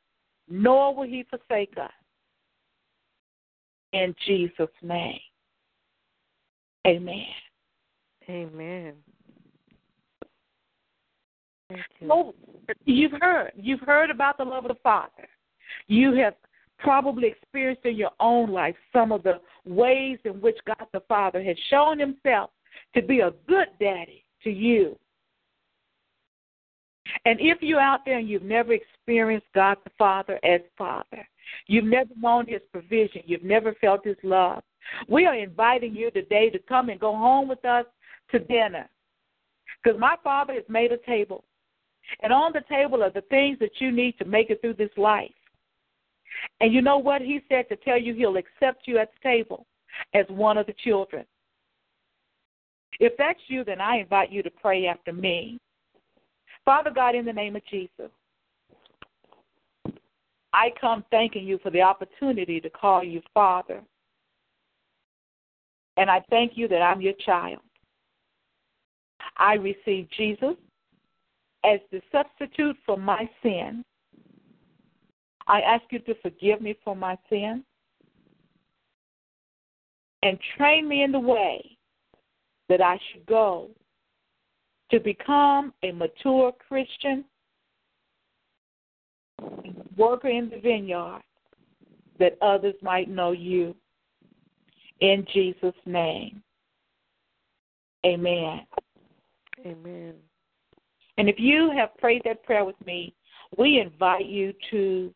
nor 0.51 0.95
will 0.95 1.07
He 1.07 1.25
forsake 1.29 1.75
us. 1.81 1.91
In 3.93 4.15
Jesus' 4.27 4.69
name. 4.83 5.21
Amen. 6.87 7.25
Amen. 8.29 8.95
You. 12.01 12.35
you've 12.87 13.13
heard. 13.21 13.53
You've 13.57 13.81
heard 13.81 14.11
about 14.11 14.39
the 14.39 14.45
love 14.45 14.65
of 14.65 14.69
the 14.69 14.83
Father. 14.83 15.29
You 15.87 16.15
have 16.15 16.35
probably 16.79 17.29
experienced 17.29 17.85
in 17.85 17.97
your 17.97 18.13
own 18.21 18.51
life 18.51 18.77
some 18.93 19.13
of 19.13 19.23
the 19.23 19.41
ways 19.67 20.19
in 20.25 20.41
which 20.41 20.57
God 20.67 20.87
the 20.93 21.01
Father 21.09 21.43
has 21.43 21.57
shown 21.69 21.99
himself 21.99 22.51
to 22.95 23.03
be 23.03 23.21
a 23.21 23.33
good 23.47 23.69
daddy 23.81 24.25
to 24.45 24.51
you. 24.51 24.99
And 27.29 27.39
if 27.43 27.59
you're 27.61 27.79
out 27.79 28.07
there 28.07 28.17
and 28.17 28.27
you've 28.27 28.43
never 28.43 28.73
experienced 28.73 29.49
God 29.55 29.77
the 29.85 29.91
Father 29.99 30.41
as 30.43 30.63
Father, 30.79 31.29
you've 31.67 31.85
never 31.85 32.09
known 32.19 32.47
His 32.47 32.63
provision, 32.73 33.21
you've 33.27 33.45
never 33.45 33.75
felt 33.83 34.03
His 34.03 34.17
love, 34.23 34.63
we 35.11 35.27
are 35.27 35.35
inviting 35.35 35.95
you 35.95 36.11
today 36.11 36.49
to 36.49 36.59
come 36.59 36.89
and 36.89 36.99
go 36.99 37.15
home 37.15 37.47
with 37.47 37.63
us 37.67 37.85
to 38.31 38.39
dinner. 38.39 38.89
Because 39.85 40.01
my 40.01 40.17
Father 40.25 40.55
has 40.55 40.63
made 40.71 40.91
a 40.91 40.97
table 40.97 41.45
and 42.23 42.33
on 42.33 42.55
the 42.55 42.63
table 42.67 43.03
are 43.03 43.11
the 43.11 43.21
things 43.29 43.59
that 43.59 43.79
you 43.79 43.93
need 43.93 44.17
to 44.17 44.25
make 44.25 44.49
it 44.49 44.63
through 44.63 44.75
this 44.75 44.97
life. 44.97 45.31
And 46.63 46.73
you 46.73 46.81
know 46.81 46.97
what? 46.97 47.21
He 47.21 47.41
said 47.51 47.69
to 47.69 47.77
tell 47.77 47.99
you 47.99 48.15
he'll 48.15 48.39
accept 48.39 48.89
you 48.89 48.97
at 48.97 49.11
the 49.13 49.29
table 49.29 49.67
as 50.15 50.25
one 50.31 50.57
of 50.57 50.65
the 50.65 50.75
children. 50.83 51.27
If 53.01 53.13
that's 53.19 53.39
you, 53.49 53.65
then 53.65 53.83
I 53.83 53.99
invite 53.99 54.33
you 54.33 54.43
to 54.43 54.51
pray 54.51 54.87
after 54.87 55.13
me. 55.13 55.59
Father 56.69 56.91
God, 56.91 57.15
in 57.15 57.25
the 57.25 57.33
name 57.33 57.57
of 57.57 57.65
Jesus, 57.65 58.11
I 60.53 60.69
come 60.79 61.03
thanking 61.11 61.47
you 61.47 61.59
for 61.63 61.71
the 61.71 61.81
opportunity 61.81 62.61
to 62.61 62.69
call 62.69 63.03
you 63.03 63.23
Father. 63.33 63.81
And 65.97 66.11
I 66.11 66.23
thank 66.29 66.59
you 66.59 66.69
that 66.69 66.83
I'm 66.83 67.01
your 67.01 67.15
child. 67.25 67.61
I 69.39 69.55
receive 69.55 70.11
Jesus 70.11 70.57
as 71.65 71.81
the 71.91 72.03
substitute 72.13 72.77
for 72.85 72.99
my 72.99 73.27
sin. 73.43 73.83
I 75.47 75.63
ask 75.63 75.85
you 75.91 76.01
to 76.01 76.15
forgive 76.21 76.61
me 76.61 76.77
for 76.85 76.95
my 76.95 77.17
sin 77.31 77.65
and 80.23 80.39
train 80.59 80.87
me 80.87 81.03
in 81.03 81.13
the 81.13 81.19
way 81.19 81.79
that 82.69 82.83
I 82.83 83.01
should 83.11 83.25
go 83.25 83.71
to 84.91 85.01
become 85.01 85.73
a 85.83 85.93
mature 85.93 86.53
Christian 86.67 87.25
worker 89.97 90.29
in 90.29 90.51
the 90.51 90.59
vineyard 90.59 91.23
that 92.19 92.39
others 92.43 92.75
might 92.83 93.09
know 93.09 93.33
you. 93.33 93.75
In 95.01 95.25
Jesus' 95.33 95.75
name. 95.87 96.43
Amen. 98.05 98.67
Amen. 99.65 100.15
And 101.19 101.29
if 101.29 101.37
you 101.39 101.71
have 101.77 101.97
prayed 101.99 102.23
that 102.25 102.43
prayer 102.45 102.65
with 102.65 102.77
me, 102.87 103.15
we 103.57 103.81
invite 103.81 104.27
you 104.27 104.53
to 104.71 105.13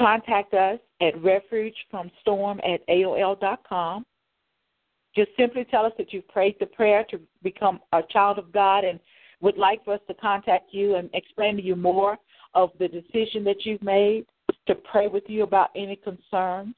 contact 0.00 0.52
us 0.54 0.78
at 1.00 1.14
refugefromstorm 1.16 2.58
at 2.68 2.86
AOL.com. 2.88 4.04
Just 5.14 5.30
simply 5.36 5.64
tell 5.64 5.84
us 5.84 5.92
that 5.98 6.12
you've 6.12 6.28
prayed 6.28 6.56
the 6.58 6.66
prayer 6.66 7.04
to 7.10 7.20
become 7.42 7.80
a 7.92 8.00
child 8.10 8.38
of 8.38 8.52
God 8.52 8.84
and 8.84 8.98
would 9.40 9.58
like 9.58 9.84
for 9.84 9.94
us 9.94 10.00
to 10.08 10.14
contact 10.14 10.72
you 10.72 10.94
and 10.94 11.10
explain 11.12 11.56
to 11.56 11.62
you 11.62 11.76
more 11.76 12.16
of 12.54 12.70
the 12.78 12.88
decision 12.88 13.44
that 13.44 13.64
you've 13.64 13.82
made 13.82 14.24
to 14.66 14.74
pray 14.74 15.08
with 15.08 15.24
you 15.26 15.42
about 15.42 15.70
any 15.76 15.96
concerns. 15.96 16.74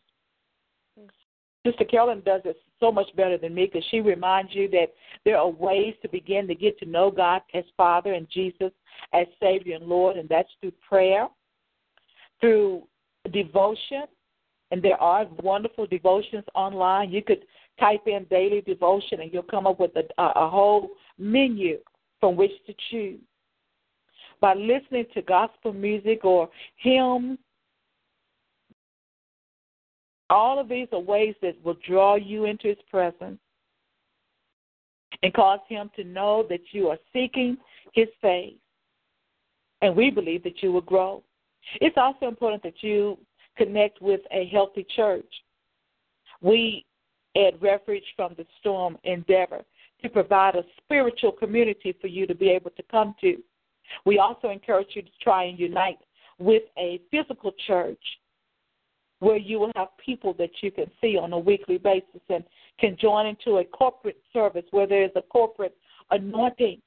Sister 1.66 1.84
Carolyn 1.84 2.22
does 2.24 2.42
it 2.44 2.56
so 2.78 2.92
much 2.92 3.08
better 3.16 3.38
than 3.38 3.54
me 3.54 3.66
because 3.66 3.86
she 3.90 4.00
reminds 4.00 4.54
you 4.54 4.68
that 4.68 4.88
there 5.24 5.38
are 5.38 5.48
ways 5.48 5.94
to 6.02 6.08
begin 6.08 6.46
to 6.46 6.54
get 6.54 6.78
to 6.78 6.86
know 6.86 7.10
God 7.10 7.40
as 7.54 7.64
Father 7.76 8.12
and 8.12 8.28
Jesus 8.30 8.70
as 9.12 9.26
Savior 9.40 9.76
and 9.76 9.86
Lord, 9.86 10.16
and 10.16 10.28
that's 10.28 10.48
through 10.60 10.72
prayer, 10.86 11.28
through 12.40 12.82
devotion, 13.32 14.04
and 14.70 14.82
there 14.82 15.00
are 15.00 15.26
wonderful 15.42 15.86
devotions 15.86 16.44
online. 16.54 17.10
You 17.10 17.22
could 17.22 17.44
type 17.78 18.06
in 18.06 18.24
daily 18.24 18.60
devotion, 18.60 19.20
and 19.20 19.32
you'll 19.32 19.42
come 19.42 19.66
up 19.66 19.80
with 19.80 19.92
a, 19.96 20.22
a 20.22 20.48
whole 20.48 20.90
menu 21.18 21.78
from 22.20 22.36
which 22.36 22.52
to 22.66 22.74
choose. 22.90 23.20
By 24.40 24.54
listening 24.54 25.06
to 25.14 25.22
gospel 25.22 25.72
music 25.72 26.24
or 26.24 26.48
hymns 26.76 27.38
all 30.30 30.58
of 30.58 30.68
these 30.68 30.88
are 30.92 31.00
ways 31.00 31.34
that 31.42 31.62
will 31.64 31.76
draw 31.86 32.16
you 32.16 32.44
into 32.44 32.68
His 32.68 32.78
presence 32.90 33.38
and 35.22 35.32
cause 35.34 35.60
Him 35.68 35.90
to 35.96 36.04
know 36.04 36.44
that 36.48 36.60
you 36.72 36.88
are 36.88 36.98
seeking 37.12 37.56
His 37.92 38.08
face. 38.20 38.54
And 39.82 39.94
we 39.94 40.10
believe 40.10 40.42
that 40.44 40.62
you 40.62 40.72
will 40.72 40.80
grow. 40.80 41.22
It's 41.80 41.96
also 41.96 42.26
important 42.26 42.62
that 42.62 42.82
you 42.82 43.18
connect 43.56 44.00
with 44.00 44.20
a 44.32 44.46
healthy 44.46 44.86
church. 44.96 45.30
We 46.40 46.84
at 47.36 47.60
Refuge 47.60 48.04
from 48.16 48.34
the 48.36 48.46
Storm 48.60 48.96
endeavor 49.04 49.62
to 50.02 50.08
provide 50.08 50.54
a 50.54 50.64
spiritual 50.82 51.32
community 51.32 51.94
for 52.00 52.06
you 52.06 52.26
to 52.26 52.34
be 52.34 52.50
able 52.50 52.70
to 52.70 52.82
come 52.90 53.14
to. 53.20 53.36
We 54.04 54.18
also 54.18 54.50
encourage 54.50 54.88
you 54.94 55.02
to 55.02 55.10
try 55.22 55.44
and 55.44 55.58
unite 55.58 55.98
with 56.38 56.62
a 56.78 57.00
physical 57.10 57.52
church 57.66 58.02
where 59.20 59.36
you 59.36 59.58
will 59.58 59.72
have 59.76 59.88
people 60.04 60.34
that 60.34 60.50
you 60.60 60.70
can 60.70 60.90
see 61.00 61.16
on 61.16 61.32
a 61.32 61.38
weekly 61.38 61.78
basis 61.78 62.20
and 62.28 62.44
can 62.78 62.96
join 63.00 63.26
into 63.26 63.58
a 63.58 63.64
corporate 63.64 64.20
service 64.32 64.64
where 64.70 64.86
there 64.86 65.04
is 65.04 65.10
a 65.16 65.22
corporate 65.22 65.76
anointing 66.10 66.80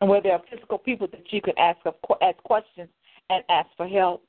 and 0.00 0.10
where 0.10 0.22
there 0.22 0.32
are 0.32 0.42
physical 0.50 0.78
people 0.78 1.06
that 1.08 1.32
you 1.32 1.40
can 1.40 1.56
ask 1.58 1.78
ask 2.22 2.36
questions 2.38 2.88
and 3.28 3.44
ask 3.48 3.68
for 3.76 3.86
help. 3.86 4.24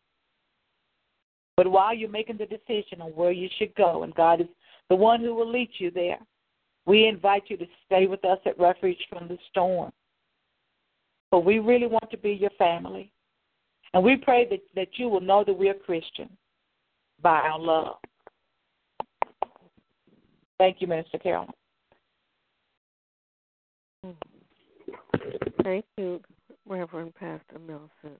But 1.58 1.70
while 1.70 1.94
you're 1.94 2.10
making 2.10 2.38
the 2.38 2.46
decision 2.46 3.02
on 3.02 3.12
where 3.12 3.32
you 3.32 3.50
should 3.58 3.74
go, 3.76 4.04
and 4.04 4.14
God 4.16 4.42
is 4.42 4.48
the 4.92 4.96
one 4.98 5.22
who 5.22 5.34
will 5.34 5.50
lead 5.50 5.70
you 5.78 5.90
there, 5.90 6.20
we 6.86 7.08
invite 7.08 7.44
you 7.48 7.56
to 7.56 7.66
stay 7.86 8.08
with 8.08 8.26
us 8.26 8.40
at 8.46 8.60
Refuge 8.60 8.98
from 9.08 9.30
the 9.30 9.38
Storm. 9.50 9.90
But 11.32 11.46
we 11.46 11.60
really 11.60 11.88
want 11.88 12.12
to 12.12 12.18
be 12.18 12.32
your 12.32 12.50
family. 12.58 13.10
And 13.94 14.04
we 14.04 14.18
pray 14.18 14.50
that, 14.50 14.60
that 14.76 14.90
you 14.96 15.08
will 15.08 15.22
know 15.22 15.46
that 15.46 15.54
we 15.54 15.70
are 15.70 15.76
Christians 15.76 16.32
by 17.22 17.40
our 17.40 17.58
love. 17.58 17.96
Thank 20.58 20.82
you, 20.82 20.88
Minister 20.88 21.20
Carol. 21.20 21.48
Thank 25.64 25.86
you, 25.98 26.20
Reverend 26.68 27.16
Pastor 27.16 27.60
Milson. 27.66 28.18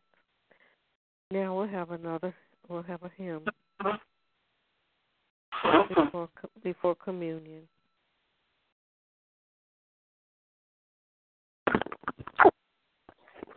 Now 1.32 1.58
we'll 1.58 1.68
have 1.68 1.92
another. 1.92 2.34
We'll 2.70 2.84
have 2.84 3.04
a 3.04 3.12
hymn 3.18 3.44
before 5.90 6.30
before 6.64 6.96
communion. 6.96 7.68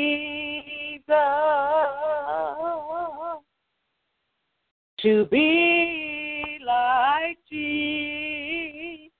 to 5.00 5.26
be 5.26 6.58
like 6.66 7.38
Jesus. 7.50 9.12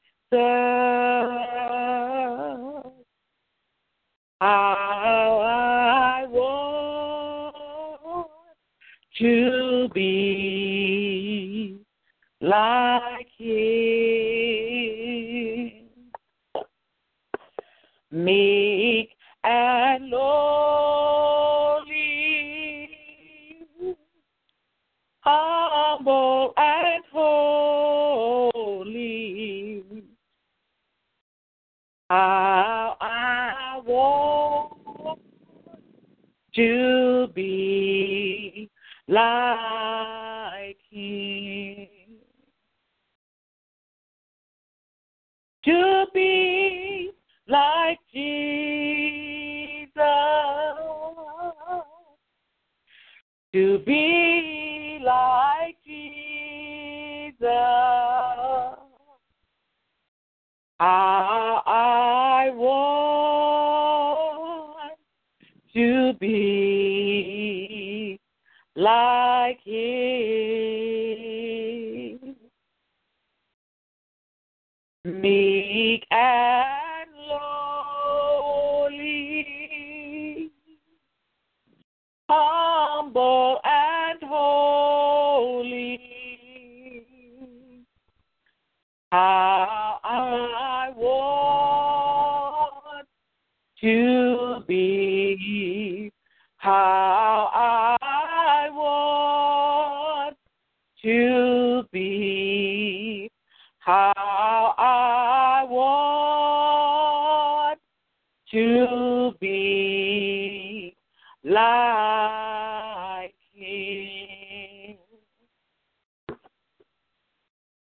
Be. 9.98 11.80
Like 12.42 12.97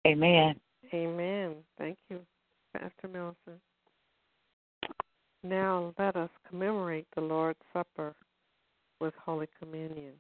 Amen. 0.05 0.55
Amen. 0.93 1.55
Thank 1.77 1.97
you, 2.09 2.19
Pastor 2.73 3.07
Milson. 3.07 3.57
Now 5.43 5.93
let 5.97 6.15
us 6.15 6.29
commemorate 6.47 7.07
the 7.15 7.21
Lord's 7.21 7.59
Supper 7.73 8.15
with 8.99 9.13
Holy 9.23 9.47
Communion. 9.59 10.13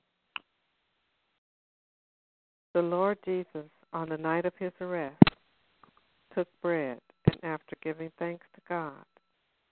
The 2.73 2.81
Lord 2.81 3.17
Jesus, 3.25 3.69
on 3.93 4.09
the 4.09 4.17
night 4.17 4.45
of 4.45 4.53
his 4.59 4.71
arrest, 4.81 5.15
took 6.35 6.47
bread, 6.61 6.99
and 7.27 7.37
after 7.43 7.75
giving 7.83 8.11
thanks 8.19 8.45
to 8.55 8.61
God, 8.67 9.05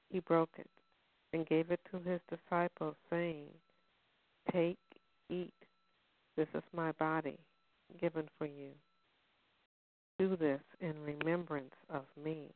he 0.09 0.19
broke 0.19 0.53
it 0.57 0.69
and 1.33 1.45
gave 1.47 1.71
it 1.71 1.81
to 1.91 1.99
his 2.09 2.21
disciples, 2.29 2.95
saying, 3.09 3.47
Take, 4.51 4.77
eat, 5.29 5.53
this 6.37 6.47
is 6.53 6.63
my 6.73 6.91
body 6.93 7.37
given 7.99 8.27
for 8.37 8.45
you. 8.45 8.69
Do 10.19 10.35
this 10.37 10.61
in 10.79 10.93
remembrance 11.03 11.73
of 11.89 12.03
me. 12.23 12.49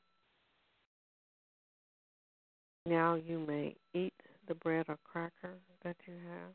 Now 2.86 3.16
you 3.16 3.40
may 3.40 3.76
eat 3.94 4.14
the 4.48 4.56
bread 4.56 4.86
or 4.88 4.98
cracker 5.04 5.56
that 5.84 5.96
you 6.06 6.14
have. 6.14 6.54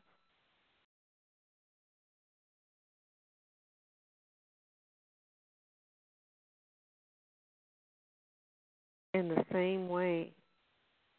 In 9.13 9.29
the 9.29 9.45
same 9.51 9.89
way, 9.89 10.31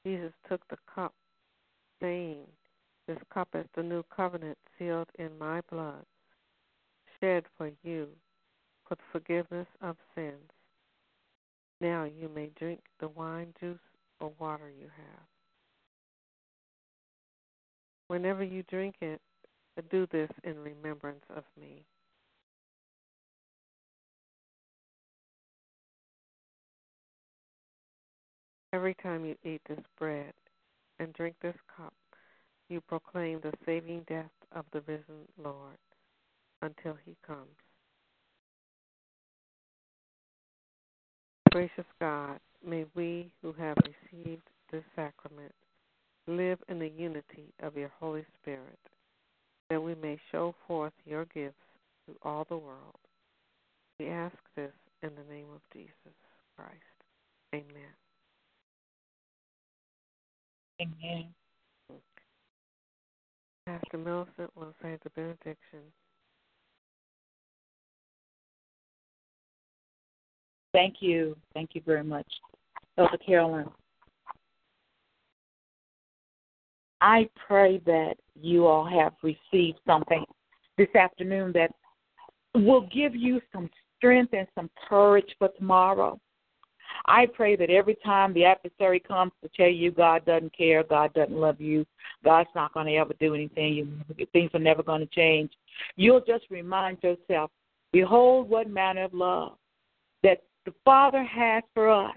Jesus 0.04 0.32
took 0.48 0.66
the 0.68 0.78
cup, 0.92 1.14
saying, 2.02 2.40
This 3.06 3.18
cup 3.32 3.48
is 3.54 3.66
the 3.76 3.84
new 3.84 4.02
covenant 4.14 4.58
sealed 4.78 5.08
in 5.18 5.38
my 5.38 5.60
blood. 5.70 6.04
shed 7.20 7.44
for 7.56 7.70
you 7.84 8.08
for 8.86 8.94
the 8.96 9.02
forgiveness 9.12 9.66
of 9.80 9.96
sins. 10.14 10.50
Now 11.80 12.04
you 12.04 12.28
may 12.28 12.50
drink 12.58 12.80
the 13.00 13.08
wine, 13.08 13.52
juice, 13.60 13.78
or 14.20 14.32
water 14.38 14.70
you 14.70 14.86
have. 14.86 15.26
Whenever 18.08 18.44
you 18.44 18.62
drink 18.64 18.96
it, 19.00 19.20
do 19.90 20.06
this 20.12 20.30
in 20.44 20.58
remembrance 20.58 21.24
of 21.34 21.44
me. 21.60 21.82
Every 28.72 28.94
time 28.94 29.24
you 29.24 29.36
eat 29.44 29.60
this 29.68 29.78
bread 29.98 30.32
and 30.98 31.12
drink 31.12 31.36
this 31.40 31.56
cup, 31.76 31.94
you 32.68 32.80
proclaim 32.80 33.40
the 33.40 33.52
saving 33.64 34.04
death 34.08 34.30
of 34.52 34.64
the 34.72 34.80
risen 34.82 35.28
Lord 35.42 35.78
until 36.62 36.96
he 37.04 37.16
comes. 37.26 37.63
Gracious 41.54 41.84
God, 42.00 42.40
may 42.66 42.84
we 42.96 43.30
who 43.40 43.52
have 43.52 43.76
received 43.84 44.42
this 44.72 44.82
sacrament 44.96 45.52
live 46.26 46.58
in 46.68 46.80
the 46.80 46.90
unity 46.98 47.44
of 47.62 47.76
your 47.76 47.92
Holy 48.00 48.24
Spirit, 48.42 48.80
that 49.70 49.80
we 49.80 49.94
may 49.94 50.18
show 50.32 50.52
forth 50.66 50.92
your 51.06 51.26
gifts 51.26 51.54
to 52.08 52.16
all 52.24 52.44
the 52.48 52.56
world. 52.56 52.98
We 54.00 54.08
ask 54.08 54.34
this 54.56 54.72
in 55.04 55.10
the 55.10 55.32
name 55.32 55.46
of 55.54 55.60
Jesus 55.72 55.94
Christ. 56.56 56.74
Amen. 57.54 57.94
Amen. 60.80 61.26
Pastor 63.64 63.98
Millicent 63.98 64.50
will 64.56 64.74
say 64.82 64.98
the 65.04 65.10
benediction. 65.10 65.84
Thank 70.74 70.96
you. 70.98 71.36
Thank 71.54 71.70
you 71.74 71.82
very 71.86 72.02
much, 72.02 72.26
Elder 72.98 73.16
Carolyn. 73.16 73.66
I 77.00 77.28
pray 77.46 77.78
that 77.86 78.14
you 78.34 78.66
all 78.66 78.84
have 78.84 79.12
received 79.22 79.78
something 79.86 80.24
this 80.76 80.88
afternoon 80.96 81.52
that 81.52 81.70
will 82.56 82.88
give 82.92 83.14
you 83.14 83.40
some 83.52 83.70
strength 83.96 84.32
and 84.32 84.48
some 84.56 84.68
courage 84.88 85.32
for 85.38 85.48
tomorrow. 85.56 86.18
I 87.06 87.26
pray 87.26 87.54
that 87.54 87.70
every 87.70 87.96
time 88.04 88.34
the 88.34 88.44
adversary 88.44 88.98
comes 88.98 89.30
to 89.42 89.50
tell 89.56 89.68
you 89.68 89.92
God 89.92 90.24
doesn't 90.24 90.56
care, 90.56 90.82
God 90.82 91.14
doesn't 91.14 91.36
love 91.36 91.60
you, 91.60 91.86
God's 92.24 92.50
not 92.54 92.74
going 92.74 92.86
to 92.86 92.96
ever 92.96 93.12
do 93.20 93.34
anything, 93.34 93.74
you, 93.74 94.26
things 94.32 94.50
are 94.54 94.60
never 94.60 94.82
going 94.82 95.00
to 95.00 95.14
change, 95.14 95.52
you'll 95.94 96.20
just 96.20 96.46
remind 96.50 96.98
yourself, 97.02 97.50
behold 97.92 98.48
what 98.48 98.68
manner 98.68 99.04
of 99.04 99.14
love 99.14 99.56
the 100.64 100.74
Father 100.84 101.22
has 101.22 101.62
for 101.74 101.90
us, 101.90 102.16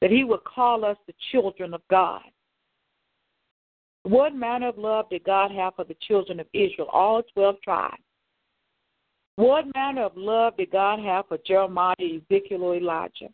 that 0.00 0.10
He 0.10 0.24
would 0.24 0.44
call 0.44 0.84
us 0.84 0.96
the 1.06 1.14
children 1.32 1.74
of 1.74 1.82
God. 1.90 2.22
What 4.04 4.34
manner 4.34 4.68
of 4.68 4.78
love 4.78 5.10
did 5.10 5.24
God 5.24 5.50
have 5.50 5.74
for 5.74 5.84
the 5.84 5.96
children 6.06 6.40
of 6.40 6.46
Israel, 6.54 6.88
all 6.92 7.22
12 7.34 7.56
tribes? 7.62 8.02
What 9.36 9.66
manner 9.74 10.04
of 10.04 10.16
love 10.16 10.56
did 10.56 10.70
God 10.72 10.98
have 11.00 11.26
for 11.28 11.38
Jeremiah, 11.46 11.94
Ezekiel, 12.00 12.64
or 12.64 12.76
Elijah? 12.76 13.28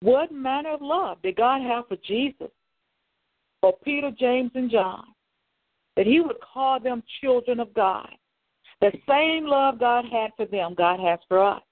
What 0.00 0.30
manner 0.30 0.74
of 0.74 0.82
love 0.82 1.18
did 1.22 1.36
God 1.36 1.62
have 1.62 1.88
for 1.88 1.96
Jesus, 2.06 2.50
for 3.60 3.74
Peter, 3.84 4.10
James, 4.16 4.50
and 4.54 4.70
John? 4.70 5.04
That 5.96 6.06
he 6.06 6.20
would 6.20 6.36
call 6.40 6.78
them 6.78 7.02
children 7.22 7.58
of 7.58 7.72
God. 7.74 8.10
The 8.80 8.92
same 9.08 9.46
love 9.46 9.80
God 9.80 10.04
had 10.04 10.30
for 10.36 10.46
them, 10.46 10.74
God 10.76 11.00
has 11.00 11.18
for 11.26 11.42
us. 11.42 11.62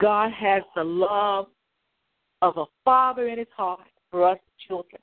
God 0.00 0.32
has 0.32 0.62
the 0.74 0.84
love 0.84 1.46
of 2.42 2.56
a 2.56 2.64
father 2.84 3.28
in 3.28 3.38
his 3.38 3.48
heart 3.56 3.80
for 4.10 4.28
us 4.28 4.38
children. 4.66 5.00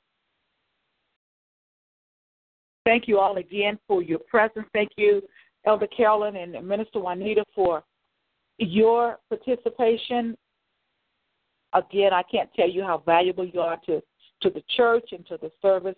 Thank 2.84 3.06
you 3.06 3.18
all 3.18 3.36
again 3.36 3.78
for 3.86 4.02
your 4.02 4.18
presence. 4.18 4.66
Thank 4.72 4.90
you, 4.96 5.22
Elder 5.64 5.86
Carolyn 5.86 6.36
and 6.36 6.66
Minister 6.66 6.98
Juanita, 7.00 7.44
for 7.54 7.84
your 8.58 9.18
participation. 9.28 10.36
Again, 11.74 12.12
I 12.12 12.22
can't 12.24 12.52
tell 12.54 12.68
you 12.68 12.82
how 12.82 12.98
valuable 12.98 13.46
you 13.46 13.60
are 13.60 13.78
to, 13.86 14.02
to 14.42 14.50
the 14.50 14.62
church 14.76 15.10
and 15.12 15.26
to 15.26 15.38
the 15.40 15.50
service. 15.62 15.96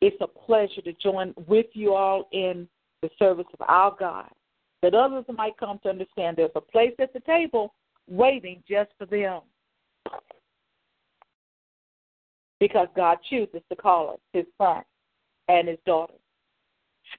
It's 0.00 0.16
a 0.20 0.26
pleasure 0.26 0.82
to 0.82 0.92
join 0.94 1.34
with 1.46 1.66
you 1.72 1.94
all 1.94 2.28
in 2.32 2.68
the 3.02 3.08
service 3.18 3.46
of 3.58 3.66
our 3.66 3.94
God, 3.98 4.30
that 4.82 4.94
others 4.94 5.24
might 5.36 5.56
come 5.58 5.78
to 5.82 5.88
understand 5.88 6.36
there's 6.36 6.50
a 6.54 6.60
place 6.60 6.94
at 6.98 7.12
the 7.12 7.20
table 7.20 7.74
waiting 8.08 8.62
just 8.68 8.90
for 8.98 9.06
them. 9.06 9.40
Because 12.60 12.88
God 12.96 13.18
chooses 13.28 13.60
to 13.68 13.76
call 13.76 14.10
us 14.10 14.20
his 14.32 14.46
son 14.58 14.82
and 15.48 15.68
his 15.68 15.78
daughter. 15.86 16.14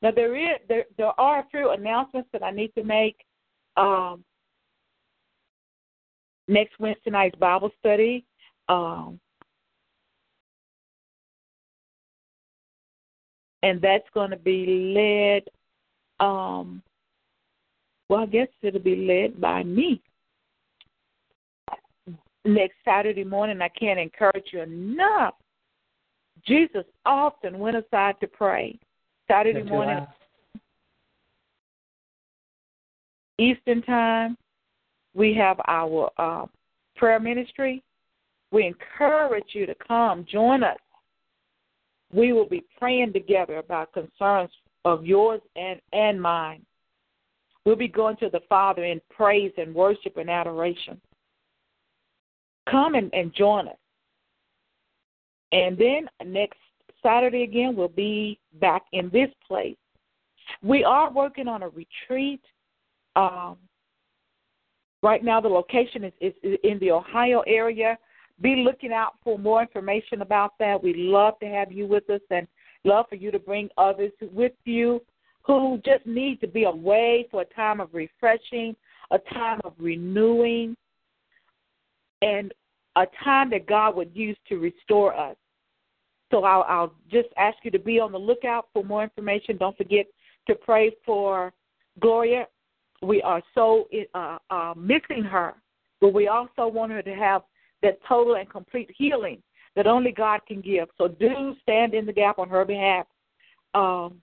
Now 0.01 0.11
there 0.11 0.35
is 0.35 0.57
there 0.67 0.85
there 0.97 1.19
are 1.19 1.39
a 1.39 1.47
few 1.51 1.71
announcements 1.71 2.29
that 2.33 2.43
I 2.43 2.51
need 2.51 2.73
to 2.75 2.83
make. 2.83 3.17
Um, 3.77 4.23
next 6.47 6.79
Wednesday 6.79 7.11
night's 7.11 7.37
Bible 7.37 7.71
study. 7.79 8.25
Um, 8.69 9.19
and 13.63 13.81
that's 13.81 14.07
going 14.13 14.31
to 14.31 14.37
be 14.37 15.41
led. 16.19 16.25
Um, 16.25 16.81
well, 18.09 18.21
I 18.21 18.25
guess 18.25 18.47
it'll 18.61 18.79
be 18.79 18.95
led 18.95 19.39
by 19.39 19.63
me. 19.63 20.01
Next 22.45 22.75
Saturday 22.85 23.25
morning, 23.25 23.61
I 23.61 23.67
can't 23.69 23.99
encourage 23.99 24.45
you 24.53 24.61
enough 24.61 25.33
Jesus 26.45 26.83
often 27.05 27.59
went 27.59 27.77
aside 27.77 28.15
to 28.21 28.27
pray. 28.27 28.79
Saturday 29.27 29.63
morning, 29.63 30.05
Eastern 33.37 33.81
time, 33.81 34.37
we 35.13 35.33
have 35.33 35.59
our 35.67 36.09
uh, 36.17 36.45
prayer 36.95 37.19
ministry. 37.19 37.83
We 38.51 38.65
encourage 38.65 39.49
you 39.49 39.65
to 39.65 39.75
come 39.85 40.25
join 40.31 40.63
us. 40.63 40.77
We 42.13 42.31
will 42.31 42.47
be 42.47 42.63
praying 42.79 43.11
together 43.11 43.57
about 43.57 43.91
concerns 43.91 44.49
of 44.85 45.05
yours 45.05 45.41
and, 45.57 45.81
and 45.91 46.21
mine. 46.21 46.65
We'll 47.67 47.75
be 47.75 47.89
going 47.89 48.15
to 48.21 48.29
the 48.29 48.39
Father 48.47 48.85
in 48.85 49.01
praise 49.09 49.51
and 49.57 49.75
worship 49.75 50.15
and 50.15 50.29
adoration. 50.29 51.01
Come 52.71 52.95
and, 52.95 53.13
and 53.13 53.33
join 53.33 53.67
us. 53.67 53.75
And 55.51 55.77
then 55.77 56.07
next 56.25 56.59
Saturday 57.03 57.43
again, 57.43 57.75
we'll 57.75 57.89
be 57.89 58.39
back 58.61 58.83
in 58.93 59.09
this 59.09 59.27
place. 59.45 59.75
We 60.63 60.85
are 60.85 61.11
working 61.11 61.49
on 61.49 61.61
a 61.61 61.67
retreat. 61.67 62.39
Um, 63.17 63.57
right 65.03 65.21
now, 65.21 65.41
the 65.41 65.49
location 65.49 66.05
is, 66.05 66.13
is, 66.21 66.33
is 66.43 66.57
in 66.63 66.79
the 66.79 66.91
Ohio 66.91 67.43
area. 67.47 67.97
Be 68.39 68.63
looking 68.65 68.93
out 68.93 69.15
for 69.25 69.37
more 69.37 69.61
information 69.61 70.21
about 70.21 70.53
that. 70.59 70.81
We'd 70.81 70.95
love 70.95 71.37
to 71.41 71.47
have 71.47 71.73
you 71.73 71.85
with 71.85 72.09
us 72.09 72.21
and 72.29 72.47
love 72.85 73.07
for 73.09 73.15
you 73.15 73.29
to 73.29 73.39
bring 73.39 73.67
others 73.77 74.13
with 74.21 74.53
you 74.63 75.01
who 75.47 75.81
just 75.85 76.05
need 76.05 76.41
to 76.41 76.47
be 76.47 76.65
away 76.65 77.25
for 77.31 77.41
a 77.41 77.45
time 77.45 77.79
of 77.79 77.89
refreshing, 77.93 78.75
a 79.11 79.17
time 79.33 79.61
of 79.63 79.73
renewing, 79.79 80.75
and 82.21 82.53
a 82.97 83.05
time 83.23 83.49
that 83.51 83.65
God 83.65 83.95
would 83.95 84.11
use 84.13 84.37
to 84.49 84.57
restore 84.57 85.17
us. 85.17 85.37
So 86.29 86.43
I'll, 86.43 86.63
I'll 86.63 86.93
just 87.09 87.29
ask 87.37 87.57
you 87.63 87.71
to 87.71 87.79
be 87.79 87.99
on 87.99 88.11
the 88.11 88.17
lookout 88.17 88.67
for 88.73 88.83
more 88.83 89.03
information. 89.03 89.55
Don't 89.57 89.77
forget 89.77 90.05
to 90.47 90.55
pray 90.55 90.91
for 91.05 91.53
Gloria. 92.01 92.47
We 93.01 93.21
are 93.21 93.41
so 93.55 93.87
uh, 94.13 94.39
uh, 94.49 94.73
missing 94.75 95.23
her, 95.23 95.53
but 96.01 96.13
we 96.13 96.27
also 96.27 96.67
want 96.67 96.91
her 96.91 97.01
to 97.01 97.15
have 97.15 97.43
that 97.83 97.99
total 98.07 98.35
and 98.35 98.49
complete 98.49 98.89
healing 98.97 99.41
that 99.77 99.87
only 99.87 100.11
God 100.11 100.41
can 100.45 100.59
give. 100.59 100.89
So 100.97 101.07
do 101.07 101.55
stand 101.61 101.93
in 101.93 102.05
the 102.05 102.11
gap 102.11 102.39
on 102.39 102.49
her 102.49 102.65
behalf. 102.65 103.05
Um, 103.75 104.21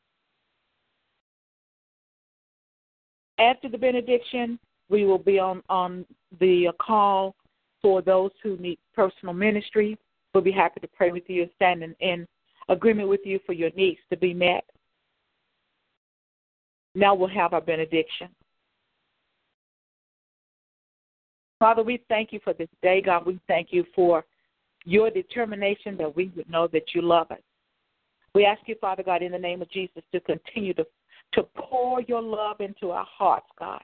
after 3.38 3.68
the 3.68 3.78
benediction, 3.78 4.58
we 4.88 5.04
will 5.04 5.18
be 5.18 5.38
on 5.38 5.62
on 5.68 6.04
the 6.40 6.68
call 6.80 7.34
for 7.80 8.02
those 8.02 8.30
who 8.42 8.56
need 8.56 8.78
personal 8.94 9.34
ministry. 9.34 9.98
We'll 10.32 10.42
be 10.42 10.52
happy 10.52 10.80
to 10.80 10.88
pray 10.88 11.12
with 11.12 11.24
you 11.28 11.42
and 11.42 11.50
stand 11.56 11.82
in, 11.82 11.94
in 12.00 12.26
agreement 12.68 13.08
with 13.08 13.20
you 13.24 13.38
for 13.46 13.52
your 13.52 13.70
needs 13.76 14.00
to 14.10 14.16
be 14.16 14.34
met. 14.34 14.64
Now 16.94 17.14
we'll 17.14 17.28
have 17.28 17.52
our 17.52 17.60
benediction. 17.60 18.28
Father, 21.58 21.82
we 21.82 22.02
thank 22.08 22.32
you 22.32 22.40
for 22.42 22.52
this 22.52 22.68
day, 22.82 23.00
God. 23.00 23.26
We 23.26 23.40
thank 23.48 23.68
you 23.70 23.84
for 23.94 24.24
your 24.84 25.10
determination 25.10 25.96
that 25.96 26.14
we 26.14 26.30
would 26.36 26.48
know 26.50 26.68
that 26.68 26.94
you 26.94 27.02
love 27.02 27.30
us. 27.30 27.38
We 28.34 28.44
ask 28.44 28.60
you, 28.66 28.74
Father 28.80 29.02
God, 29.02 29.22
in 29.22 29.32
the 29.32 29.38
name 29.38 29.62
of 29.62 29.70
Jesus, 29.70 30.02
to 30.12 30.20
continue 30.20 30.74
to 30.74 30.86
to 31.34 31.42
pour 31.56 32.00
your 32.02 32.22
love 32.22 32.60
into 32.60 32.90
our 32.90 33.06
hearts, 33.06 33.46
God. 33.58 33.82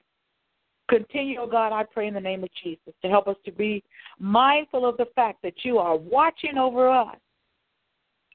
Continue, 0.88 1.38
oh 1.40 1.46
God, 1.46 1.72
I 1.72 1.84
pray 1.84 2.08
in 2.08 2.14
the 2.14 2.20
name 2.20 2.42
of 2.42 2.50
Jesus, 2.62 2.94
to 3.02 3.08
help 3.08 3.28
us 3.28 3.36
to 3.44 3.52
be 3.52 3.82
mindful 4.18 4.88
of 4.88 4.96
the 4.96 5.06
fact 5.14 5.42
that 5.42 5.64
you 5.64 5.78
are 5.78 5.96
watching 5.96 6.58
over 6.58 6.90
us 6.90 7.16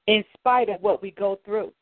in 0.06 0.24
spite 0.38 0.68
of 0.68 0.80
what 0.80 1.02
we 1.02 1.10
go 1.10 1.38
through. 1.44 1.72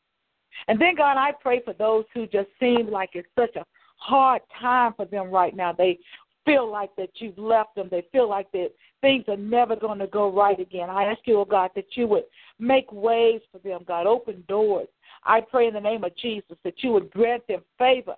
And 0.67 0.79
then, 0.79 0.95
God, 0.95 1.17
I 1.17 1.31
pray 1.31 1.61
for 1.63 1.73
those 1.73 2.05
who 2.13 2.27
just 2.27 2.49
seem 2.59 2.89
like 2.89 3.11
it's 3.13 3.27
such 3.37 3.55
a 3.55 3.65
hard 3.97 4.41
time 4.59 4.93
for 4.95 5.05
them 5.05 5.29
right 5.29 5.55
now. 5.55 5.73
They 5.73 5.99
feel 6.45 6.69
like 6.69 6.95
that 6.95 7.09
you've 7.15 7.37
left 7.37 7.75
them. 7.75 7.87
They 7.89 8.05
feel 8.11 8.29
like 8.29 8.51
that 8.51 8.69
things 9.01 9.25
are 9.27 9.37
never 9.37 9.75
going 9.75 9.99
to 9.99 10.07
go 10.07 10.31
right 10.31 10.59
again. 10.59 10.89
I 10.89 11.05
ask 11.05 11.19
you, 11.25 11.39
oh 11.39 11.45
God, 11.45 11.71
that 11.75 11.85
you 11.95 12.07
would 12.07 12.23
make 12.59 12.91
ways 12.91 13.41
for 13.51 13.59
them, 13.59 13.81
God, 13.87 14.07
open 14.07 14.43
doors. 14.47 14.87
I 15.25 15.41
pray 15.41 15.67
in 15.67 15.73
the 15.73 15.79
name 15.79 16.03
of 16.03 16.15
Jesus 16.15 16.57
that 16.63 16.83
you 16.83 16.91
would 16.91 17.11
grant 17.11 17.47
them 17.47 17.61
favor 17.77 18.15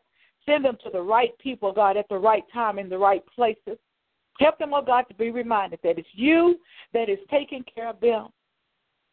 Send 0.47 0.63
them 0.63 0.77
to 0.83 0.89
the 0.89 1.01
right 1.01 1.37
people, 1.39 1.73
God, 1.73 1.97
at 1.97 2.07
the 2.09 2.17
right 2.17 2.43
time 2.53 2.79
in 2.79 2.89
the 2.89 2.97
right 2.97 3.23
places. 3.35 3.77
Help 4.39 4.57
them, 4.57 4.73
oh 4.73 4.81
God, 4.81 5.03
to 5.09 5.15
be 5.15 5.29
reminded 5.29 5.79
that 5.83 5.99
it's 5.99 6.07
you 6.13 6.59
that 6.93 7.09
is 7.09 7.19
taking 7.29 7.63
care 7.73 7.89
of 7.89 7.99
them 7.99 8.27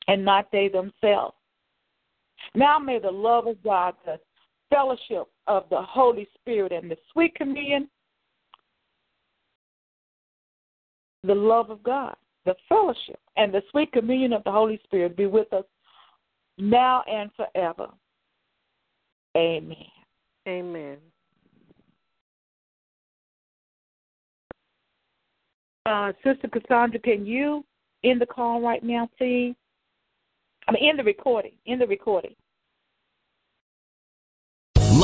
and 0.07 0.25
not 0.25 0.47
they 0.53 0.69
themselves. 0.69 1.35
Now 2.55 2.79
may 2.79 2.99
the 2.99 3.11
love 3.11 3.47
of 3.47 3.63
God, 3.65 3.95
the 4.05 4.21
fellowship 4.71 5.27
of 5.47 5.65
the 5.71 5.83
Holy 5.83 6.29
Spirit, 6.35 6.73
and 6.73 6.91
the 6.91 6.99
sweet 7.13 7.35
communion, 7.35 7.89
the 11.25 11.35
love 11.35 11.71
of 11.71 11.83
God, 11.83 12.15
the 12.45 12.55
fellowship, 12.69 13.19
and 13.37 13.53
the 13.53 13.63
sweet 13.71 13.93
communion 13.93 14.33
of 14.33 14.45
the 14.45 14.53
Holy 14.53 14.79
Spirit 14.85 15.17
be 15.17 15.27
with 15.27 15.53
us 15.53 15.65
now 16.59 17.03
and 17.11 17.31
forever. 17.37 17.89
Amen. 19.37 19.77
Amen. 20.47 20.97
Uh, 25.87 26.13
Sister 26.25 26.49
Cassandra, 26.49 26.99
can 27.01 27.27
you 27.27 27.65
end 28.05 28.21
the 28.21 28.27
call 28.27 28.61
right 28.61 28.83
now, 28.83 29.09
please? 29.19 29.55
I 30.67 30.73
mean, 30.73 30.89
in 30.89 30.97
the 30.97 31.05
recording. 31.05 31.53
In 31.67 31.79
the 31.79 31.87
recording. 31.87 32.35